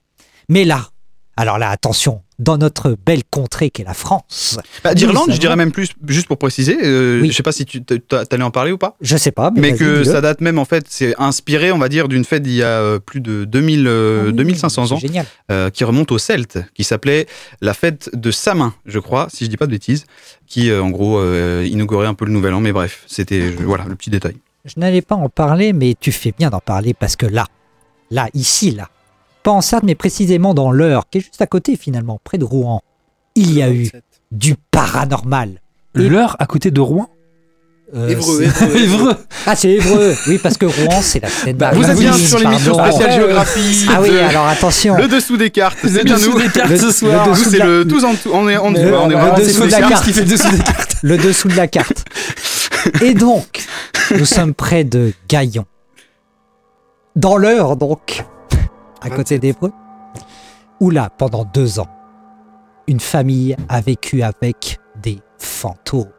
Mais 0.50 0.66
là, 0.66 0.90
alors 1.38 1.58
là, 1.58 1.70
attention, 1.70 2.22
dans 2.40 2.58
notre 2.58 2.96
belle 3.06 3.24
contrée 3.30 3.70
qu'est 3.70 3.84
la 3.84 3.94
France. 3.94 4.58
Bah, 4.84 4.94
D'Irlande, 4.96 5.32
je 5.32 5.38
dirais 5.38 5.56
même 5.58 5.72
plus, 5.72 5.90
juste 6.08 6.28
pour 6.28 6.38
préciser, 6.38 6.78
euh, 6.84 7.20
Oui. 7.22 7.30
je 7.32 7.36
sais 7.36 7.44
pas 7.44 7.52
si 7.52 7.66
tu 7.66 7.82
t'allais 7.84 8.44
en 8.44 8.50
parler 8.52 8.72
ou 8.72 8.78
pas. 8.78 8.96
Je 9.02 9.18
sais 9.18 9.32
pas, 9.32 9.52
mais, 9.56 9.74
que 9.76 10.04
ça 10.04 10.22
date 10.22 10.40
même 10.42 10.58
en 10.58 10.66
fait, 10.66 10.86
c'est 10.90 11.14
inspiré, 11.20 11.72
on 11.72 11.78
va 11.78 11.90
dire, 11.90 12.08
d'une 12.08 12.24
fête 12.24 12.44
d'il 12.44 12.54
y 12.56 12.64
a 12.64 12.68
euh, 12.80 13.00
plus 13.00 13.20
de 13.22 13.44
2000, 13.46 13.86
euh, 13.88 14.22
Ah 14.22 14.26
oui, 14.28 14.34
2500 14.34 14.86
c'est 14.88 14.94
ans, 14.94 14.98
Génial. 15.00 15.26
euh, 15.52 15.70
qui 15.70 15.84
remonte 15.84 16.12
aux 16.12 16.18
Celtes, 16.18 16.60
qui 16.74 16.84
s'appelait 16.84 17.28
la 17.62 17.74
fête 17.74 18.10
de 18.14 18.32
Samin, 18.32 18.74
je 18.86 19.00
crois, 19.00 19.28
si 19.34 19.44
je 19.46 19.50
dis 19.50 19.58
pas 19.58 19.66
de 19.66 19.72
bêtises, 19.72 20.06
qui 20.48 20.70
euh, 20.70 20.82
en 20.82 20.90
gros 20.90 21.20
euh, 21.20 21.68
inaugurait 21.70 22.08
un 22.08 22.14
peu 22.14 22.26
le 22.26 22.32
nouvel 22.32 22.54
an, 22.54 22.62
mais 22.62 22.72
bref, 22.72 23.04
c'était 23.06 23.50
voilà 23.50 23.84
le 23.86 23.96
petit 23.96 24.10
détail. 24.10 24.38
Je 24.66 24.74
n'allais 24.78 25.02
pas 25.02 25.16
en 25.16 25.30
parler, 25.30 25.74
mais 25.74 25.96
tu 26.00 26.12
fais 26.12 26.34
bien 26.38 26.50
d'en 26.50 26.60
parler 26.60 26.94
parce 26.94 27.16
que 27.16 27.26
là, 27.26 27.46
là, 28.12 28.28
ici, 28.34 28.72
là, 28.72 28.90
pas 29.50 29.56
en 29.56 29.62
Sarthe, 29.62 29.84
mais 29.84 29.96
précisément 29.96 30.54
dans 30.54 30.72
l'Eure, 30.72 31.10
qui 31.10 31.18
est 31.18 31.22
juste 31.22 31.42
à 31.42 31.48
côté 31.48 31.76
finalement, 31.76 32.20
près 32.24 32.38
de 32.38 32.44
Rouen, 32.46 32.82
il 33.36 33.52
y 33.54 33.64
a 33.64 33.72
eu 33.72 33.90
du 34.32 34.56
paranormal. 34.72 35.62
L'heure 35.96 36.36
à 36.40 36.46
côté 36.46 36.70
de 36.70 36.80
Rouen? 36.82 37.10
Euh, 37.96 38.10
Évreux, 38.10 38.44
c'est- 38.46 38.66
évreux. 38.66 38.78
Évreux. 38.80 39.16
Ah, 39.48 39.56
c'est 39.56 39.70
Évreux. 39.72 40.16
Oui, 40.28 40.38
parce 40.38 40.58
que 40.58 40.68
Rouen, 40.68 41.02
c'est 41.02 41.20
la 41.24 41.30
scène. 41.30 41.58
Bah, 41.58 41.72
Vous 41.74 41.84
êtes 41.84 41.98
bien 41.98 42.14
sur 42.14 42.38
l'émission 42.38 42.76
spéciale 42.76 43.10
Ouais, 43.10 43.16
géographie. 43.16 43.88
Ah 43.90 44.00
oui, 44.00 44.16
alors 44.20 44.46
attention. 44.46 44.96
Le 44.98 45.08
dessous 45.08 45.38
des 45.38 45.50
cartes, 45.50 45.80
c'est 45.82 45.90
Le 45.90 46.04
bien 46.04 46.16
dessous 46.16 46.34
nous. 46.34 46.40
des 46.44 46.50
cartes 46.50 46.70
Le- 46.70 46.78
ce 46.78 46.86
le 46.86 46.92
soir. 46.92 47.28
Nous, 47.28 47.34
dessous 47.34 47.50
c'est 47.50 47.58
la- 47.58 47.66
le 47.66 47.88
tous 47.88 48.04
en 48.06 48.14
tout. 48.14 48.30
On 48.32 48.48
est, 48.48 48.58
on, 48.58 48.70
Le- 48.70 48.78
on 48.96 49.06
est 49.10 49.14
le 49.14 49.18
vraiment 49.18 49.36
dessous 49.36 49.62
de 49.62 49.64
la 49.66 49.70
spécial. 49.72 49.90
carte. 49.90 50.06
qui 50.06 50.14
fait 50.14 50.22
le 50.26 50.28
dessous 50.28 50.52
des 50.52 50.58
cartes. 50.64 50.96
le 51.02 51.18
dessous 51.18 51.48
de 51.48 51.56
la 51.56 51.68
carte. 51.68 52.06
Et 53.02 53.16
donc, 53.16 53.66
nous 54.16 54.26
sommes 54.26 54.54
près 54.54 54.84
de 54.84 55.12
Gaillon. 55.28 55.66
Dans 57.16 57.38
l'heure, 57.38 57.76
donc, 57.76 58.24
à 59.02 59.10
côté 59.10 59.40
d'Évreux, 59.40 59.72
où 60.80 60.90
là, 60.90 61.10
pendant 61.10 61.46
deux 61.46 61.80
ans, 61.80 61.90
une 62.88 63.00
famille 63.00 63.56
a 63.68 63.82
vécu 63.82 64.24
avec 64.24 64.80
des 65.02 65.20
fantômes. 65.38 66.12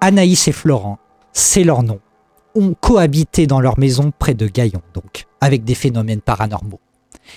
Anaïs 0.00 0.48
et 0.48 0.52
Florent, 0.52 0.98
c'est 1.32 1.64
leur 1.64 1.82
nom, 1.82 2.00
ont 2.54 2.74
cohabité 2.74 3.46
dans 3.46 3.60
leur 3.60 3.78
maison 3.78 4.12
près 4.16 4.34
de 4.34 4.46
Gaillon, 4.46 4.82
donc, 4.94 5.26
avec 5.40 5.64
des 5.64 5.74
phénomènes 5.74 6.20
paranormaux. 6.20 6.80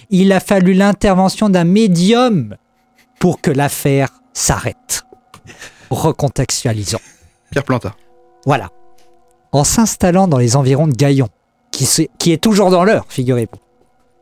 Il 0.10 0.32
a 0.32 0.40
fallu 0.40 0.74
l'intervention 0.74 1.50
d'un 1.50 1.64
médium 1.64 2.56
pour 3.20 3.42
que 3.42 3.52
l'affaire 3.52 4.10
s'arrête. 4.34 5.04
Recontextualisons. 5.90 7.00
Pierre 7.52 7.64
Planta. 7.64 7.94
Voilà. 8.46 8.70
En 9.52 9.64
s'installant 9.64 10.28
dans 10.28 10.38
les 10.38 10.56
environs 10.56 10.88
de 10.88 10.96
Gaillon, 10.96 11.28
qui, 11.82 11.88
se- 11.88 12.04
qui 12.20 12.32
est 12.32 12.38
toujours 12.38 12.70
dans 12.70 12.84
l'heure, 12.84 13.06
figurez-vous. 13.10 13.60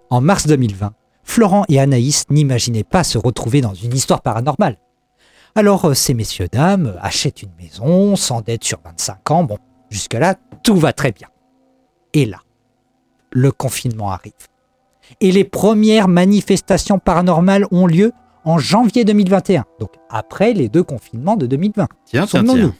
En 0.09 0.21
mars 0.21 0.47
2020, 0.47 0.93
Florent 1.23 1.65
et 1.67 1.77
Anaïs 1.77 2.23
n'imaginaient 2.29 2.85
pas 2.85 3.03
se 3.03 3.17
retrouver 3.17 3.59
dans 3.59 3.73
une 3.73 3.93
histoire 3.93 4.21
paranormale. 4.21 4.77
Alors, 5.55 5.83
euh, 5.89 5.93
ces 5.93 6.13
messieurs-dames 6.13 6.87
euh, 6.95 6.99
achètent 7.01 7.43
une 7.43 7.51
maison, 7.59 8.15
s'endettent 8.15 8.63
sur 8.63 8.79
25 8.85 9.31
ans. 9.31 9.43
Bon, 9.43 9.57
jusque-là, 9.89 10.35
tout 10.63 10.77
va 10.77 10.93
très 10.93 11.11
bien. 11.11 11.27
Et 12.13 12.25
là, 12.25 12.37
le 13.31 13.51
confinement 13.51 14.09
arrive. 14.11 14.31
Et 15.19 15.33
les 15.33 15.43
premières 15.43 16.07
manifestations 16.07 16.97
paranormales 16.97 17.65
ont 17.71 17.87
lieu 17.87 18.13
en 18.45 18.57
janvier 18.57 19.03
2021, 19.03 19.65
donc 19.81 19.89
après 20.09 20.53
les 20.53 20.69
deux 20.69 20.83
confinements 20.83 21.35
de 21.35 21.45
2020. 21.45 21.87
Tiens, 22.05 22.21
tiens, 22.25 22.43
tiens. 22.55 22.73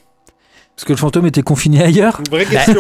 Parce 0.79 0.85
que 0.85 0.93
le 0.93 0.97
fantôme 0.97 1.25
était 1.25 1.41
confiné 1.41 1.83
ailleurs. 1.83 2.21
Une 2.21 2.31
vraie 2.31 2.45
question. 2.45 2.79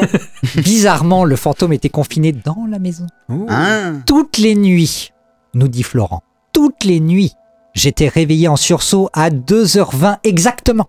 Bizarrement, 0.55 1.25
le 1.25 1.35
fantôme 1.35 1.73
était 1.73 1.89
confiné 1.89 2.31
dans 2.31 2.65
la 2.71 2.79
maison. 2.79 3.07
Ah. 3.49 3.91
Toutes 4.05 4.37
les 4.37 4.55
nuits, 4.55 5.11
nous 5.53 5.67
dit 5.67 5.83
Florent, 5.83 6.23
toutes 6.53 6.85
les 6.85 7.01
nuits, 7.01 7.33
j'étais 7.73 8.07
réveillé 8.07 8.47
en 8.47 8.55
sursaut 8.55 9.09
à 9.11 9.29
2h20 9.29 10.19
exactement, 10.23 10.87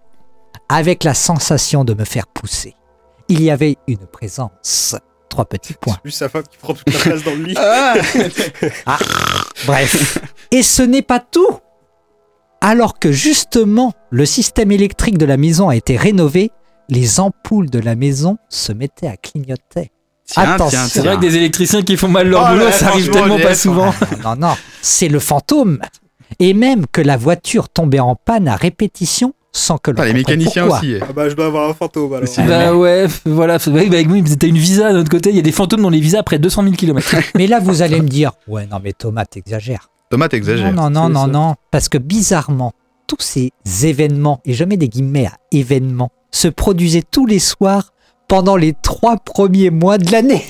avec 0.68 1.02
la 1.02 1.14
sensation 1.14 1.82
de 1.82 1.94
me 1.94 2.04
faire 2.04 2.28
pousser. 2.28 2.76
Il 3.26 3.42
y 3.42 3.50
avait 3.50 3.76
une 3.88 4.06
présence. 4.06 4.94
Trois 5.28 5.46
petits 5.46 5.74
points. 5.74 5.98
Plus 6.02 6.12
sa 6.12 6.28
femme 6.28 6.44
qui 6.48 6.58
prend 6.58 6.74
toute 6.74 6.94
la 6.94 7.00
place 7.00 7.24
dans 7.24 7.34
le 7.34 7.42
lit. 7.42 7.56
Ah. 8.86 8.98
Bref. 9.66 10.18
Et 10.52 10.62
ce 10.62 10.82
n'est 10.82 11.02
pas 11.02 11.18
tout. 11.18 11.58
Alors 12.61 13.00
que 13.00 13.11
justement, 13.11 13.94
le 14.11 14.26
système 14.26 14.70
électrique 14.70 15.18
de 15.18 15.26
la 15.26 15.36
maison 15.36 15.70
a 15.70 15.74
été 15.74 15.96
rénové, 15.96 16.52
les 16.91 17.20
ampoules 17.20 17.70
de 17.70 17.78
la 17.78 17.95
maison 17.95 18.36
se 18.49 18.72
mettaient 18.72 19.07
à 19.09 19.16
clignoter. 19.16 19.91
Tiens, 20.26 20.43
Attention. 20.43 20.78
C'est 20.88 21.01
vrai 21.01 21.16
que 21.16 21.20
des 21.22 21.36
électriciens 21.36 21.82
qui 21.82 21.97
font 21.97 22.09
mal 22.09 22.28
leur 22.28 22.43
Oh 22.45 22.53
boulot, 22.53 22.64
là, 22.66 22.72
ça 22.72 22.88
arrive 22.88 23.11
tellement 23.11 23.38
pas 23.38 23.55
souvent. 23.55 23.93
Non, 24.22 24.36
non, 24.36 24.55
c'est 24.82 25.09
le 25.09 25.18
fantôme. 25.18 25.78
Et 26.38 26.55
même 26.55 26.86
que 26.86 27.01
la 27.01 27.16
voiture 27.16 27.68
tombait 27.68 27.99
en 28.01 28.14
panne 28.14 28.47
à 28.47 28.55
répétition 28.57 29.34
sans 29.53 29.78
que 29.78 29.91
l'on 29.91 30.01
Ah, 30.01 30.07
les 30.07 30.12
mécaniciens 30.12 30.62
pourquoi. 30.62 30.78
aussi. 30.78 30.93
eh. 30.93 31.01
Ah 31.03 31.12
bah 31.12 31.28
je 31.28 31.34
dois 31.34 31.47
avoir 31.47 31.68
un 31.68 31.74
fantôme 31.74 32.12
alors. 32.12 32.28
Si. 32.28 32.41
Bah 32.43 32.72
ouais, 32.76 33.07
voilà. 33.24 33.59
bah, 33.59 33.64
oui, 34.09 34.22
t'as 34.38 34.47
une 34.47 34.57
visa 34.57 34.93
de 34.93 34.99
notre 34.99 35.11
côté. 35.11 35.30
Il 35.30 35.36
y 35.36 35.41
a 35.41 35.43
des 35.43 35.51
fantômes 35.51 35.82
dans 35.82 35.91
les 35.91 35.99
visas 35.99 36.20
après 36.20 36.38
200 36.38 36.62
000 36.62 36.74
km. 36.76 37.16
Mais 37.34 37.49
là, 37.49 37.59
vous 37.59 37.82
allez 37.82 38.01
me 38.01 38.07
dire, 38.09 38.30
ouais, 38.47 38.66
non, 38.70 38.78
mais 38.82 38.93
Thomas, 38.93 39.24
t'exagères. 39.24 39.91
Thomas, 40.11 40.28
t'exagères. 40.28 40.72
Non, 40.72 40.88
non, 40.91 41.09
non, 41.09 41.26
non, 41.26 41.26
non. 41.26 41.55
Parce 41.72 41.88
que 41.88 41.99
bizarrement, 41.99 42.72
tous 43.09 43.16
ces 43.20 43.51
événements, 43.82 44.41
et 44.45 44.53
je 44.55 44.62
mets 44.62 44.76
des 44.76 44.88
guillemets 44.88 45.26
à 45.26 45.32
événements, 45.51 46.12
se 46.30 46.48
produisaient 46.48 47.02
tous 47.08 47.26
les 47.26 47.38
soirs 47.38 47.92
pendant 48.28 48.56
les 48.56 48.74
trois 48.80 49.16
premiers 49.16 49.70
mois 49.70 49.98
de 49.98 50.10
l'année. 50.12 50.44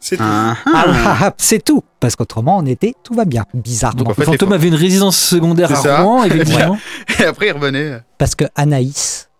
C'est 0.00 0.16
tout. 0.16 0.22
Ah, 0.26 0.56
Ah, 0.66 0.84
ah. 1.22 1.34
c'est 1.38 1.64
tout. 1.64 1.82
Parce 2.00 2.16
qu'autrement, 2.16 2.58
on 2.58 2.66
était, 2.66 2.94
tout 3.04 3.14
va 3.14 3.24
bien. 3.24 3.44
Bizarrement. 3.54 3.98
Donc, 3.98 4.08
en 4.08 4.10
Le 4.10 4.14
fait, 4.16 4.24
fantôme 4.24 4.52
avait 4.52 4.68
une 4.68 4.74
résidence 4.74 5.16
secondaire 5.16 5.70
à 5.72 5.76
ça. 5.76 6.02
Rouen, 6.02 6.24
effectivement. 6.24 6.76
Et 7.20 7.24
après, 7.24 7.46
il 7.48 7.52
revenait. 7.52 8.00
Parce 8.18 8.34
que 8.34 8.44
Anaïs, 8.56 9.30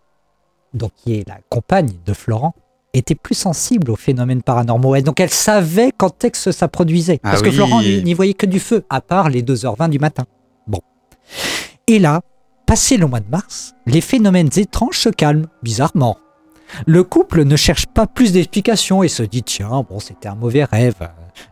donc 0.72 0.92
qui 0.96 1.14
est 1.14 1.28
la 1.28 1.38
compagne 1.50 1.90
de 2.06 2.14
Florent, 2.14 2.54
était 2.94 3.14
plus 3.14 3.34
sensible 3.34 3.90
aux 3.90 3.96
phénomènes 3.96 4.42
paranormaux. 4.42 4.94
Et 4.94 5.02
donc 5.02 5.18
elle 5.18 5.30
savait 5.30 5.92
quand 5.96 6.24
est-ce 6.24 6.46
que 6.46 6.52
ça 6.52 6.68
produisait. 6.68 7.20
Ah 7.24 7.30
Parce 7.30 7.42
que 7.42 7.48
oui. 7.48 7.54
Florent, 7.56 7.82
n'y 7.82 8.14
voyait 8.14 8.34
que 8.34 8.46
du 8.46 8.60
feu, 8.60 8.84
à 8.90 9.00
part 9.00 9.30
les 9.30 9.42
2h20 9.42 9.88
du 9.88 9.98
matin. 9.98 10.24
Bon. 10.66 10.80
Et 11.86 11.98
là, 11.98 12.20
passé 12.66 12.96
le 12.96 13.06
mois 13.06 13.20
de 13.20 13.28
mars, 13.30 13.74
les 13.86 14.00
phénomènes 14.00 14.50
étranges 14.56 14.98
se 14.98 15.08
calment, 15.08 15.46
bizarrement. 15.62 16.18
Le 16.86 17.04
couple 17.04 17.44
ne 17.44 17.56
cherche 17.56 17.86
pas 17.86 18.06
plus 18.06 18.32
d'explications 18.32 19.02
et 19.02 19.08
se 19.08 19.22
dit 19.22 19.42
tiens, 19.42 19.84
bon, 19.88 19.98
c'était 20.00 20.28
un 20.28 20.34
mauvais 20.34 20.64
rêve. 20.64 20.96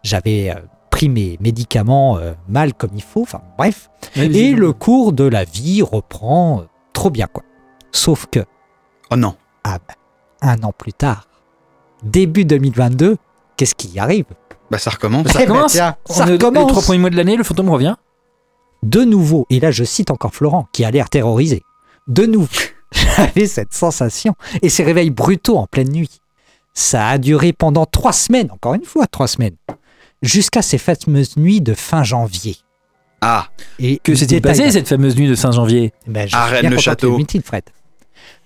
J'avais 0.03 0.51
euh, 0.51 0.55
pris 0.91 1.09
mes 1.11 1.37
médicaments 1.41 2.17
euh, 2.19 2.33
mal 2.49 2.73
comme 2.75 2.91
il 2.95 3.03
faut. 3.03 3.23
Enfin, 3.23 3.43
bref. 3.59 3.91
Et 4.17 4.53
le 4.53 4.73
cours 4.73 5.13
de 5.13 5.25
la 5.25 5.45
vie 5.45 5.83
reprend 5.83 6.61
euh, 6.61 6.65
trop 6.95 7.11
bien, 7.11 7.27
quoi. 7.27 7.43
Sauf 7.93 8.27
que, 8.31 8.41
Oh 9.11 9.17
non. 9.17 9.35
ah 9.65 9.79
bah, 9.87 9.95
un 10.41 10.63
an 10.63 10.73
plus 10.73 10.93
tard, 10.95 11.27
début 12.03 12.45
2022, 12.47 13.17
qu'est-ce 13.57 13.75
qui 13.75 13.89
y 13.89 13.99
arrive? 13.99 14.25
Bah, 14.71 14.79
ça 14.79 14.91
recommence. 14.91 15.27
Ça 15.29 15.41
Eh 15.43 15.47
ben, 15.47 15.53
recommence. 15.53 15.77
On 16.09 16.13
ça 16.15 16.23
est- 16.23 16.27
Les 16.27 16.33
recommence. 16.33 16.69
trois 16.71 16.83
premiers 16.83 16.99
mois 17.01 17.11
de 17.11 17.17
l'année, 17.17 17.37
le 17.37 17.45
fantôme 17.45 17.69
revient. 17.69 17.97
De 18.83 19.05
nouveau, 19.05 19.47
et 19.51 19.61
là 19.61 19.70
je 19.70 19.85
cite 19.85 20.11
encore 20.11 20.35
Florent, 20.35 20.68
qui 20.72 20.85
a 20.85 20.91
l'air 20.91 21.11
terrorisé. 21.11 21.62
De 22.09 22.26
nouveau, 22.26 22.49
j'avais 22.93 23.47
cette 23.47 23.74
sensation 23.74 24.35
et 24.62 24.68
ces 24.68 24.85
réveils 24.85 25.11
brutaux 25.11 25.57
en 25.59 25.66
pleine 25.66 25.91
nuit. 25.93 26.20
Ça 26.72 27.09
a 27.09 27.18
duré 27.18 27.53
pendant 27.53 27.85
trois 27.85 28.12
semaines, 28.12 28.51
encore 28.51 28.74
une 28.74 28.85
fois 28.85 29.07
trois 29.07 29.28
semaines, 29.28 29.57
jusqu'à 30.22 30.62
ces 30.62 30.78
fameuses 30.78 31.37
nuits 31.37 31.61
de 31.61 31.74
fin 31.74 32.03
janvier. 32.03 32.57
Ah, 33.20 33.49
Et 33.78 33.99
Que 33.99 34.14
s'est-il 34.14 34.41
passé 34.41 34.70
cette 34.70 34.89
fameuse 34.89 35.16
nuit 35.16 35.28
de 35.28 35.35
Ben, 36.07 36.26
je 36.26 36.37
Rennes-le-Château. 36.37 37.09
content 37.09 37.16
que 37.18 37.22
tu 37.22 37.22
le 37.22 37.26
titres, 37.26 37.47
Fred. 37.47 37.64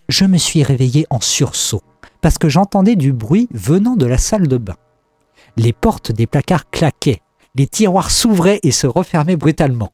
je 0.08 0.24
me 0.24 0.36
suis 0.36 0.64
réveillé 0.64 1.06
en 1.10 1.20
sursaut 1.20 1.82
parce 2.20 2.38
que 2.38 2.48
j'entendais 2.48 2.96
du 2.96 3.12
bruit 3.12 3.48
venant 3.52 3.94
de 3.94 4.06
la 4.06 4.18
salle 4.18 4.48
de 4.48 4.56
bain. 4.56 4.74
Les 5.56 5.72
portes 5.72 6.10
des 6.10 6.26
placards 6.26 6.68
claquaient, 6.70 7.20
les 7.54 7.68
tiroirs 7.68 8.10
s'ouvraient 8.10 8.58
et 8.64 8.72
se 8.72 8.88
refermaient 8.88 9.36
brutalement. 9.36 9.92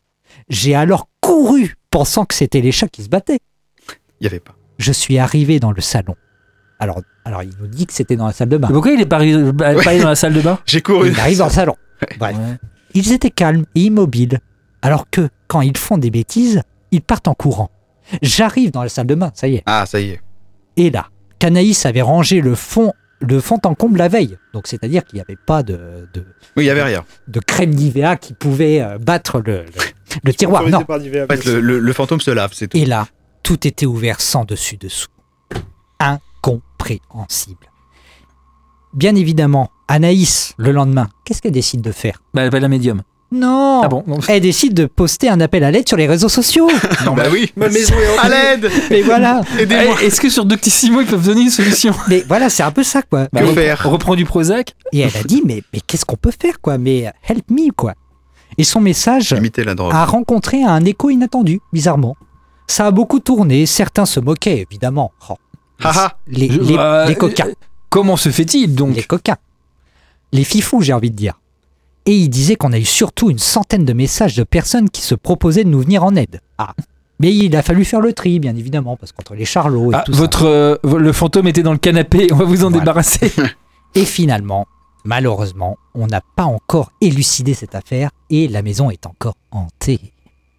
J'ai 0.48 0.74
alors 0.74 1.08
couru, 1.20 1.76
pensant 1.90 2.24
que 2.24 2.34
c'était 2.34 2.60
les 2.60 2.72
chats 2.72 2.88
qui 2.88 3.02
se 3.02 3.08
battaient. 3.08 3.40
Il 4.20 4.24
y 4.24 4.26
avait 4.26 4.40
pas. 4.40 4.54
Je 4.78 4.92
suis 4.92 5.18
arrivé 5.18 5.60
dans 5.60 5.72
le 5.72 5.80
salon. 5.80 6.14
Alors, 6.78 7.02
alors 7.24 7.42
il 7.42 7.52
nous 7.60 7.66
dit 7.66 7.86
que 7.86 7.92
c'était 7.92 8.16
dans 8.16 8.26
la 8.26 8.32
salle 8.32 8.48
de 8.48 8.56
bain. 8.56 8.68
Et 8.68 8.72
Pourquoi 8.72 8.92
il 8.92 9.00
est 9.00 9.06
pas 9.06 9.18
arri- 9.20 9.52
pas 9.56 9.90
allé 9.90 10.00
dans 10.00 10.08
la 10.08 10.14
salle 10.14 10.32
de 10.32 10.40
bain? 10.40 10.58
J'ai 10.66 10.80
couru. 10.80 11.10
Il 11.10 11.20
arrive 11.20 11.38
dans 11.38 11.46
le 11.46 11.50
salon. 11.52 11.76
Bref. 12.18 12.34
Ouais. 12.36 12.56
Ils 12.94 13.12
étaient 13.12 13.30
calmes 13.30 13.64
et 13.74 13.82
immobiles, 13.82 14.40
alors 14.82 15.08
que, 15.10 15.28
quand 15.46 15.60
ils 15.60 15.76
font 15.76 15.98
des 15.98 16.10
bêtises, 16.10 16.62
ils 16.90 17.02
partent 17.02 17.28
en 17.28 17.34
courant. 17.34 17.70
J'arrive 18.22 18.70
dans 18.72 18.82
la 18.82 18.88
salle 18.88 19.06
de 19.06 19.14
bain, 19.14 19.30
ça 19.34 19.46
y 19.48 19.56
est. 19.56 19.62
Ah, 19.66 19.84
ça 19.86 20.00
y 20.00 20.10
est. 20.10 20.20
Et 20.76 20.90
là, 20.90 21.08
Canaïs 21.38 21.84
avait 21.86 22.02
rangé 22.02 22.40
le 22.40 22.54
fond, 22.54 22.92
le 23.20 23.38
fond 23.40 23.58
en 23.64 23.74
comble 23.74 23.98
la 23.98 24.08
veille. 24.08 24.38
Donc, 24.54 24.66
c'est-à-dire 24.66 25.04
qu'il 25.04 25.16
n'y 25.16 25.20
avait 25.20 25.36
pas 25.36 25.62
de, 25.62 26.08
de, 26.14 26.24
Oui, 26.56 26.64
il 26.64 26.66
y 26.66 26.70
avait 26.70 26.82
rien. 26.82 27.04
de 27.28 27.38
crème 27.40 27.70
Nivea 27.70 28.16
qui 28.16 28.32
pouvait 28.32 28.80
euh, 28.80 28.98
battre 28.98 29.40
le, 29.40 29.64
le, 29.64 29.64
le 30.24 30.34
tiroir. 30.34 30.68
Non. 30.68 30.82
Par 30.84 30.98
En 30.98 31.00
fait, 31.00 31.44
le, 31.46 31.60
le- 31.60 31.78
le 31.78 31.92
fantôme 31.92 32.20
se 32.20 32.30
lave, 32.30 32.50
c'est 32.54 32.68
tout. 32.68 32.76
Et 32.76 32.84
là, 32.84 33.06
tout 33.42 33.66
était 33.66 33.86
ouvert 33.86 34.20
sans 34.20 34.44
dessus-dessous. 34.44 35.08
Incompréhensible. 35.98 37.66
Bien 38.94 39.14
évidemment, 39.14 39.70
Anaïs, 39.88 40.54
le 40.56 40.72
lendemain, 40.72 41.08
qu'est-ce 41.24 41.40
qu'elle 41.42 41.52
décide 41.52 41.80
de 41.80 41.92
faire? 41.92 42.22
Bah, 42.34 42.42
elle 42.42 42.48
appelle 42.48 42.62
la 42.62 42.68
médium. 42.68 43.02
Non 43.32 43.82
Ah 43.84 43.88
bon 43.88 44.02
non. 44.08 44.18
Elle 44.26 44.40
décide 44.40 44.74
de 44.74 44.86
poster 44.86 45.28
un 45.28 45.40
appel 45.40 45.62
à 45.62 45.70
l'aide 45.70 45.86
sur 45.86 45.96
les 45.96 46.08
réseaux 46.08 46.28
sociaux. 46.28 46.68
Non, 47.06 47.14
bah 47.14 47.26
oui. 47.30 47.52
Ma 47.56 47.68
maison 47.68 47.94
est 47.94 48.18
À 48.18 48.22
hantée. 48.26 48.30
l'aide 48.30 48.70
Mais 48.90 49.02
voilà 49.02 49.42
Eh, 49.60 50.04
Est-ce 50.04 50.20
que 50.20 50.28
sur 50.28 50.44
Doctissimo 50.44 51.00
ils 51.00 51.06
peuvent 51.06 51.24
donner 51.24 51.42
une 51.42 51.50
solution? 51.50 51.94
Mais 52.08 52.24
voilà, 52.26 52.50
c'est 52.50 52.64
un 52.64 52.72
peu 52.72 52.82
ça, 52.82 53.02
quoi. 53.02 53.28
Bah, 53.32 53.42
Que 53.42 53.46
on- 53.46 53.54
faire? 53.54 53.82
On 53.86 53.90
reprend 53.90 54.16
du 54.16 54.24
Prozac 54.24 54.74
Et 54.92 54.98
elle 55.00 55.16
a 55.16 55.22
dit, 55.22 55.42
mais, 55.46 55.62
mais 55.72 55.80
qu'est-ce 55.80 56.04
qu'on 56.04 56.16
peut 56.16 56.32
faire, 56.36 56.60
quoi? 56.60 56.76
Mais 56.78 57.06
euh, 57.06 57.10
help 57.28 57.48
me, 57.50 57.70
quoi. 57.70 57.94
Et 58.58 58.64
son 58.64 58.80
message 58.80 59.32
Limiter 59.32 59.64
la 59.64 59.74
drogue. 59.74 59.92
a 59.94 60.04
rencontré 60.04 60.62
un 60.62 60.84
écho 60.84 61.10
inattendu, 61.10 61.60
bizarrement. 61.72 62.16
Ça 62.66 62.86
a 62.86 62.90
beaucoup 62.90 63.20
tourné, 63.20 63.66
certains 63.66 64.06
se 64.06 64.20
moquaient, 64.20 64.60
évidemment. 64.70 65.12
Oh, 65.28 65.34
Haha. 65.82 66.16
les, 66.28 66.48
les- 66.48 66.76
euh, 66.78 67.06
les 67.06 67.14
coquins. 67.14 67.48
Comment 67.88 68.16
se 68.16 68.28
fait-il 68.28 68.74
donc 68.74 68.94
Les 68.94 69.02
coquins. 69.02 69.36
Les 70.32 70.44
fifous, 70.44 70.82
j'ai 70.82 70.92
envie 70.92 71.10
de 71.10 71.16
dire. 71.16 71.40
Et 72.06 72.12
il 72.16 72.28
disait 72.28 72.54
qu'on 72.56 72.72
a 72.72 72.78
eu 72.78 72.84
surtout 72.84 73.30
une 73.30 73.38
centaine 73.38 73.84
de 73.84 73.92
messages 73.92 74.36
de 74.36 74.44
personnes 74.44 74.88
qui 74.90 75.02
se 75.02 75.14
proposaient 75.14 75.64
de 75.64 75.68
nous 75.68 75.80
venir 75.80 76.04
en 76.04 76.14
aide. 76.14 76.40
Ah. 76.58 76.74
Mais 77.18 77.34
il 77.34 77.54
a 77.56 77.62
fallu 77.62 77.84
faire 77.84 78.00
le 78.00 78.12
tri, 78.12 78.38
bien 78.40 78.56
évidemment, 78.56 78.96
parce 78.96 79.12
qu'entre 79.12 79.34
les 79.34 79.44
charlots 79.44 79.92
et 79.92 79.94
Ah, 79.96 80.02
tout 80.06 80.12
ça. 80.12 80.18
votre, 80.18 80.46
euh, 80.46 80.76
le 80.84 81.12
fantôme 81.12 81.48
était 81.48 81.62
dans 81.62 81.72
le 81.72 81.78
canapé, 81.78 82.28
on 82.32 82.36
va 82.36 82.44
vous 82.44 82.64
en 82.64 82.68
Voilà. 82.70 82.78
débarrasser. 82.80 83.32
Et 83.94 84.04
finalement, 84.04 84.66
malheureusement, 85.04 85.76
on 85.94 86.06
n'a 86.06 86.20
pas 86.36 86.44
encore 86.44 86.92
élucidé 87.00 87.52
cette 87.54 87.74
affaire 87.74 88.10
et 88.30 88.48
la 88.48 88.62
maison 88.62 88.90
est 88.90 89.06
encore 89.06 89.36
hantée. 89.50 90.12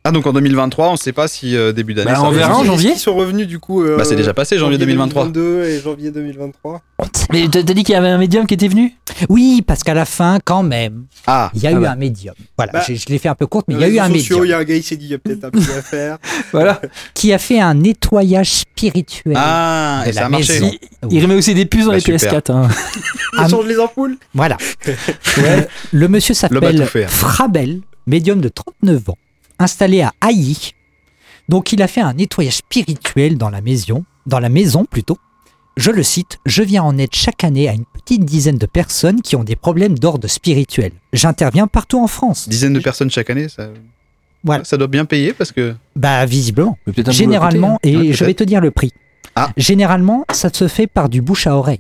Ah, 0.04 0.10
donc 0.12 0.26
en 0.26 0.34
2023, 0.34 0.90
on 0.90 0.96
sait 0.96 1.12
pas 1.12 1.28
si 1.28 1.56
euh, 1.56 1.74
début 1.74 1.94
d'année. 1.94 2.10
Bah, 2.10 2.16
ça 2.16 2.24
on 2.24 2.32
va 2.32 2.38
verra 2.38 2.58
en 2.58 2.64
janvier. 2.64 2.94
Ils 2.96 3.00
sont 3.00 3.14
revenus 3.14 3.46
du 3.46 3.60
coup. 3.60 3.84
euh, 3.84 3.98
Bah, 3.98 4.04
c'est 4.04 4.16
déjà 4.16 4.34
passé, 4.34 4.58
janvier 4.58 4.80
2023. 4.80 5.28
2022 5.28 5.66
et 5.70 5.80
janvier 5.80 6.10
2023. 6.10 6.82
On 6.98 7.04
ne 7.04 7.10
sait 7.14 7.28
Mais 7.32 7.48
t'as 7.48 7.62
t'as 7.62 7.74
dit 7.76 7.84
qu'il 7.84 7.94
y 7.94 7.98
avait 7.98 8.08
un 8.08 8.18
médium 8.18 8.48
qui 8.48 8.56
était 8.56 8.68
venu? 8.68 8.96
Oui, 9.30 9.62
parce 9.66 9.84
qu'à 9.84 9.94
la 9.94 10.06
fin, 10.06 10.40
quand 10.44 10.64
même, 10.64 11.04
Ah, 11.28 11.52
il 11.54 11.62
y 11.62 11.68
a 11.68 11.70
Ah 11.70 11.74
eu 11.74 11.82
bah. 11.82 11.92
un 11.92 11.96
médium. 11.96 12.34
Voilà, 12.58 12.72
Bah, 12.72 12.84
j'ai- 12.88 12.96
je 12.96 13.06
l'ai 13.10 13.20
fait 13.20 13.30
un 13.30 13.36
peu 13.36 13.46
courte, 13.46 13.68
mais 13.68 13.76
il 13.76 13.82
y 13.82 13.84
a 13.84 13.88
eu 13.90 14.00
un 14.00 14.08
sociaux, 14.08 14.38
médium 14.40 14.46
Il 14.46 14.50
y 14.50 14.54
a 14.54 14.58
un 14.58 14.64
gars, 14.64 14.76
il 14.76 14.84
s'est 14.84 14.96
dit, 14.96 15.06
il 15.06 15.12
y 15.12 15.14
a 15.14 15.20
peut-être 15.20 15.44
un 15.44 15.52
truc 15.52 15.70
à 15.70 15.82
faire. 15.84 16.18
Voilà. 16.52 16.82
qui 17.14 17.32
a 17.32 17.38
fait 17.38 17.60
un 17.60 17.76
nettoyage 17.76 18.52
spirituel. 18.52 19.36
ah 19.38 20.02
de 20.04 20.10
et 20.10 20.14
ça 20.14 20.26
a 20.26 20.30
marché. 20.30 20.54
maison. 20.54 20.72
Il, 21.12 21.18
il 21.18 21.22
remet 21.24 21.36
aussi 21.36 21.54
des 21.54 21.68
puces 21.68 21.86
dans 21.86 21.92
Bah, 21.92 21.98
les 21.98 22.02
super. 22.02 22.40
PS4. 22.40 22.52
hein. 22.52 22.68
Il 23.34 23.40
Ah, 23.40 23.48
change 23.48 23.66
les 23.68 23.78
ampoules. 23.78 24.18
Voilà. 24.34 24.58
Euh, 25.38 25.62
le 25.94 26.08
monsieur 26.10 26.34
s'appelle 26.34 26.86
tout. 26.92 27.00
Frabel, 27.08 27.82
médium 28.08 28.42
de 28.42 28.50
39 28.50 29.10
ans, 29.12 29.18
installé 29.62 30.02
à 30.02 30.14
Haï. 30.22 30.58
Donc 31.50 31.72
il 31.74 31.82
a 31.82 31.88
fait 31.88 32.02
un 32.02 32.14
nettoyage 32.14 32.58
spirituel 32.58 33.38
dans 33.38 33.50
la 33.50 33.62
maison, 33.62 34.04
dans 34.26 34.40
la 34.40 34.50
maison 34.50 34.86
plutôt. 34.86 35.18
Je 35.78 35.90
le 35.92 36.04
cite, 36.04 36.38
je 36.46 36.64
viens 36.64 36.84
en 36.84 36.98
aide 36.98 37.14
chaque 37.14 37.44
année 37.44 37.70
à 37.70 37.74
une 37.74 37.86
petite 37.86 38.26
dizaine 38.26 38.58
de 38.58 38.66
personnes 38.66 39.22
qui 39.22 39.36
ont 39.36 39.44
des 39.44 39.56
problèmes 39.56 39.98
d'ordre 39.98 40.28
spirituel. 40.28 40.92
J'interviens 41.14 41.68
partout 41.68 42.00
en 42.04 42.08
France. 42.08 42.50
Dizaines 42.50 42.74
de 42.74 42.80
personnes 42.80 43.10
chaque 43.10 43.30
année, 43.30 43.48
ça, 43.48 43.70
Voilà. 44.44 44.64
ça 44.66 44.76
doit 44.78 44.88
bien 44.88 45.06
payer 45.06 45.34
parce 45.34 45.52
que. 45.52 45.74
Bah 45.96 46.26
visiblement. 46.26 46.78
Généralement, 47.08 47.76
côté, 47.76 47.96
hein. 47.96 48.02
et 48.02 48.08
Ouais, 48.10 48.14
je 48.14 48.26
vais 48.26 48.34
te 48.34 48.44
dire 48.44 48.60
le 48.60 48.72
prix. 48.72 48.92
Ah. 49.36 49.50
Généralement, 49.56 50.26
ça 50.34 50.50
se 50.54 50.68
fait 50.68 50.88
par 50.88 51.08
du 51.08 51.22
bouche 51.22 51.48
à 51.48 51.56
oreille. 51.56 51.80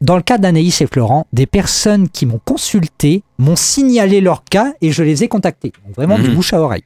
Dans 0.00 0.16
le 0.16 0.22
cas 0.22 0.38
d'Anaïs 0.38 0.80
et 0.80 0.86
Florent, 0.86 1.26
des 1.32 1.46
personnes 1.46 2.08
qui 2.08 2.26
m'ont 2.26 2.40
consulté 2.44 3.22
m'ont 3.38 3.56
signalé 3.56 4.20
leur 4.20 4.44
cas 4.44 4.74
et 4.80 4.92
je 4.92 5.02
les 5.02 5.24
ai 5.24 5.28
contactés. 5.28 5.72
Donc 5.84 5.96
vraiment 5.96 6.18
du 6.18 6.28
Mhm. 6.28 6.34
bouche 6.34 6.52
à 6.52 6.60
oreille. 6.60 6.82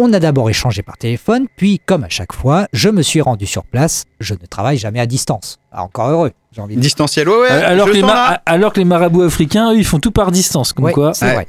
On 0.00 0.12
a 0.12 0.20
d'abord 0.20 0.48
échangé 0.48 0.82
par 0.82 0.96
téléphone, 0.96 1.46
puis 1.56 1.80
comme 1.84 2.04
à 2.04 2.08
chaque 2.08 2.32
fois, 2.32 2.68
je 2.72 2.88
me 2.88 3.02
suis 3.02 3.20
rendu 3.20 3.46
sur 3.46 3.64
place. 3.64 4.04
Je 4.20 4.34
ne 4.34 4.46
travaille 4.46 4.78
jamais 4.78 5.00
à 5.00 5.06
distance. 5.06 5.58
Ah, 5.72 5.82
encore 5.82 6.08
heureux, 6.08 6.30
j'ai 6.52 6.60
envie 6.60 6.76
de 6.76 6.80
dire. 6.80 6.86
Distanciel, 6.86 7.28
ouais, 7.28 7.36
ouais. 7.36 7.50
Euh, 7.50 7.68
alors, 7.70 7.86
je 7.88 7.92
que 7.92 7.96
les 7.96 8.02
sens 8.02 8.10
ma- 8.10 8.14
là. 8.30 8.42
alors 8.46 8.72
que 8.72 8.78
les 8.78 8.84
marabouts 8.84 9.22
africains, 9.22 9.72
eux, 9.72 9.76
ils 9.78 9.84
font 9.84 9.98
tout 9.98 10.12
par 10.12 10.30
distance. 10.30 10.72
Comme 10.72 10.84
Ouais, 10.84 10.92
quoi, 10.92 11.14
c'est 11.14 11.24
Ouais. 11.26 11.34
vrai. 11.34 11.46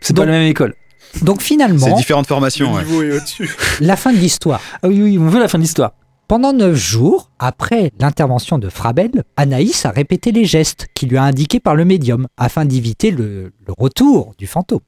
c'est 0.00 0.16
pas 0.16 0.24
la 0.24 0.32
même 0.32 0.46
école. 0.48 0.74
Donc 1.22 1.40
C'est 1.42 1.48
finalement, 1.48 1.94
différentes 1.96 2.26
formations, 2.26 2.70
Le 2.70 2.76
ouais. 2.78 2.84
niveau 2.84 3.02
est 3.02 3.16
au-dessus. 3.18 3.54
la 3.80 3.96
fin 3.96 4.12
de 4.12 4.18
l'histoire. 4.18 4.60
Ah 4.82 4.88
oui, 4.88 5.02
oui, 5.02 5.18
on 5.18 5.28
veut 5.28 5.38
la 5.40 5.48
fin 5.48 5.58
de 5.58 5.62
l'histoire. 5.62 5.92
Pendant 6.28 6.52
neuf 6.54 6.74
jours, 6.74 7.30
après 7.38 7.92
l'intervention 8.00 8.58
de 8.58 8.68
Frabel, 8.70 9.24
Anaïs 9.36 9.84
a 9.84 9.90
répété 9.90 10.32
les 10.32 10.44
gestes 10.46 10.88
qu'il 10.94 11.10
lui 11.10 11.18
a 11.18 11.22
indiqués 11.22 11.60
par 11.60 11.74
le 11.74 11.84
médium 11.84 12.26
afin 12.38 12.64
d'éviter 12.64 13.10
le, 13.10 13.52
le 13.66 13.74
retour 13.78 14.32
du 14.38 14.46
fantôme. 14.46 14.80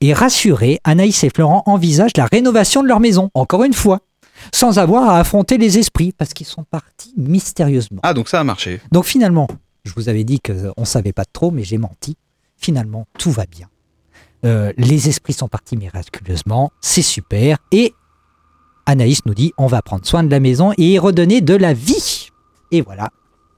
Et 0.00 0.12
rassurés, 0.12 0.80
Anaïs 0.84 1.22
et 1.24 1.30
Florent 1.34 1.62
envisagent 1.66 2.16
la 2.16 2.26
rénovation 2.26 2.82
de 2.82 2.88
leur 2.88 3.00
maison, 3.00 3.30
encore 3.34 3.64
une 3.64 3.72
fois, 3.72 4.00
sans 4.52 4.78
avoir 4.78 5.08
à 5.08 5.18
affronter 5.18 5.58
les 5.58 5.78
esprits, 5.78 6.12
parce 6.12 6.34
qu'ils 6.34 6.46
sont 6.46 6.64
partis 6.64 7.14
mystérieusement. 7.16 8.00
Ah, 8.02 8.14
donc 8.14 8.28
ça 8.28 8.40
a 8.40 8.44
marché. 8.44 8.80
Donc 8.92 9.04
finalement, 9.04 9.48
je 9.84 9.92
vous 9.94 10.08
avais 10.08 10.24
dit 10.24 10.40
qu'on 10.40 10.72
ne 10.76 10.84
savait 10.84 11.12
pas 11.12 11.24
trop, 11.24 11.50
mais 11.50 11.64
j'ai 11.64 11.78
menti. 11.78 12.16
Finalement, 12.56 13.06
tout 13.18 13.30
va 13.30 13.46
bien. 13.46 13.68
Euh, 14.44 14.72
les 14.76 15.08
esprits 15.08 15.32
sont 15.32 15.48
partis 15.48 15.76
miraculeusement, 15.76 16.70
c'est 16.80 17.02
super. 17.02 17.58
Et 17.72 17.94
Anaïs 18.84 19.24
nous 19.24 19.34
dit 19.34 19.52
on 19.56 19.66
va 19.66 19.80
prendre 19.80 20.04
soin 20.06 20.22
de 20.22 20.30
la 20.30 20.40
maison 20.40 20.72
et 20.76 20.92
y 20.92 20.98
redonner 20.98 21.40
de 21.40 21.54
la 21.54 21.72
vie. 21.72 22.28
Et 22.70 22.82
voilà, 22.82 23.10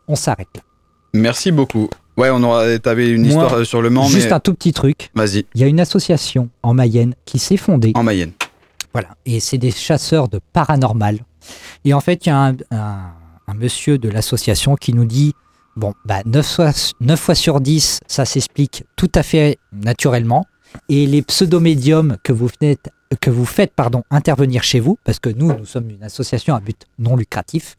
on 0.07 0.15
s'arrête 0.15 0.49
là. 0.55 0.63
Merci 1.13 1.51
beaucoup. 1.51 1.89
Ouais, 2.17 2.31
on 2.31 2.43
aura. 2.43 2.79
T'avais 2.79 3.11
une 3.11 3.23
Moi, 3.23 3.29
histoire 3.31 3.53
euh, 3.55 3.64
sur 3.64 3.83
le 3.83 3.91
Mans, 3.91 4.07
Juste 4.09 4.27
mais. 4.29 4.33
un 4.33 4.41
tout 4.41 4.55
petit 4.55 4.73
truc. 4.73 5.11
Vas-y, 5.14 5.45
Il 5.55 5.61
y 5.61 5.64
a 5.64 5.67
une 5.67 5.81
association 5.81 6.49
en 6.62 6.75
Mayenne 6.75 7.14
qui 7.25 7.39
s'est 7.39 7.57
fondée. 7.57 7.93
en 7.95 8.03
Mayenne. 8.03 8.33
Voilà. 8.93 9.09
Et 9.27 9.41
c'est 9.41 9.59
des 9.59 9.71
chasseurs 9.71 10.29
de 10.29 10.41
paranormal. 10.53 11.19
Et 11.85 11.93
en 11.93 12.01
fait, 12.01 12.25
il 12.27 12.31
y 12.31 12.33
a 12.33 12.39
un, 12.39 12.57
un- 12.71 13.12
un 13.49 13.55
monsieur 13.55 13.99
de 13.99 14.09
l'association 14.09 14.75
qui 14.77 14.93
nous 14.95 15.05
dit 15.05 15.35
bon, 15.77 15.93
bah, 16.07 16.23
9, 16.25 16.47
fois, 16.47 16.71
9 17.01 17.21
fois 17.21 17.35
sur 17.35 17.61
10, 17.61 18.01
ça 18.07 18.25
s'explique 18.25 18.85
tout 18.97 19.12
à 19.14 19.23
fait 19.23 19.59
naturellement. 19.73 20.45
Et 20.89 21.07
les 21.07 21.23
pseudomédiums 21.23 22.17
que 22.25 22.33
vous 22.33 22.49
faites, 22.49 22.91
que 23.21 23.31
vous 23.31 23.45
faites 23.45 23.73
pardon, 23.75 24.03
intervenir 24.11 24.62
chez 24.64 24.81
vous, 24.81 24.99
parce 25.05 25.21
que 25.21 25.29
nous, 25.29 25.53
nous 25.57 25.64
sommes 25.67 25.91
une 25.91 26.03
association 26.03 26.55
à 26.55 26.61
but 26.61 26.83
non 26.99 27.14
lucratif, 27.14 27.77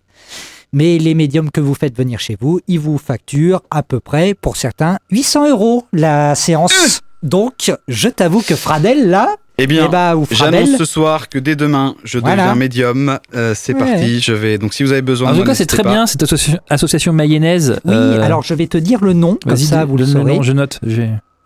mais 0.73 0.97
les 0.97 1.13
médiums 1.13 1.49
que 1.51 1.61
vous 1.61 1.73
faites 1.75 1.97
venir 1.97 2.19
chez 2.19 2.37
vous, 2.39 2.59
ils 2.67 2.79
vous 2.79 2.97
facturent 2.97 3.61
à 3.71 3.83
peu 3.83 3.99
près, 3.99 4.33
pour 4.33 4.57
certains, 4.57 4.97
800 5.11 5.49
euros 5.49 5.85
la 5.93 6.35
séance. 6.35 7.01
Donc, 7.23 7.71
je 7.87 8.09
t'avoue 8.09 8.41
que 8.41 8.55
Fradel, 8.55 9.09
là, 9.09 9.35
Eh 9.57 9.65
bien, 9.65 9.85
eh 9.87 9.89
bah, 9.89 10.13
j'annonce 10.29 10.77
ce 10.77 10.85
soir 10.85 11.29
que 11.29 11.39
dès 11.39 11.55
demain, 11.55 11.95
je 12.03 12.19
Voilà. 12.19 12.43
deviens 12.43 12.55
médium. 12.55 13.17
Euh, 13.33 13.53
c'est 13.55 13.73
Ouais. 13.73 13.79
parti, 13.79 14.19
je 14.21 14.31
vais. 14.33 14.59
Donc 14.59 14.75
si 14.75 14.83
vous 14.83 14.91
avez 14.91 15.01
besoin 15.01 15.33
En 15.33 15.35
tout 15.35 15.43
cas, 15.43 15.55
c'est 15.55 15.65
très 15.65 15.81
pas. 15.81 15.89
bien 15.93 16.05
cette 16.05 16.21
associ- 16.21 16.59
association 16.69 17.11
mayonnaise. 17.11 17.79
Oui, 17.83 17.91
Euh, 17.91 18.21
alors 18.21 18.43
je 18.43 18.53
vais 18.53 18.67
te 18.67 18.77
dire 18.77 19.03
le 19.03 19.13
nom, 19.13 19.35
comme 19.41 19.53
vas-y, 19.53 19.65
ça 19.65 19.83
vous 19.85 19.97
le 19.97 20.05
saurez. 20.05 20.35
nom, 20.35 20.43
je 20.43 20.51
note. 20.51 20.79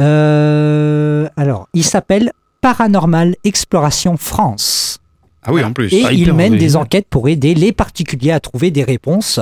Euh, 0.02 1.28
alors, 1.38 1.68
il 1.74 1.84
s'appelle 1.86 2.32
Paranormal 2.60 3.36
Exploration 3.44 4.18
France. 4.18 5.00
Ah 5.44 5.52
oui, 5.54 5.64
en 5.64 5.74
plus. 5.74 5.92
Et 5.94 6.04
Ah, 6.06 6.14
il 6.14 6.34
mène 6.34 6.58
des 6.58 6.76
enquêtes 6.76 7.08
pour 7.10 7.28
aider 7.30 7.54
les 7.56 7.72
particuliers 7.72 8.32
à 8.32 8.40
trouver 8.40 8.70
des 8.72 8.84
réponses, 8.84 9.40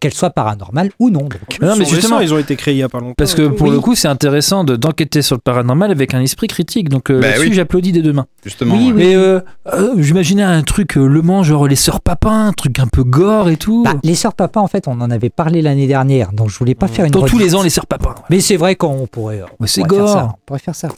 qu'elles 0.00 0.14
soient 0.14 0.30
paranormales 0.30 0.90
ou 0.98 1.10
non. 1.10 1.20
donc. 1.20 1.34
Non, 1.60 1.76
mais 1.76 1.84
Ils 1.84 1.86
sont 1.86 1.94
justement- 1.94 2.16
récents, 2.16 2.32
ils 2.32 2.34
ont 2.34 2.38
été 2.40 2.56
créés 2.56 2.74
il 2.74 2.78
y 2.78 2.82
a 2.82 2.88
pas 2.88 2.98
longtemps. 2.98 3.14
Parce 3.16 3.36
que 3.36 3.46
pour 3.46 3.68
Oui. 3.68 3.72
le 3.74 3.78
coup, 3.80 3.94
c'est 3.94 4.08
intéressant 4.08 4.64
de- 4.64 4.74
d'enquêter 4.74 5.22
sur 5.22 5.36
le 5.36 5.40
paranormal 5.40 5.92
avec 5.92 6.12
un 6.14 6.20
esprit 6.20 6.48
critique. 6.48 6.88
Donc 6.88 7.08
euh, 7.08 7.20
Bah 7.20 7.28
là-dessus, 7.28 7.48
oui. 7.50 7.54
j'applaudis 7.54 7.92
dès 7.92 8.02
demain. 8.02 8.26
Justement. 8.44 8.74
Oui. 8.74 8.92
Mais 8.92 9.14
euh, 9.14 9.38
euh, 9.72 9.94
j'imaginais 9.98 10.42
un 10.42 10.62
truc 10.62 10.96
euh, 10.98 11.06
Le 11.06 11.22
Mans, 11.22 11.44
genre 11.44 11.68
les 11.68 11.76
sœurs 11.76 12.00
Papin, 12.00 12.48
un 12.48 12.52
truc 12.52 12.80
un 12.80 12.88
peu 12.88 13.04
gore 13.04 13.48
et 13.48 13.56
tout. 13.56 13.84
Bah, 13.84 13.94
les 14.02 14.16
sœurs 14.16 14.34
papa, 14.34 14.58
en 14.58 14.66
fait, 14.66 14.88
on 14.88 15.00
en 15.00 15.08
avait 15.12 15.30
parlé 15.30 15.62
l'année 15.62 15.86
dernière, 15.86 16.32
donc 16.32 16.50
je 16.50 16.58
voulais 16.58 16.74
pas 16.74 16.88
faire 16.88 17.04
une 17.04 17.12
Dans 17.12 17.22
tous 17.24 17.38
les 17.38 17.54
ans, 17.54 17.62
les 17.62 17.70
sœurs 17.70 17.86
Papin. 17.86 18.16
Mais 18.28 18.40
c'est 18.40 18.56
vrai 18.56 18.74
qu'on 18.74 19.06
pourrait, 19.06 19.42
on 19.42 19.54
Mais 19.60 19.66
c'est 19.68 19.82
faire 19.82 19.86
gore. 19.88 20.08
ça. 20.08 20.28
On 20.32 20.38
pourrait 20.46 20.58
faire 20.58 20.74
ça. 20.74 20.88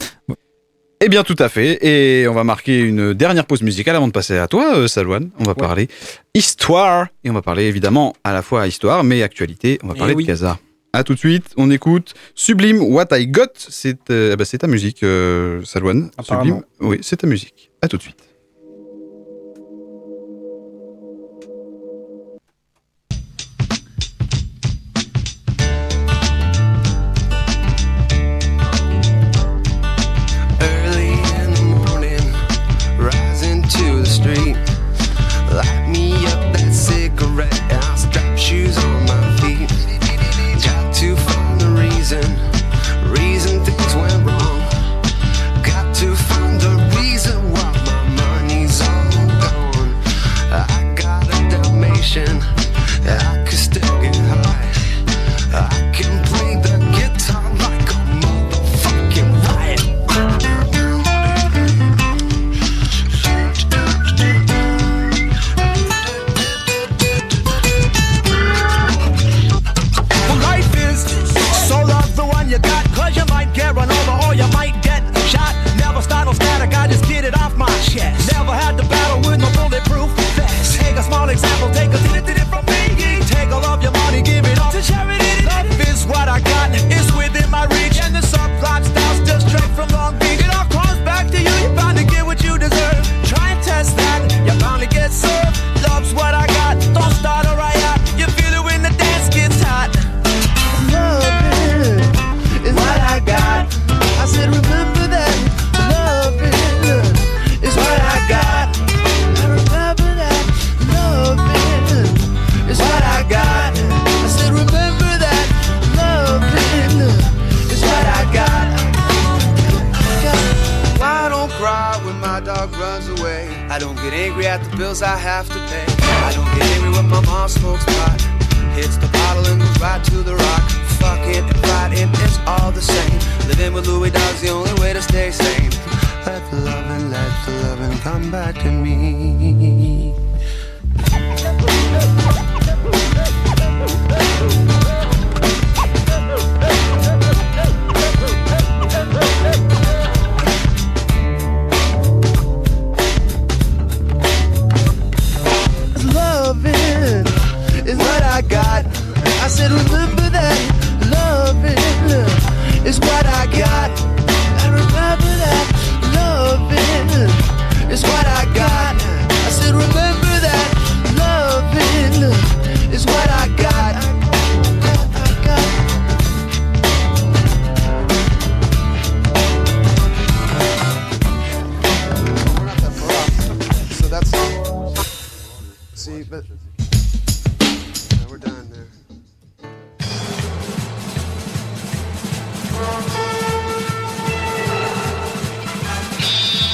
Eh 1.01 1.09
bien, 1.09 1.23
tout 1.23 1.35
à 1.39 1.49
fait. 1.49 1.85
Et 1.85 2.27
on 2.27 2.33
va 2.33 2.43
marquer 2.43 2.79
une 2.79 3.13
dernière 3.13 3.45
pause 3.45 3.61
musicale 3.61 3.95
avant 3.95 4.07
de 4.07 4.13
passer 4.13 4.37
à 4.37 4.47
toi, 4.47 4.77
euh, 4.77 4.87
Salouane. 4.87 5.29
On 5.39 5.43
va 5.43 5.53
parler 5.53 5.87
histoire. 6.33 7.07
Et 7.23 7.29
on 7.29 7.33
va 7.33 7.41
parler 7.41 7.63
évidemment 7.65 8.13
à 8.23 8.33
la 8.33 8.41
fois 8.41 8.65
histoire, 8.67 9.03
mais 9.03 9.21
actualité. 9.21 9.77
On 9.83 9.87
va 9.87 9.93
Eh 9.95 9.99
parler 9.99 10.13
oui. 10.13 10.23
de 10.23 10.29
Gaza. 10.29 10.57
À 10.93 11.03
tout 11.03 11.13
de 11.13 11.19
suite. 11.19 11.47
On 11.57 11.69
écoute 11.69 12.13
Sublime 12.33 12.81
What 12.81 13.07
I 13.11 13.27
Got. 13.27 13.47
C'est 13.57 14.09
euh, 14.09 14.31
eh 14.33 14.35
ben, 14.37 14.45
ta 14.45 14.67
musique, 14.67 15.03
euh, 15.03 15.61
Salouane. 15.65 16.09
Sublime. 16.23 16.61
Oui, 16.79 16.99
c'est 17.01 17.17
ta 17.17 17.27
musique. 17.27 17.71
À 17.81 17.87
tout 17.89 17.97
de 17.97 18.01
suite. 18.01 18.17
Charity. 84.85 85.24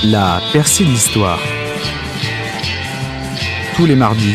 La 0.03 0.41
percée 0.51 0.83
de 0.83 0.89
l'histoire. 0.89 1.39
Tous 3.75 3.85
les 3.85 3.95
mardis, 3.95 4.33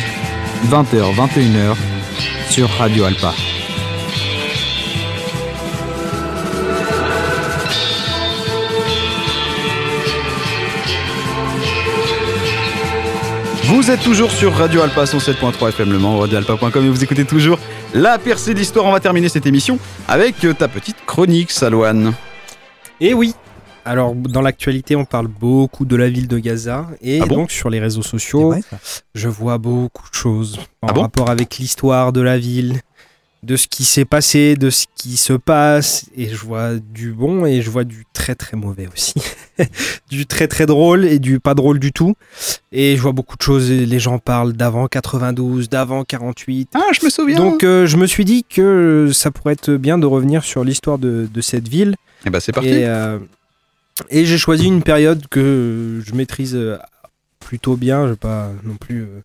20h, 0.68 1.12
21h, 1.12 1.74
sur 2.48 2.70
Radio 2.70 3.02
Alpa. 3.02 3.34
Vous 13.64 13.90
êtes 13.90 14.02
toujours 14.02 14.30
sur 14.30 14.54
Radio 14.54 14.82
Alpa 14.82 15.02
107.3 15.02 15.70
FM 15.70 15.90
Le 15.90 15.98
radioalpa.com 15.98 16.84
et 16.84 16.88
vous 16.88 17.02
écoutez 17.02 17.24
toujours 17.24 17.58
la 17.92 18.18
percée 18.18 18.54
de 18.54 18.60
l'histoire. 18.60 18.84
On 18.84 18.92
va 18.92 19.00
terminer 19.00 19.28
cette 19.28 19.46
émission 19.46 19.80
avec 20.06 20.44
euh, 20.44 20.54
ta 20.54 20.68
petite 20.68 21.04
chronique, 21.06 21.50
Salouane. 21.50 22.14
Et 23.00 23.14
oui. 23.14 23.34
Alors, 23.86 24.16
dans 24.16 24.42
l'actualité, 24.42 24.96
on 24.96 25.04
parle 25.04 25.28
beaucoup 25.28 25.84
de 25.84 25.94
la 25.94 26.10
ville 26.10 26.26
de 26.26 26.38
Gaza. 26.40 26.88
Et 27.00 27.20
Ah 27.22 27.26
bon 27.26 27.36
donc, 27.36 27.52
sur 27.52 27.70
les 27.70 27.78
réseaux 27.78 28.02
sociaux, 28.02 28.52
je 29.14 29.28
vois 29.28 29.58
beaucoup 29.58 30.10
de 30.10 30.14
choses 30.14 30.58
en 30.82 30.88
Ah 30.88 30.92
bon 30.92 31.02
rapport 31.02 31.30
avec 31.30 31.58
l'histoire 31.58 32.12
de 32.12 32.20
la 32.20 32.36
ville, 32.36 32.80
de 33.44 33.54
ce 33.54 33.68
qui 33.68 33.84
s'est 33.84 34.04
passé, 34.04 34.56
de 34.56 34.70
ce 34.70 34.86
qui 34.96 35.16
se 35.16 35.34
passe. 35.34 36.06
Et 36.16 36.28
je 36.28 36.36
vois 36.36 36.74
du 36.74 37.12
bon 37.12 37.46
et 37.46 37.62
je 37.62 37.70
vois 37.70 37.84
du 37.84 38.06
très 38.12 38.34
très 38.34 38.56
mauvais 38.56 38.88
aussi. 38.92 39.14
du 40.10 40.26
très 40.26 40.48
très 40.48 40.66
drôle 40.66 41.04
et 41.04 41.20
du 41.20 41.38
pas 41.38 41.54
drôle 41.54 41.78
du 41.78 41.92
tout. 41.92 42.14
Et 42.72 42.96
je 42.96 43.00
vois 43.02 43.12
beaucoup 43.12 43.36
de 43.36 43.42
choses. 43.42 43.70
et 43.70 43.86
Les 43.86 44.00
gens 44.00 44.18
parlent 44.18 44.54
d'avant 44.54 44.88
92, 44.88 45.68
d'avant 45.68 46.02
48. 46.02 46.70
Ah, 46.74 46.80
je 46.92 47.04
me 47.04 47.10
souviens. 47.10 47.36
Donc, 47.36 47.62
euh, 47.62 47.86
je 47.86 47.96
me 47.98 48.08
suis 48.08 48.24
dit 48.24 48.42
que 48.42 49.10
ça 49.12 49.30
pourrait 49.30 49.52
être 49.52 49.70
bien 49.70 49.96
de 49.96 50.06
revenir 50.06 50.42
sur 50.42 50.64
l'histoire 50.64 50.98
de, 50.98 51.28
de 51.32 51.40
cette 51.40 51.68
ville. 51.68 51.94
Eh 52.26 52.30
ben, 52.30 52.40
c'est 52.40 52.50
parti. 52.50 52.68
Et, 52.68 52.86
euh, 52.86 53.18
et 54.10 54.24
j'ai 54.26 54.38
choisi 54.38 54.66
une 54.66 54.82
période 54.82 55.26
que 55.28 56.00
je 56.06 56.14
maîtrise 56.14 56.54
euh, 56.54 56.76
plutôt 57.40 57.76
bien, 57.76 58.04
je 58.06 58.10
vais 58.10 58.16
pas 58.16 58.50
non 58.64 58.74
plus. 58.76 59.02
euh, 59.02 59.22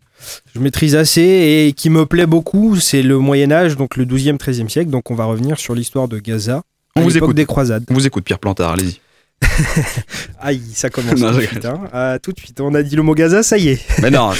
je 0.54 0.60
maîtrise 0.60 0.96
assez 0.96 1.22
et 1.68 1.74
qui 1.76 1.90
me 1.90 2.06
plaît 2.06 2.28
beaucoup, 2.28 2.76
c'est 2.78 3.02
le 3.02 3.18
Moyen 3.18 3.52
Âge, 3.52 3.76
donc 3.78 3.98
le 3.98 4.06
12e, 4.06 4.38
13e 4.38 4.70
siècle. 4.70 4.90
Donc 4.92 5.10
on 5.12 5.16
va 5.16 5.26
revenir 5.26 5.60
sur 5.60 5.74
l'histoire 5.76 6.08
de 6.08 6.20
Gaza. 6.20 6.62
On 6.96 7.02
vous 7.02 7.18
écoute. 7.18 7.36
des 7.36 7.46
croisades. 7.46 7.86
On 7.90 7.94
vous 7.94 8.06
écoute, 8.06 8.24
Pierre 8.24 8.40
Plantard, 8.40 8.72
allez-y. 8.74 9.00
Aïe, 10.40 10.62
ça 10.74 10.90
commence 10.90 11.20
Non, 11.20 11.32
tout, 11.32 11.38
de 11.38 11.42
suite, 11.42 11.66
hein. 11.66 11.80
Ah, 11.92 12.18
tout 12.22 12.32
de 12.32 12.40
suite. 12.40 12.60
On 12.62 12.74
a 12.76 12.84
dit 12.84 12.96
le 12.96 13.02
mot 13.04 13.16
Gaza, 13.16 13.42
ça 13.44 13.58
y 13.58 13.70
est. 13.70 13.82
Mais 14.02 14.12
non, 14.12 14.32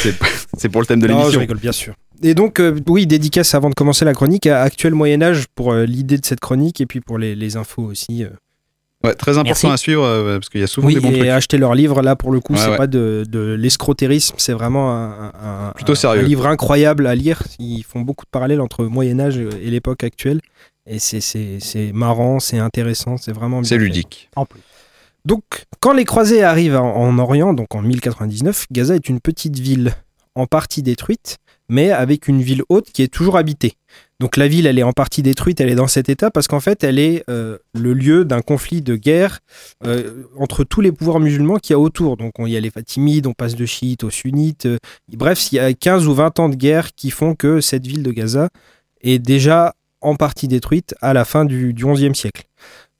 c'est 0.58 0.70
pour 0.70 0.82
le 0.82 0.88
thème 0.88 1.00
de 1.00 1.08
Non, 1.08 1.14
je 1.16 1.20
l'émission. 1.20 1.40
rigole, 1.40 1.58
bien 1.58 1.72
sûr. 1.72 1.94
Et 2.24 2.36
donc, 2.36 2.60
euh, 2.60 2.80
oui, 2.88 3.08
dédicace 3.08 3.56
avant 3.56 3.70
de 3.70 3.74
commencer 3.74 4.06
la 4.06 4.14
chronique 4.14 4.46
à 4.46 4.62
Actuel 4.62 4.94
Moyen-Âge 4.94 5.46
pour 5.56 5.74
euh, 5.74 5.86
l'idée 5.86 6.18
de 6.20 6.26
cette 6.26 6.40
chronique 6.40 6.80
et 6.82 6.86
puis 6.86 7.02
pour 7.02 7.18
les, 7.18 7.34
les 7.36 7.58
infos 7.58 7.82
aussi. 7.84 8.24
euh. 8.24 8.30
Ouais, 9.04 9.16
très 9.16 9.32
important 9.38 9.50
Merci. 9.50 9.68
à 9.68 9.78
suivre 9.78 10.04
euh, 10.04 10.38
parce 10.38 10.50
qu'il 10.50 10.62
y 10.62 10.64
a 10.64 10.68
souvent 10.68 10.88
Oui, 10.88 10.94
des 10.94 11.00
bons 11.00 11.10
et 11.12 11.18
trucs. 11.20 11.30
acheter 11.30 11.58
leur 11.58 11.74
livre, 11.74 12.02
là, 12.04 12.16
pour 12.16 12.32
le 12.32 12.40
coup, 12.40 12.54
Ouais, 12.54 12.60
c'est 12.60 12.70
ouais. 12.70 12.78
pas 12.78 12.86
de, 12.88 13.26
de 13.28 13.54
l'escrotérisme, 13.54 14.36
c'est 14.38 14.54
vraiment 14.54 14.92
un, 14.96 15.32
un- 15.44 15.72
Plutôt 15.74 15.94
un- 15.94 15.96
sérieux. 15.96 16.20
un 16.20 16.24
livre 16.24 16.46
incroyable 16.46 17.08
à 17.08 17.16
lire. 17.16 17.42
Ils 17.60 17.84
font 17.84 18.02
beaucoup 18.02 18.26
de 18.26 18.30
parallèles 18.30 18.62
entre 18.62 18.84
le 18.84 18.90
Moyen-Âge 18.90 19.38
et 19.38 19.70
l'époque 19.72 20.04
actuelle. 20.04 20.40
Et 20.86 21.00
c'est- 21.00 21.22
c'est 21.22 21.58
c'est 21.60 21.92
marrant, 21.94 22.40
c'est 22.40 22.60
intéressant, 22.60 23.18
c'est 23.18 23.32
vraiment 23.32 23.64
C'est 23.64 23.78
ludique. 23.78 24.30
En 24.36 24.46
plus. 24.46 24.62
Donc, 25.26 25.44
quand 25.80 25.94
les 25.94 26.06
croisés 26.06 26.44
arrivent 26.44 26.76
en, 26.78 26.96
en 26.96 27.18
Orient, 27.20 27.54
donc 27.54 27.74
en 27.76 27.82
1099, 27.82 28.66
Gaza 28.72 28.96
est 28.96 29.08
une 29.10 29.20
petite 29.20 29.58
ville 29.60 29.94
en 30.36 30.46
partie 30.48 30.82
détruite, 30.82 31.38
mais 31.72 31.90
avec 31.92 32.28
une 32.28 32.42
ville 32.42 32.62
haute 32.70 32.92
qui 32.92 33.02
est 33.02 33.08
toujours 33.08 33.38
habitée. 33.38 33.74
Donc 34.20 34.38
la 34.38 34.48
ville, 34.48 34.68
elle 34.68 34.78
est 34.78 34.84
en 34.84 34.92
partie 34.94 35.24
détruite, 35.24 35.60
elle 35.62 35.70
est 35.70 35.76
dans 35.76 35.88
cet 35.88 36.10
état 36.10 36.30
parce 36.30 36.48
qu'en 36.48 36.60
fait, 36.60 36.84
elle 36.84 37.00
est 37.00 37.24
euh, 37.30 37.58
le 37.74 37.94
lieu 37.94 38.24
d'un 38.26 38.42
conflit 38.42 38.82
de 38.82 38.96
guerre 38.96 39.40
euh, 39.86 40.24
entre 40.38 40.64
tous 40.64 40.82
les 40.82 40.92
pouvoirs 40.92 41.20
musulmans 41.20 41.58
qu'il 41.58 41.74
y 41.74 41.76
a 41.76 41.80
autour. 41.80 42.18
Donc 42.18 42.34
on- 42.38 42.46
il 42.46 42.52
y 42.54 42.58
a 42.58 42.60
les 42.60 42.70
Fatimides, 42.70 43.26
on 43.26 43.34
passe 43.34 43.56
de 43.56 43.66
chiites 43.66 44.04
aux 44.04 44.12
sunnites. 44.12 44.68
euh, 44.68 44.78
bref, 45.14 45.52
il 45.52 45.56
y 45.56 45.60
a 45.60 45.74
15 45.74 46.08
ou 46.08 46.14
20 46.14 46.40
ans 46.40 46.50
de 46.50 46.56
guerre 46.56 46.94
qui 46.94 47.10
font 47.10 47.34
que 47.34 47.62
cette 47.62 47.88
ville 47.88 48.04
de 48.04 48.12
Gaza 48.12 48.50
est 49.02 49.18
déjà 49.20 49.74
en 50.02 50.16
partie 50.16 50.48
détruite 50.48 50.94
à 51.02 51.14
la 51.14 51.26
fin 51.26 51.46
du, 51.46 51.74
du 51.74 51.86
XIe 51.86 52.14
siècle. 52.14 52.44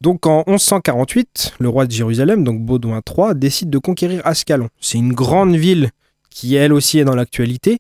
Donc 0.02 0.26
en 0.26 0.44
1148, 0.48 1.54
le 1.60 1.70
roi 1.70 1.86
de 1.86 1.92
Jérusalem, 1.92 2.44
donc 2.44 2.62
Baudouin 2.62 3.02
III, 3.08 3.36
décide 3.36 3.70
de 3.70 3.78
conquérir 3.78 4.22
Ascalon. 4.26 4.70
C'est 4.80 4.98
une 4.98 5.14
grande 5.14 5.56
ville 5.56 5.92
qui 6.32 6.56
elle 6.56 6.74
aussi 6.74 6.98
est 6.98 7.04
dans 7.06 7.16
l'actualité, 7.16 7.78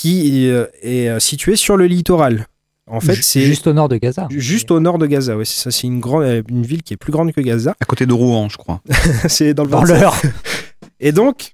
qui 0.00 0.48
euh, 0.48 0.66
est 0.82 1.08
euh, 1.08 1.18
située 1.18 1.56
sur 1.56 1.76
le 1.76 1.86
littoral. 1.86 2.46
En 2.90 3.00
fait, 3.00 3.16
c'est 3.16 3.42
juste 3.42 3.66
au 3.66 3.72
nord 3.72 3.88
de 3.88 3.96
Gaza. 3.96 4.28
juste 4.30 4.70
au 4.70 4.80
nord 4.80 4.98
de 4.98 5.06
Gaza. 5.06 5.36
Ouais, 5.36 5.44
c'est 5.44 5.62
ça. 5.62 5.70
C'est 5.70 5.86
une 5.86 6.00
grande, 6.00 6.22
euh, 6.22 6.42
une 6.48 6.64
ville 6.64 6.82
qui 6.82 6.94
est 6.94 6.96
plus 6.96 7.12
grande 7.12 7.32
que 7.32 7.40
Gaza. 7.40 7.74
À 7.80 7.84
côté 7.84 8.06
de 8.06 8.12
Rouen, 8.12 8.48
je 8.48 8.56
crois. 8.56 8.80
c'est 9.28 9.54
dans 9.54 9.64
le 9.64 9.70
Dans 9.70 9.80
27. 9.80 10.00
l'heure. 10.00 10.20
Et 11.00 11.12
donc, 11.12 11.52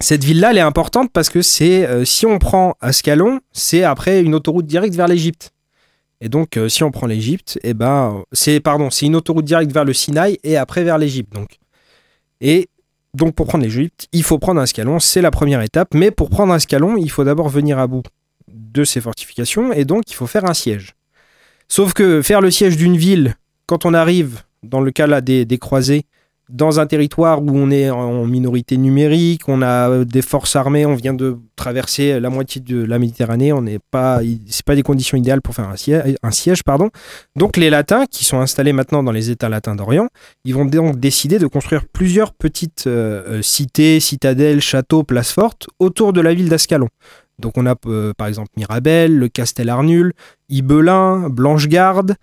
cette 0.00 0.24
ville-là, 0.24 0.52
elle 0.52 0.58
est 0.58 0.62
importante 0.62 1.10
parce 1.12 1.28
que 1.28 1.42
c'est, 1.42 1.86
euh, 1.86 2.04
si 2.04 2.24
on 2.24 2.38
prend 2.38 2.74
Ascalon, 2.80 3.40
c'est 3.52 3.82
après 3.82 4.22
une 4.22 4.34
autoroute 4.34 4.66
directe 4.66 4.94
vers 4.94 5.08
l'Égypte. 5.08 5.52
Et 6.20 6.28
donc, 6.28 6.56
euh, 6.56 6.68
si 6.68 6.84
on 6.84 6.90
prend 6.90 7.06
l'Égypte, 7.06 7.58
eh 7.64 7.74
ben, 7.74 8.22
c'est, 8.32 8.60
pardon, 8.60 8.90
c'est 8.90 9.06
une 9.06 9.16
autoroute 9.16 9.44
directe 9.44 9.72
vers 9.72 9.84
le 9.84 9.92
Sinaï 9.92 10.38
et 10.44 10.56
après 10.56 10.84
vers 10.84 10.98
l'Égypte. 10.98 11.32
Donc, 11.32 11.58
et 12.40 12.68
donc, 13.14 13.34
pour 13.34 13.46
prendre 13.46 13.64
l'Égypte, 13.64 14.06
il 14.12 14.22
faut 14.22 14.38
prendre 14.38 14.60
Ascalon, 14.60 15.00
c'est 15.00 15.22
la 15.22 15.30
première 15.30 15.62
étape. 15.62 15.94
Mais 15.94 16.10
pour 16.10 16.30
prendre 16.30 16.52
Ascalon, 16.52 16.96
il 16.96 17.10
faut 17.10 17.24
d'abord 17.24 17.48
venir 17.48 17.78
à 17.78 17.86
bout 17.86 18.02
de 18.48 18.84
ces 18.84 19.00
fortifications 19.00 19.72
et 19.72 19.84
donc 19.84 20.10
il 20.10 20.14
faut 20.14 20.26
faire 20.26 20.44
un 20.44 20.54
siège. 20.54 20.94
Sauf 21.68 21.92
que 21.92 22.22
faire 22.22 22.40
le 22.40 22.50
siège 22.50 22.76
d'une 22.76 22.96
ville, 22.96 23.34
quand 23.66 23.84
on 23.84 23.94
arrive, 23.94 24.42
dans 24.62 24.80
le 24.80 24.90
cas 24.90 25.06
là 25.06 25.20
des 25.20 25.58
croisés, 25.58 26.04
dans 26.50 26.80
un 26.80 26.86
territoire 26.86 27.42
où 27.42 27.50
on 27.52 27.70
est 27.70 27.90
en 27.90 28.24
minorité 28.26 28.76
numérique, 28.76 29.48
on 29.48 29.62
a 29.62 29.90
euh, 29.90 30.04
des 30.04 30.22
forces 30.22 30.56
armées, 30.56 30.86
on 30.86 30.94
vient 30.94 31.14
de 31.14 31.38
traverser 31.56 32.20
la 32.20 32.30
moitié 32.30 32.60
de 32.60 32.82
la 32.84 32.98
Méditerranée, 32.98 33.52
on 33.52 33.62
n'est 33.62 33.78
pas, 33.90 34.20
c'est 34.48 34.64
pas 34.64 34.74
des 34.74 34.82
conditions 34.82 35.16
idéales 35.16 35.42
pour 35.42 35.54
faire 35.54 35.68
un 36.22 36.30
siège, 36.30 36.62
pardon. 36.62 36.90
Donc 37.36 37.56
les 37.56 37.70
Latins, 37.70 38.06
qui 38.06 38.24
sont 38.24 38.40
installés 38.40 38.72
maintenant 38.72 39.02
dans 39.02 39.12
les 39.12 39.30
États 39.30 39.48
latins 39.48 39.74
d'Orient, 39.74 40.08
ils 40.44 40.54
vont 40.54 40.64
donc 40.64 40.98
décider 40.98 41.38
de 41.38 41.46
construire 41.46 41.86
plusieurs 41.86 42.32
petites 42.32 42.84
euh, 42.86 43.38
euh, 43.38 43.42
cités, 43.42 44.00
citadelles, 44.00 44.60
châteaux, 44.60 45.02
places 45.02 45.32
fortes 45.32 45.68
autour 45.78 46.12
de 46.12 46.20
la 46.20 46.34
ville 46.34 46.48
d'Ascalon. 46.48 46.88
Donc 47.38 47.56
on 47.56 47.64
a 47.64 47.74
par 47.74 48.26
exemple 48.26 48.50
Mirabel, 48.58 49.16
le 49.16 49.28
Castel 49.28 49.70
Arnul, 49.70 50.12
Ibelin, 50.50 51.30
Blanchegarde, 51.30 52.16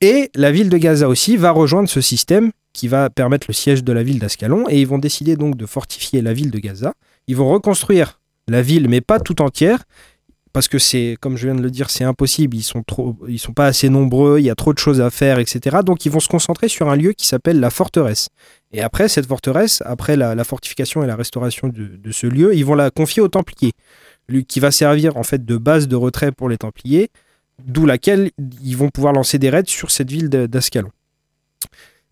et 0.00 0.30
la 0.34 0.50
ville 0.50 0.70
de 0.70 0.78
Gaza 0.78 1.08
aussi 1.08 1.36
va 1.36 1.50
rejoindre 1.50 1.90
ce 1.90 2.00
système 2.00 2.52
qui 2.72 2.88
va 2.88 3.10
permettre 3.10 3.46
le 3.48 3.54
siège 3.54 3.84
de 3.84 3.92
la 3.92 4.02
ville 4.02 4.18
d'Ascalon. 4.18 4.68
Et 4.68 4.80
ils 4.80 4.86
vont 4.86 4.98
décider 4.98 5.36
donc 5.36 5.56
de 5.56 5.66
fortifier 5.66 6.22
la 6.22 6.32
ville 6.32 6.50
de 6.50 6.58
Gaza. 6.58 6.94
Ils 7.26 7.36
vont 7.36 7.48
reconstruire 7.48 8.20
la 8.48 8.62
ville, 8.62 8.88
mais 8.88 9.00
pas 9.00 9.20
tout 9.20 9.42
entière. 9.42 9.84
Parce 10.52 10.68
que 10.68 10.78
c'est, 10.78 11.16
comme 11.18 11.38
je 11.38 11.46
viens 11.46 11.54
de 11.54 11.62
le 11.62 11.70
dire, 11.70 11.88
c'est 11.88 12.04
impossible. 12.04 12.54
Ils 12.56 12.62
sont 12.62 12.82
trop, 12.82 13.16
ils 13.26 13.38
sont 13.38 13.54
pas 13.54 13.66
assez 13.66 13.88
nombreux. 13.88 14.38
Il 14.38 14.44
y 14.44 14.50
a 14.50 14.54
trop 14.54 14.74
de 14.74 14.78
choses 14.78 15.00
à 15.00 15.08
faire, 15.08 15.38
etc. 15.38 15.78
Donc 15.84 16.04
ils 16.04 16.12
vont 16.12 16.20
se 16.20 16.28
concentrer 16.28 16.68
sur 16.68 16.90
un 16.90 16.96
lieu 16.96 17.12
qui 17.12 17.26
s'appelle 17.26 17.58
la 17.58 17.70
forteresse. 17.70 18.28
Et 18.72 18.82
après 18.82 19.08
cette 19.08 19.26
forteresse, 19.26 19.82
après 19.86 20.14
la, 20.14 20.44
fortification 20.44 21.02
et 21.02 21.06
la 21.06 21.16
restauration 21.16 21.68
de, 21.68 21.96
de 21.96 22.12
ce 22.12 22.26
lieu, 22.26 22.54
ils 22.54 22.66
vont 22.66 22.74
la 22.74 22.90
confier 22.90 23.22
aux 23.22 23.28
Templiers, 23.28 23.72
qui 24.46 24.60
va 24.60 24.70
servir 24.70 25.16
en 25.16 25.22
fait 25.22 25.44
de 25.44 25.56
base 25.56 25.88
de 25.88 25.96
retrait 25.96 26.32
pour 26.32 26.50
les 26.50 26.58
Templiers, 26.58 27.08
d'où 27.64 27.86
laquelle 27.86 28.30
ils 28.62 28.76
vont 28.76 28.90
pouvoir 28.90 29.14
lancer 29.14 29.38
des 29.38 29.48
raids 29.48 29.64
sur 29.66 29.90
cette 29.90 30.10
ville 30.10 30.28
d'Ascalon. 30.28 30.90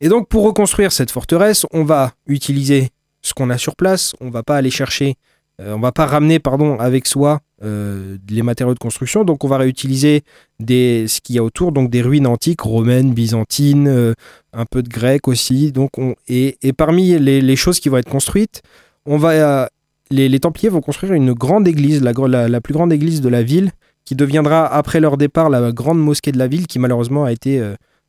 Et 0.01 0.09
donc 0.09 0.29
pour 0.29 0.45
reconstruire 0.45 0.93
cette 0.93 1.11
forteresse, 1.11 1.67
on 1.73 1.85
va 1.85 2.13
utiliser 2.27 2.91
ce 3.23 3.35
qu'on 3.35 3.51
a 3.51 3.59
sur 3.59 3.77
place. 3.77 4.15
On 4.21 4.31
va 4.31 4.43
pas 4.43 4.57
aller 4.57 4.71
chercher, 4.71 5.17
euh, 5.61 5.75
on 5.75 5.81
va 5.81 5.93
pas 5.93 6.07
ramener 6.07 6.39
pardon 6.39 6.79
avec 6.79 7.07
soi 7.07 7.41
euh, 7.63 8.17
les 8.31 8.43
matériaux 8.43 8.73
de 8.73 8.79
construction. 8.79 9.25
Donc 9.25 9.45
on 9.45 9.49
va 9.49 9.59
réutiliser 9.59 10.23
ce 10.67 11.21
qu'il 11.21 11.37
y 11.37 11.39
a 11.39 11.45
autour, 11.45 11.73
donc 11.73 11.91
des 11.91 12.01
ruines 12.01 12.27
antiques 12.27 12.63
romaines, 12.63 13.13
byzantines, 13.13 13.87
euh, 13.87 14.15
un 14.55 14.65
peu 14.65 14.83
de 14.83 14.89
grec 14.89 15.29
aussi. 15.29 15.71
Donc 15.71 15.99
on, 15.99 16.15
et, 16.27 16.57
parmi 16.73 17.19
les, 17.19 17.57
choses 17.57 17.79
qui 17.79 17.91
vont 17.91 17.99
être 17.99 18.09
construites, 18.09 18.63
on 19.05 19.23
euh, 19.23 19.67
les, 20.11 20.41
Templiers 20.41 20.71
vont 20.71 20.81
construire 20.81 21.13
une 21.13 21.35
grande 21.35 21.69
église, 21.69 22.03
la, 22.03 22.61
plus 22.63 22.73
grande 22.73 22.95
église 22.95 23.21
de 23.21 23.29
la 23.29 23.43
ville, 23.43 23.73
qui 24.07 24.15
deviendra 24.15 24.67
après 24.67 24.99
leur 24.99 25.19
départ 25.19 25.51
la 25.51 25.71
grande 25.71 26.01
mosquée 26.01 26.33
de 26.33 26.39
la 26.39 26.47
ville, 26.47 26.67
qui 26.67 26.79
malheureusement 26.79 27.25
a 27.25 27.33
été 27.33 27.63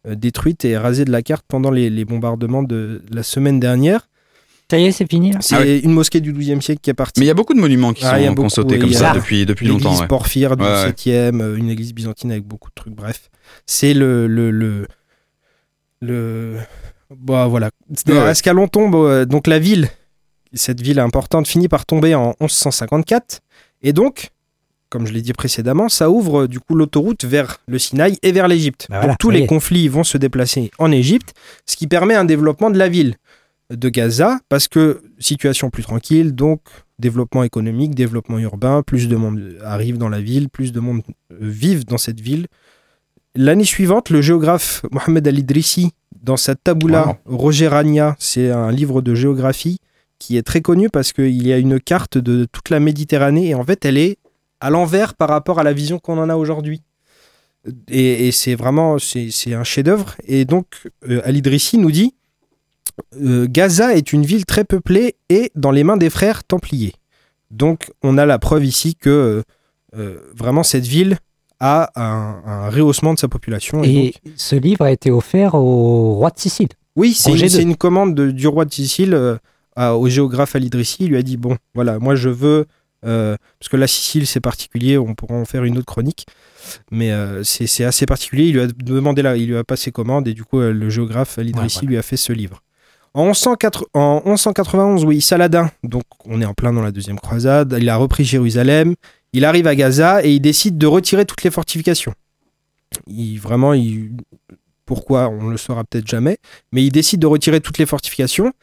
détruite 0.06 0.66
et 0.66 0.78
rasée 0.78 1.06
de 1.06 1.12
la 1.12 1.22
carte 1.22 1.46
pendant 1.48 1.72
les, 1.72 1.90
les 1.90 2.06
bombardements 2.06 2.64
de 2.64 3.02
la 3.12 3.24
semaine 3.24 3.60
dernière. 3.60 4.08
Ça 4.70 4.80
y 4.80 4.86
est, 4.86 4.92
c'est 4.94 5.10
fini 5.10 5.34
C'est 5.42 5.56
Ah 5.56 5.62
oui. 5.62 5.80
une 5.84 5.92
mosquée 5.92 6.22
du 6.22 6.32
XIIe 6.32 6.62
siècle 6.62 6.80
qui 6.82 6.90
est 6.90 6.94
partie. 6.94 7.20
Mais 7.20 7.26
il 7.26 7.28
y 7.28 7.32
a 7.32 7.34
beaucoup 7.34 7.54
de 7.54 7.60
monuments 7.60 7.92
qui 7.92 8.06
Ah, 8.06 8.18
sont, 8.24 8.32
beaucoup, 8.32 8.50
sauté 8.50 8.76
oui, 8.76 8.82
comme 8.82 8.94
ça 8.94 9.12
depuis, 9.14 9.46
depuis 9.46 9.68
longtemps. 9.68 9.90
L'église 9.90 10.02
ouais. 10.02 10.08
Porphyre 10.08 10.56
du 10.56 10.64
Ouais, 10.64 10.70
ouais. 10.70 10.90
7e, 10.92 11.42
euh, 11.42 11.56
une 11.58 11.70
église 11.70 11.94
byzantine 11.94 12.32
avec 12.32 12.46
beaucoup 12.46 12.70
de 12.70 12.76
trucs, 12.76 12.94
bref. 12.96 13.30
C'est 13.66 13.94
le. 13.94 14.28
le, 14.28 14.50
le, 14.50 14.88
le- 16.00 16.58
Bah, 17.16 17.48
voilà. 17.48 17.70
Ascalon 18.28 18.68
tombe, 18.70 18.96
euh, 18.96 19.26
donc 19.26 19.48
la 19.48 19.60
ville, 19.60 19.90
cette 20.54 20.80
ville 20.82 21.00
importante, 21.00 21.48
finit 21.48 21.68
par 21.68 21.86
tomber 21.86 22.16
en 22.16 22.34
1154. 22.40 23.42
Et 23.84 23.92
donc, 23.92 24.30
comme 24.92 25.08
je 25.08 25.14
l'ai 25.14 25.22
dit 25.22 25.34
précédemment, 25.34 25.90
ça 25.90 26.12
ouvre 26.12 26.46
du 26.46 26.60
coup 26.60 26.76
l'autoroute 26.76 27.24
vers 27.24 27.58
le 27.66 27.80
Sinaï 27.80 28.20
et 28.22 28.32
vers 28.32 28.48
l'Égypte. 28.48 28.88
Bah 28.90 29.00
voilà, 29.00 29.16
tous 29.16 29.32
les 29.32 29.48
conflits 29.48 29.88
vont 29.88 30.04
se 30.04 30.18
déplacer 30.18 30.70
en 30.78 30.92
Égypte, 30.92 31.34
ce 31.66 31.78
qui 31.78 31.88
permet 31.88 32.14
un 32.14 32.26
développement 32.26 32.70
de 32.70 32.78
la 32.78 32.90
ville 32.90 33.16
de 33.72 33.90
Gaza, 33.90 34.40
parce 34.50 34.68
que 34.68 35.02
situation 35.18 35.70
plus 35.70 35.84
tranquille, 35.84 36.36
donc 36.36 36.62
développement 37.00 37.44
économique, 37.44 37.96
développement 37.96 38.38
urbain, 38.38 38.84
plus 38.86 39.08
de 39.08 39.16
monde 39.16 39.58
arrive 39.64 39.98
dans 39.98 40.10
la 40.10 40.20
ville, 40.20 40.50
plus 40.50 40.74
de 40.74 40.82
monde 40.82 41.02
euh, 41.32 41.38
vive 41.40 41.86
dans 41.86 41.98
cette 41.98 42.20
ville. 42.20 42.48
L'année 43.34 43.64
suivante, 43.64 44.10
le 44.10 44.22
géographe 44.22 44.86
Mohamed 44.92 45.26
Al-Idrissi, 45.26 45.92
dans 46.22 46.38
sa 46.38 46.54
Tabula 46.54 47.18
Rogerania, 47.26 48.18
c'est 48.20 48.52
un 48.52 48.72
livre 48.72 49.02
de 49.02 49.16
géographie 49.16 49.80
qui 50.20 50.38
est 50.38 50.44
très 50.44 50.62
connu 50.62 50.90
parce 50.90 51.14
qu'il 51.14 51.42
y 51.42 51.52
a 51.52 51.58
une 51.58 51.80
carte 51.80 52.18
de 52.18 52.46
toute 52.52 52.70
la 52.70 52.80
Méditerranée 52.80 53.48
et 53.48 53.56
en 53.56 53.64
fait 53.64 53.86
elle 53.86 53.98
est 53.98 54.18
à 54.62 54.70
l'envers 54.70 55.14
par 55.16 55.30
rapport 55.30 55.60
à 55.60 55.64
la 55.64 55.74
vision 55.74 56.00
qu'on 56.00 56.18
en 56.18 56.30
a 56.30 56.36
aujourd'hui. 56.36 56.82
Et, 57.90 58.28
et 58.28 58.32
c'est 58.32 58.56
vraiment 58.56 58.98
c'est 58.98 59.30
c'est 59.32 59.54
un 59.54 59.64
chef-d'œuvre. 59.64 60.16
Et 60.28 60.46
donc 60.46 60.66
euh, 61.10 61.22
Al-Idrissi 61.26 61.78
nous 61.78 61.92
dit 61.92 62.16
euh, 63.22 63.48
Gaza 63.50 63.96
est 63.96 64.14
une 64.14 64.26
ville 64.26 64.46
très 64.46 64.64
peuplée 64.64 65.16
et 65.30 65.52
dans 65.56 65.72
les 65.72 65.84
mains 65.84 65.98
des 65.98 66.10
frères 66.10 66.44
templiers. 66.44 66.94
Donc 67.52 67.92
on 68.02 68.18
a 68.18 68.26
la 68.26 68.40
preuve 68.40 68.66
ici 68.66 68.96
que 68.96 69.10
euh, 69.10 69.44
euh, 69.98 70.20
vraiment 70.36 70.64
cette 70.64 70.86
ville 70.88 71.18
a 71.60 71.92
un, 71.96 72.42
un 72.46 72.70
rehaussement 72.72 73.14
de 73.14 73.20
sa 73.20 73.28
population. 73.28 73.84
Et 73.84 74.08
Et 74.08 74.14
ce 74.36 74.56
livre 74.56 74.84
a 74.86 74.92
été 74.92 75.12
offert 75.12 75.54
au 75.54 76.16
roi 76.16 76.32
de 76.32 76.40
Sicile. 76.40 76.70
oui, 76.96 77.14
c'est 77.14 77.32
une, 77.62 77.70
une 77.70 77.76
commande 77.76 78.16
de- 78.16 78.32
du 78.32 78.48
roi 78.48 78.66
de 78.66 78.74
Sicile 78.74 79.14
à- 79.76 79.96
au 79.96 80.10
géographe 80.10 80.56
Al-Idrissi. 80.56 80.98
Il 81.02 81.10
lui 81.10 81.18
a 81.18 81.22
dit 81.22 81.38
Bon, 81.38 81.56
voilà, 81.76 82.00
moi 82.00 82.16
je 82.16 82.30
veux. 82.30 82.66
Euh, 83.06 83.36
parce 83.60 83.70
que 83.70 83.78
la 83.78 83.88
Sicile, 83.88 84.28
c'est 84.28 84.40
particulier, 84.40 84.98
on 84.98 85.16
pourra 85.16 85.36
en 85.36 85.46
faire 85.46 85.64
une 85.64 85.78
autre 85.78 85.86
chronique. 85.86 86.26
Mais 86.92 87.12
euh, 87.12 87.44
c'est 87.44 87.84
assez 87.84 88.06
particulier. 88.06 88.46
Il 88.46 88.54
lui 88.54 88.62
a 88.62 88.68
demandé 88.68 89.22
là, 89.22 89.36
il 89.36 89.48
lui 89.48 89.58
a 89.58 89.64
passé 89.64 89.92
commande 89.92 90.28
et 90.28 90.34
du 90.34 90.44
coup, 90.44 90.60
euh, 90.60 90.72
le 90.72 90.90
géographe 90.90 91.38
Al-Idrissi 91.40 91.82
Ouais, 91.82 91.88
lui 91.88 91.98
a 91.98 92.02
fait 92.02 92.18
ce 92.18 92.34
livre. 92.34 92.62
En, 93.14 93.26
1104 93.26 93.88
en 93.94 94.22
1191, 94.26 95.04
oui, 95.04 95.20
Saladin, 95.20 95.70
donc 95.84 96.04
on 96.26 96.42
est 96.42 96.46
en 96.46 96.54
plein 96.54 96.72
dans 96.72 96.82
la 96.82 96.92
deuxième 96.92 97.20
croisade, 97.20 97.76
il 97.78 97.90
a 97.90 97.98
repris 97.98 98.24
Jérusalem, 98.24 98.96
il 99.34 99.44
arrive 99.44 99.68
à 99.68 99.76
Gaza 99.76 100.24
et 100.24 100.32
il 100.32 100.40
décide 100.40 100.78
de 100.78 100.88
retirer 100.88 101.26
toutes 101.26 101.44
les 101.44 101.52
fortifications. 101.52 102.14
Il, 103.08 103.38
vraiment, 103.38 103.74
il, 103.74 104.12
pourquoi, 104.86 105.28
on 105.28 105.44
ne 105.44 105.52
le 105.52 105.58
saura 105.58 105.84
peut-être 105.84 106.08
jamais, 106.08 106.38
mais 106.72 106.86
il 106.86 106.92
décide 106.92 107.20
de 107.20 107.28
retirer 107.28 107.60
toutes 107.60 107.80
les 107.80 107.86
fortifications. 107.86 108.54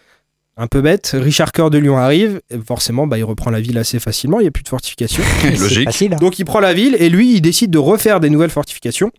Un 0.61 0.67
peu 0.67 0.81
bête, 0.83 1.13
Richard 1.15 1.53
Cœur 1.53 1.71
de 1.71 1.79
Lion 1.79 1.97
arrive, 1.97 2.41
et 2.51 2.59
forcément, 2.59 3.07
bah, 3.07 3.17
il 3.17 3.23
reprend 3.23 3.51
la 3.51 3.61
ville 3.61 3.79
assez 3.79 4.01
facilement, 4.01 4.41
il 4.41 4.43
n'y 4.43 4.49
a 4.49 4.51
plus 4.51 4.65
de 4.65 4.69
fortifications. 4.69 5.23
C'est 5.41 5.57
Logique. 5.57 5.85
facile. 5.85 6.15
hein. 6.15 6.19
Donc 6.21 6.39
il 6.41 6.45
prend 6.45 6.59
la 6.59 6.75
ville 6.75 6.97
et 6.99 7.09
lui, 7.09 7.35
il 7.35 7.41
décide 7.41 7.71
de 7.71 7.79
refaire 7.79 8.19
des 8.19 8.29
nouvelles 8.29 8.51
fortifications. 8.51 9.13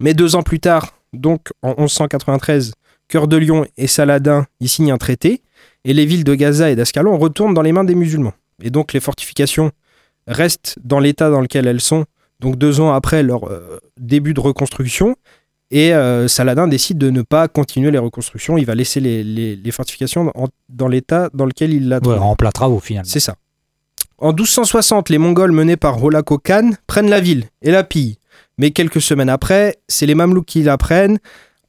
Mais 0.00 0.12
deux 0.12 0.36
ans 0.36 0.42
plus 0.42 0.60
tard, 0.60 0.94
donc 1.14 1.48
en 1.62 1.70
1193, 1.78 2.72
Cœur 3.08 3.26
de 3.26 3.36
Lion 3.38 3.64
et 3.78 3.86
Saladin 3.86 4.44
y 4.60 4.68
signent 4.68 4.92
un 4.92 4.98
traité 4.98 5.40
et 5.84 5.94
les 5.94 6.04
villes 6.04 6.24
de 6.24 6.34
Gaza 6.34 6.70
et 6.70 6.76
d'Ascalon 6.76 7.16
retournent 7.16 7.54
dans 7.54 7.62
les 7.62 7.72
mains 7.72 7.84
des 7.84 7.94
musulmans. 7.94 8.34
Et 8.62 8.68
donc 8.70 8.92
les 8.92 9.00
fortifications 9.00 9.70
restent 10.26 10.76
dans 10.84 10.98
l'état 10.98 11.30
dans 11.30 11.40
lequel 11.40 11.66
elles 11.68 11.80
sont, 11.80 12.04
donc 12.40 12.56
deux 12.56 12.80
ans 12.80 12.92
après 12.92 13.22
leur 13.22 13.48
euh, 13.50 13.80
début 13.98 14.34
de 14.34 14.40
reconstruction. 14.40 15.16
Et 15.70 15.92
euh, 15.94 16.28
Saladin 16.28 16.68
décide 16.68 16.98
de 16.98 17.10
ne 17.10 17.22
pas 17.22 17.48
continuer 17.48 17.90
les 17.90 17.98
reconstructions. 17.98 18.56
Il 18.56 18.64
va 18.66 18.74
laisser 18.74 19.00
les, 19.00 19.24
les- 19.24 19.56
les 19.56 19.70
fortifications 19.72 20.30
en- 20.34 20.46
dans 20.68 20.86
l'état 20.88 21.28
dans 21.34 21.44
lequel 21.46 21.72
il 21.74 21.88
l'a 21.88 21.96
Ouais, 21.96 22.02
trouvé. 22.02 22.18
en 22.18 22.36
plein 22.36 22.50
travaux 22.52 22.78
finalement. 22.78 23.08
C'est 23.10 23.20
ça. 23.20 23.34
En 24.18 24.32
1260, 24.32 25.10
les 25.10 25.18
Mongols 25.18 25.52
menés 25.52 25.76
par 25.76 25.96
Rolako 25.96 26.38
Khan 26.38 26.70
prennent 26.86 27.10
la 27.10 27.20
ville 27.20 27.44
et 27.62 27.70
la 27.70 27.84
pillent. 27.84 28.16
Mais 28.58 28.70
quelques 28.70 29.02
semaines 29.02 29.28
après, 29.28 29.76
c'est 29.88 30.06
les 30.06 30.14
Mamelouks 30.14 30.46
qui 30.46 30.62
la 30.62 30.78
prennent. 30.78 31.18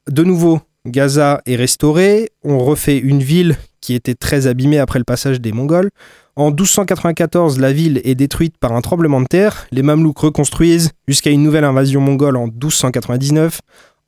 De 0.09 0.23
nouveau, 0.23 0.61
Gaza 0.85 1.41
est 1.45 1.55
restaurée. 1.57 2.29
On 2.43 2.59
refait 2.59 2.97
une 2.97 3.21
ville 3.21 3.57
qui 3.81 3.93
était 3.95 4.15
très 4.15 4.47
abîmée 4.47 4.79
après 4.79 4.99
le 4.99 5.05
passage 5.05 5.41
des 5.41 5.51
Mongols. 5.51 5.89
En 6.37 6.51
1294, 6.51 7.57
la 7.59 7.73
ville 7.73 7.99
est 8.03 8.13
détruite 8.13 8.59
par 8.59 8.73
un 8.73 8.81
tremblement 8.81 9.19
de 9.21 9.25
terre. 9.25 9.65
Les 9.71 9.81
Mamelouks 9.81 10.19
reconstruisent 10.19 10.91
jusqu'à 11.07 11.31
une 11.31 11.41
nouvelle 11.41 11.63
invasion 11.63 11.99
mongole 11.99 12.37
en 12.37 12.45
1299. 12.45 13.59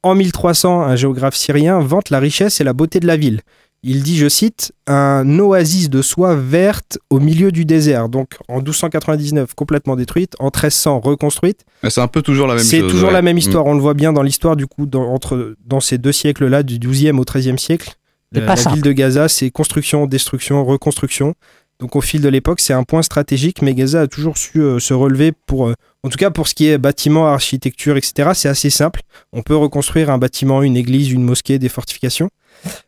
En 0.03 0.13
1300, 0.13 0.83
un 0.83 0.95
géographe 0.95 1.33
syrien 1.35 1.79
vante 1.79 2.11
la 2.11 2.19
richesse 2.19 2.61
et 2.61 2.63
la 2.63 2.73
beauté 2.73 2.99
de 2.99 3.07
la 3.07 3.17
ville. 3.17 3.41
Il 3.81 4.03
dit, 4.03 4.15
je 4.15 4.29
cite, 4.29 4.73
un 4.85 5.39
oasis 5.39 5.89
de 5.89 6.03
soie 6.03 6.35
verte 6.35 6.99
au 7.09 7.19
milieu 7.19 7.51
du 7.51 7.65
désert. 7.65 8.09
Donc 8.09 8.35
en 8.47 8.57
1299, 8.57 9.55
complètement 9.55 9.95
détruite, 9.95 10.35
en 10.37 10.51
1300, 10.51 10.99
reconstruite. 10.99 11.65
C'est 11.89 11.99
un 12.01 12.07
peu 12.07 12.21
toujours 12.21 12.45
la 12.45 12.53
même. 12.55 12.63
C'est 12.63 12.81
toujours 12.81 13.07
ouais. 13.07 13.13
la 13.13 13.23
même 13.23 13.37
Mm. 13.37 13.39
histoire. 13.39 13.65
On 13.65 13.73
le 13.73 13.81
voit 13.81 13.95
bien 13.95 14.13
dans 14.13 14.21
l'histoire, 14.21 14.55
du 14.55 14.67
coup, 14.67 14.85
dans, 14.85 15.11
entre, 15.11 15.55
dans 15.65 15.79
ces 15.79 15.97
deux 15.97 16.11
siècles-là, 16.11 16.61
du 16.61 16.77
12e 16.77 17.17
au 17.17 17.23
13e 17.23 17.57
siècle. 17.57 17.95
Euh, 18.37 18.45
la 18.45 18.55
simple. 18.55 18.75
ville 18.75 18.83
de 18.83 18.91
Gaza, 18.91 19.27
c'est 19.27 19.49
construction, 19.49 20.05
destruction, 20.05 20.63
reconstruction. 20.63 21.33
Donc 21.79 21.95
au 21.95 22.01
fil 22.01 22.21
de 22.21 22.27
l'époque, 22.27 22.59
c'est 22.59 22.73
un 22.73 22.83
point 22.83 23.01
stratégique, 23.01 23.61
mais 23.61 23.73
Gaza 23.73 24.01
a 24.01 24.07
toujours 24.07 24.37
su 24.37 24.61
euh, 24.61 24.79
se 24.79 24.93
relever 24.93 25.31
pour, 25.31 25.69
euh, 25.69 25.73
en 26.03 26.09
tout 26.09 26.17
cas 26.17 26.29
pour 26.29 26.47
ce 26.49 26.53
qui 26.53 26.67
est 26.67 26.77
bâtiment, 26.77 27.27
architecture, 27.27 27.95
etc. 27.95 28.31
C'est 28.33 28.49
assez 28.49 28.69
simple. 28.69 29.01
On 29.31 29.43
peut 29.43 29.55
reconstruire 29.55 30.09
un 30.09 30.17
bâtiment, 30.17 30.61
une 30.61 30.75
église, 30.75 31.11
une 31.11 31.23
mosquée, 31.23 31.57
des 31.57 31.69
fortifications, 31.69 32.29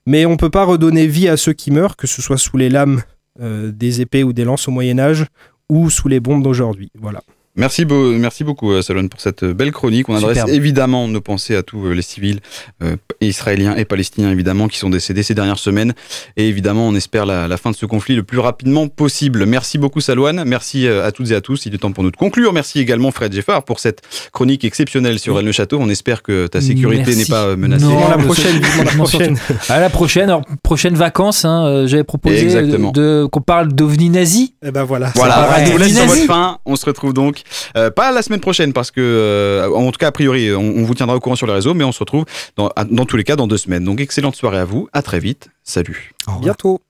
mais 0.05 0.25
on 0.25 0.35
peut 0.35 0.49
pas 0.49 0.65
redonner 0.65 1.07
vie 1.07 1.29
à 1.29 1.37
ceux 1.37 1.53
qui 1.53 1.71
meurent, 1.71 1.95
que 1.95 2.07
ce 2.07 2.21
soit 2.21 2.37
sous 2.37 2.57
les 2.57 2.69
lames 2.69 3.01
euh, 3.39 3.71
des 3.71 4.01
épées 4.01 4.25
ou 4.25 4.33
des 4.33 4.43
lances 4.43 4.67
au 4.67 4.71
Moyen 4.71 4.99
Âge 4.99 5.25
ou 5.69 5.89
sous 5.89 6.09
les 6.09 6.19
bombes 6.19 6.43
d'aujourd'hui. 6.43 6.91
Voilà. 6.99 7.21
Merci, 7.57 7.83
beau- 7.83 8.11
merci 8.13 8.45
beaucoup, 8.45 8.71
euh, 8.71 8.81
Salon, 8.81 9.07
pour 9.09 9.19
cette 9.19 9.43
euh, 9.43 9.53
belle 9.53 9.71
chronique. 9.73 10.07
On 10.07 10.15
adresse 10.15 10.37
Superbe. 10.37 10.51
évidemment 10.51 11.07
nos 11.09 11.19
pensées 11.19 11.55
à 11.57 11.63
tous 11.63 11.85
euh, 11.85 11.93
les 11.93 12.01
civils 12.01 12.39
euh, 12.81 12.95
israéliens 13.19 13.75
et 13.75 13.83
palestiniens, 13.83 14.31
évidemment, 14.31 14.69
qui 14.69 14.77
sont 14.77 14.89
décédés 14.89 15.21
ces 15.21 15.35
dernières 15.35 15.59
semaines. 15.59 15.93
Et 16.37 16.47
évidemment, 16.47 16.87
on 16.87 16.95
espère 16.95 17.25
la, 17.25 17.49
la 17.49 17.57
fin 17.57 17.71
de 17.71 17.75
ce 17.75 17.85
conflit 17.85 18.15
le 18.15 18.23
plus 18.23 18.39
rapidement 18.39 18.87
possible. 18.87 19.45
Merci 19.45 19.77
beaucoup, 19.77 19.99
Salouane. 19.99 20.43
Merci 20.45 20.87
à 20.87 21.11
toutes 21.11 21.31
et 21.31 21.35
à 21.35 21.41
tous. 21.41 21.65
Il 21.65 21.75
est 21.75 21.77
temps 21.79 21.91
pour 21.91 22.03
nous 22.05 22.11
de 22.11 22.15
conclure. 22.15 22.53
Merci 22.53 22.79
également, 22.79 23.11
Fred 23.11 23.33
Geffard, 23.33 23.63
pour 23.65 23.81
cette 23.81 24.01
chronique 24.31 24.63
exceptionnelle 24.63 25.19
sur 25.19 25.37
El 25.37 25.51
Château. 25.51 25.77
On 25.81 25.89
espère 25.89 26.23
que 26.23 26.47
ta 26.47 26.61
sécurité 26.61 27.15
n'est 27.17 27.25
pas 27.25 27.55
menacée. 27.57 27.83
Non, 27.83 27.91
Vivement 27.97 28.09
la 28.09 28.17
prochaine, 28.17 28.55
vivement 28.61 28.83
la 28.83 28.91
prochaine. 28.91 29.37
À 29.67 29.79
la 29.81 29.89
prochaine, 29.89 30.29
alors, 30.29 30.41
prochaine 30.63 30.95
vacances, 30.95 31.43
hein, 31.43 31.85
j'avais 31.85 32.05
proposé 32.05 32.45
de, 32.45 33.25
qu'on 33.29 33.41
parle 33.41 33.73
d'ovni 33.73 34.09
nazi. 34.09 34.55
Et 34.65 34.71
ben 34.71 34.83
voilà. 34.85 35.11
On 35.17 35.71
vous 35.71 35.77
laisse 35.77 35.95
sur 35.97 36.05
votre 36.05 36.25
fin. 36.25 36.59
On 36.65 36.77
se 36.77 36.85
retrouve 36.85 37.13
donc 37.13 37.40
euh, 37.77 37.91
pas 37.91 38.11
la 38.11 38.21
semaine 38.21 38.39
prochaine 38.39 38.73
parce 38.73 38.91
que, 38.91 39.01
euh, 39.01 39.69
en 39.73 39.91
tout 39.91 39.97
cas, 39.97 40.07
a 40.07 40.11
priori, 40.11 40.53
on, 40.53 40.59
on 40.59 40.83
vous 40.83 40.95
tiendra 40.95 41.15
au 41.15 41.19
courant 41.19 41.35
sur 41.35 41.47
les 41.47 41.53
réseaux, 41.53 41.73
mais 41.73 41.83
on 41.83 41.91
se 41.91 41.99
retrouve 41.99 42.25
dans, 42.57 42.69
dans 42.89 43.05
tous 43.05 43.17
les 43.17 43.23
cas 43.23 43.35
dans 43.35 43.47
deux 43.47 43.57
semaines. 43.57 43.83
Donc, 43.83 43.99
excellente 44.01 44.35
soirée 44.35 44.59
à 44.59 44.65
vous. 44.65 44.87
À 44.93 45.01
très 45.01 45.19
vite. 45.19 45.49
Salut. 45.63 46.11
Au 46.27 46.31
revoir. 46.31 46.43
Bientôt. 46.43 46.81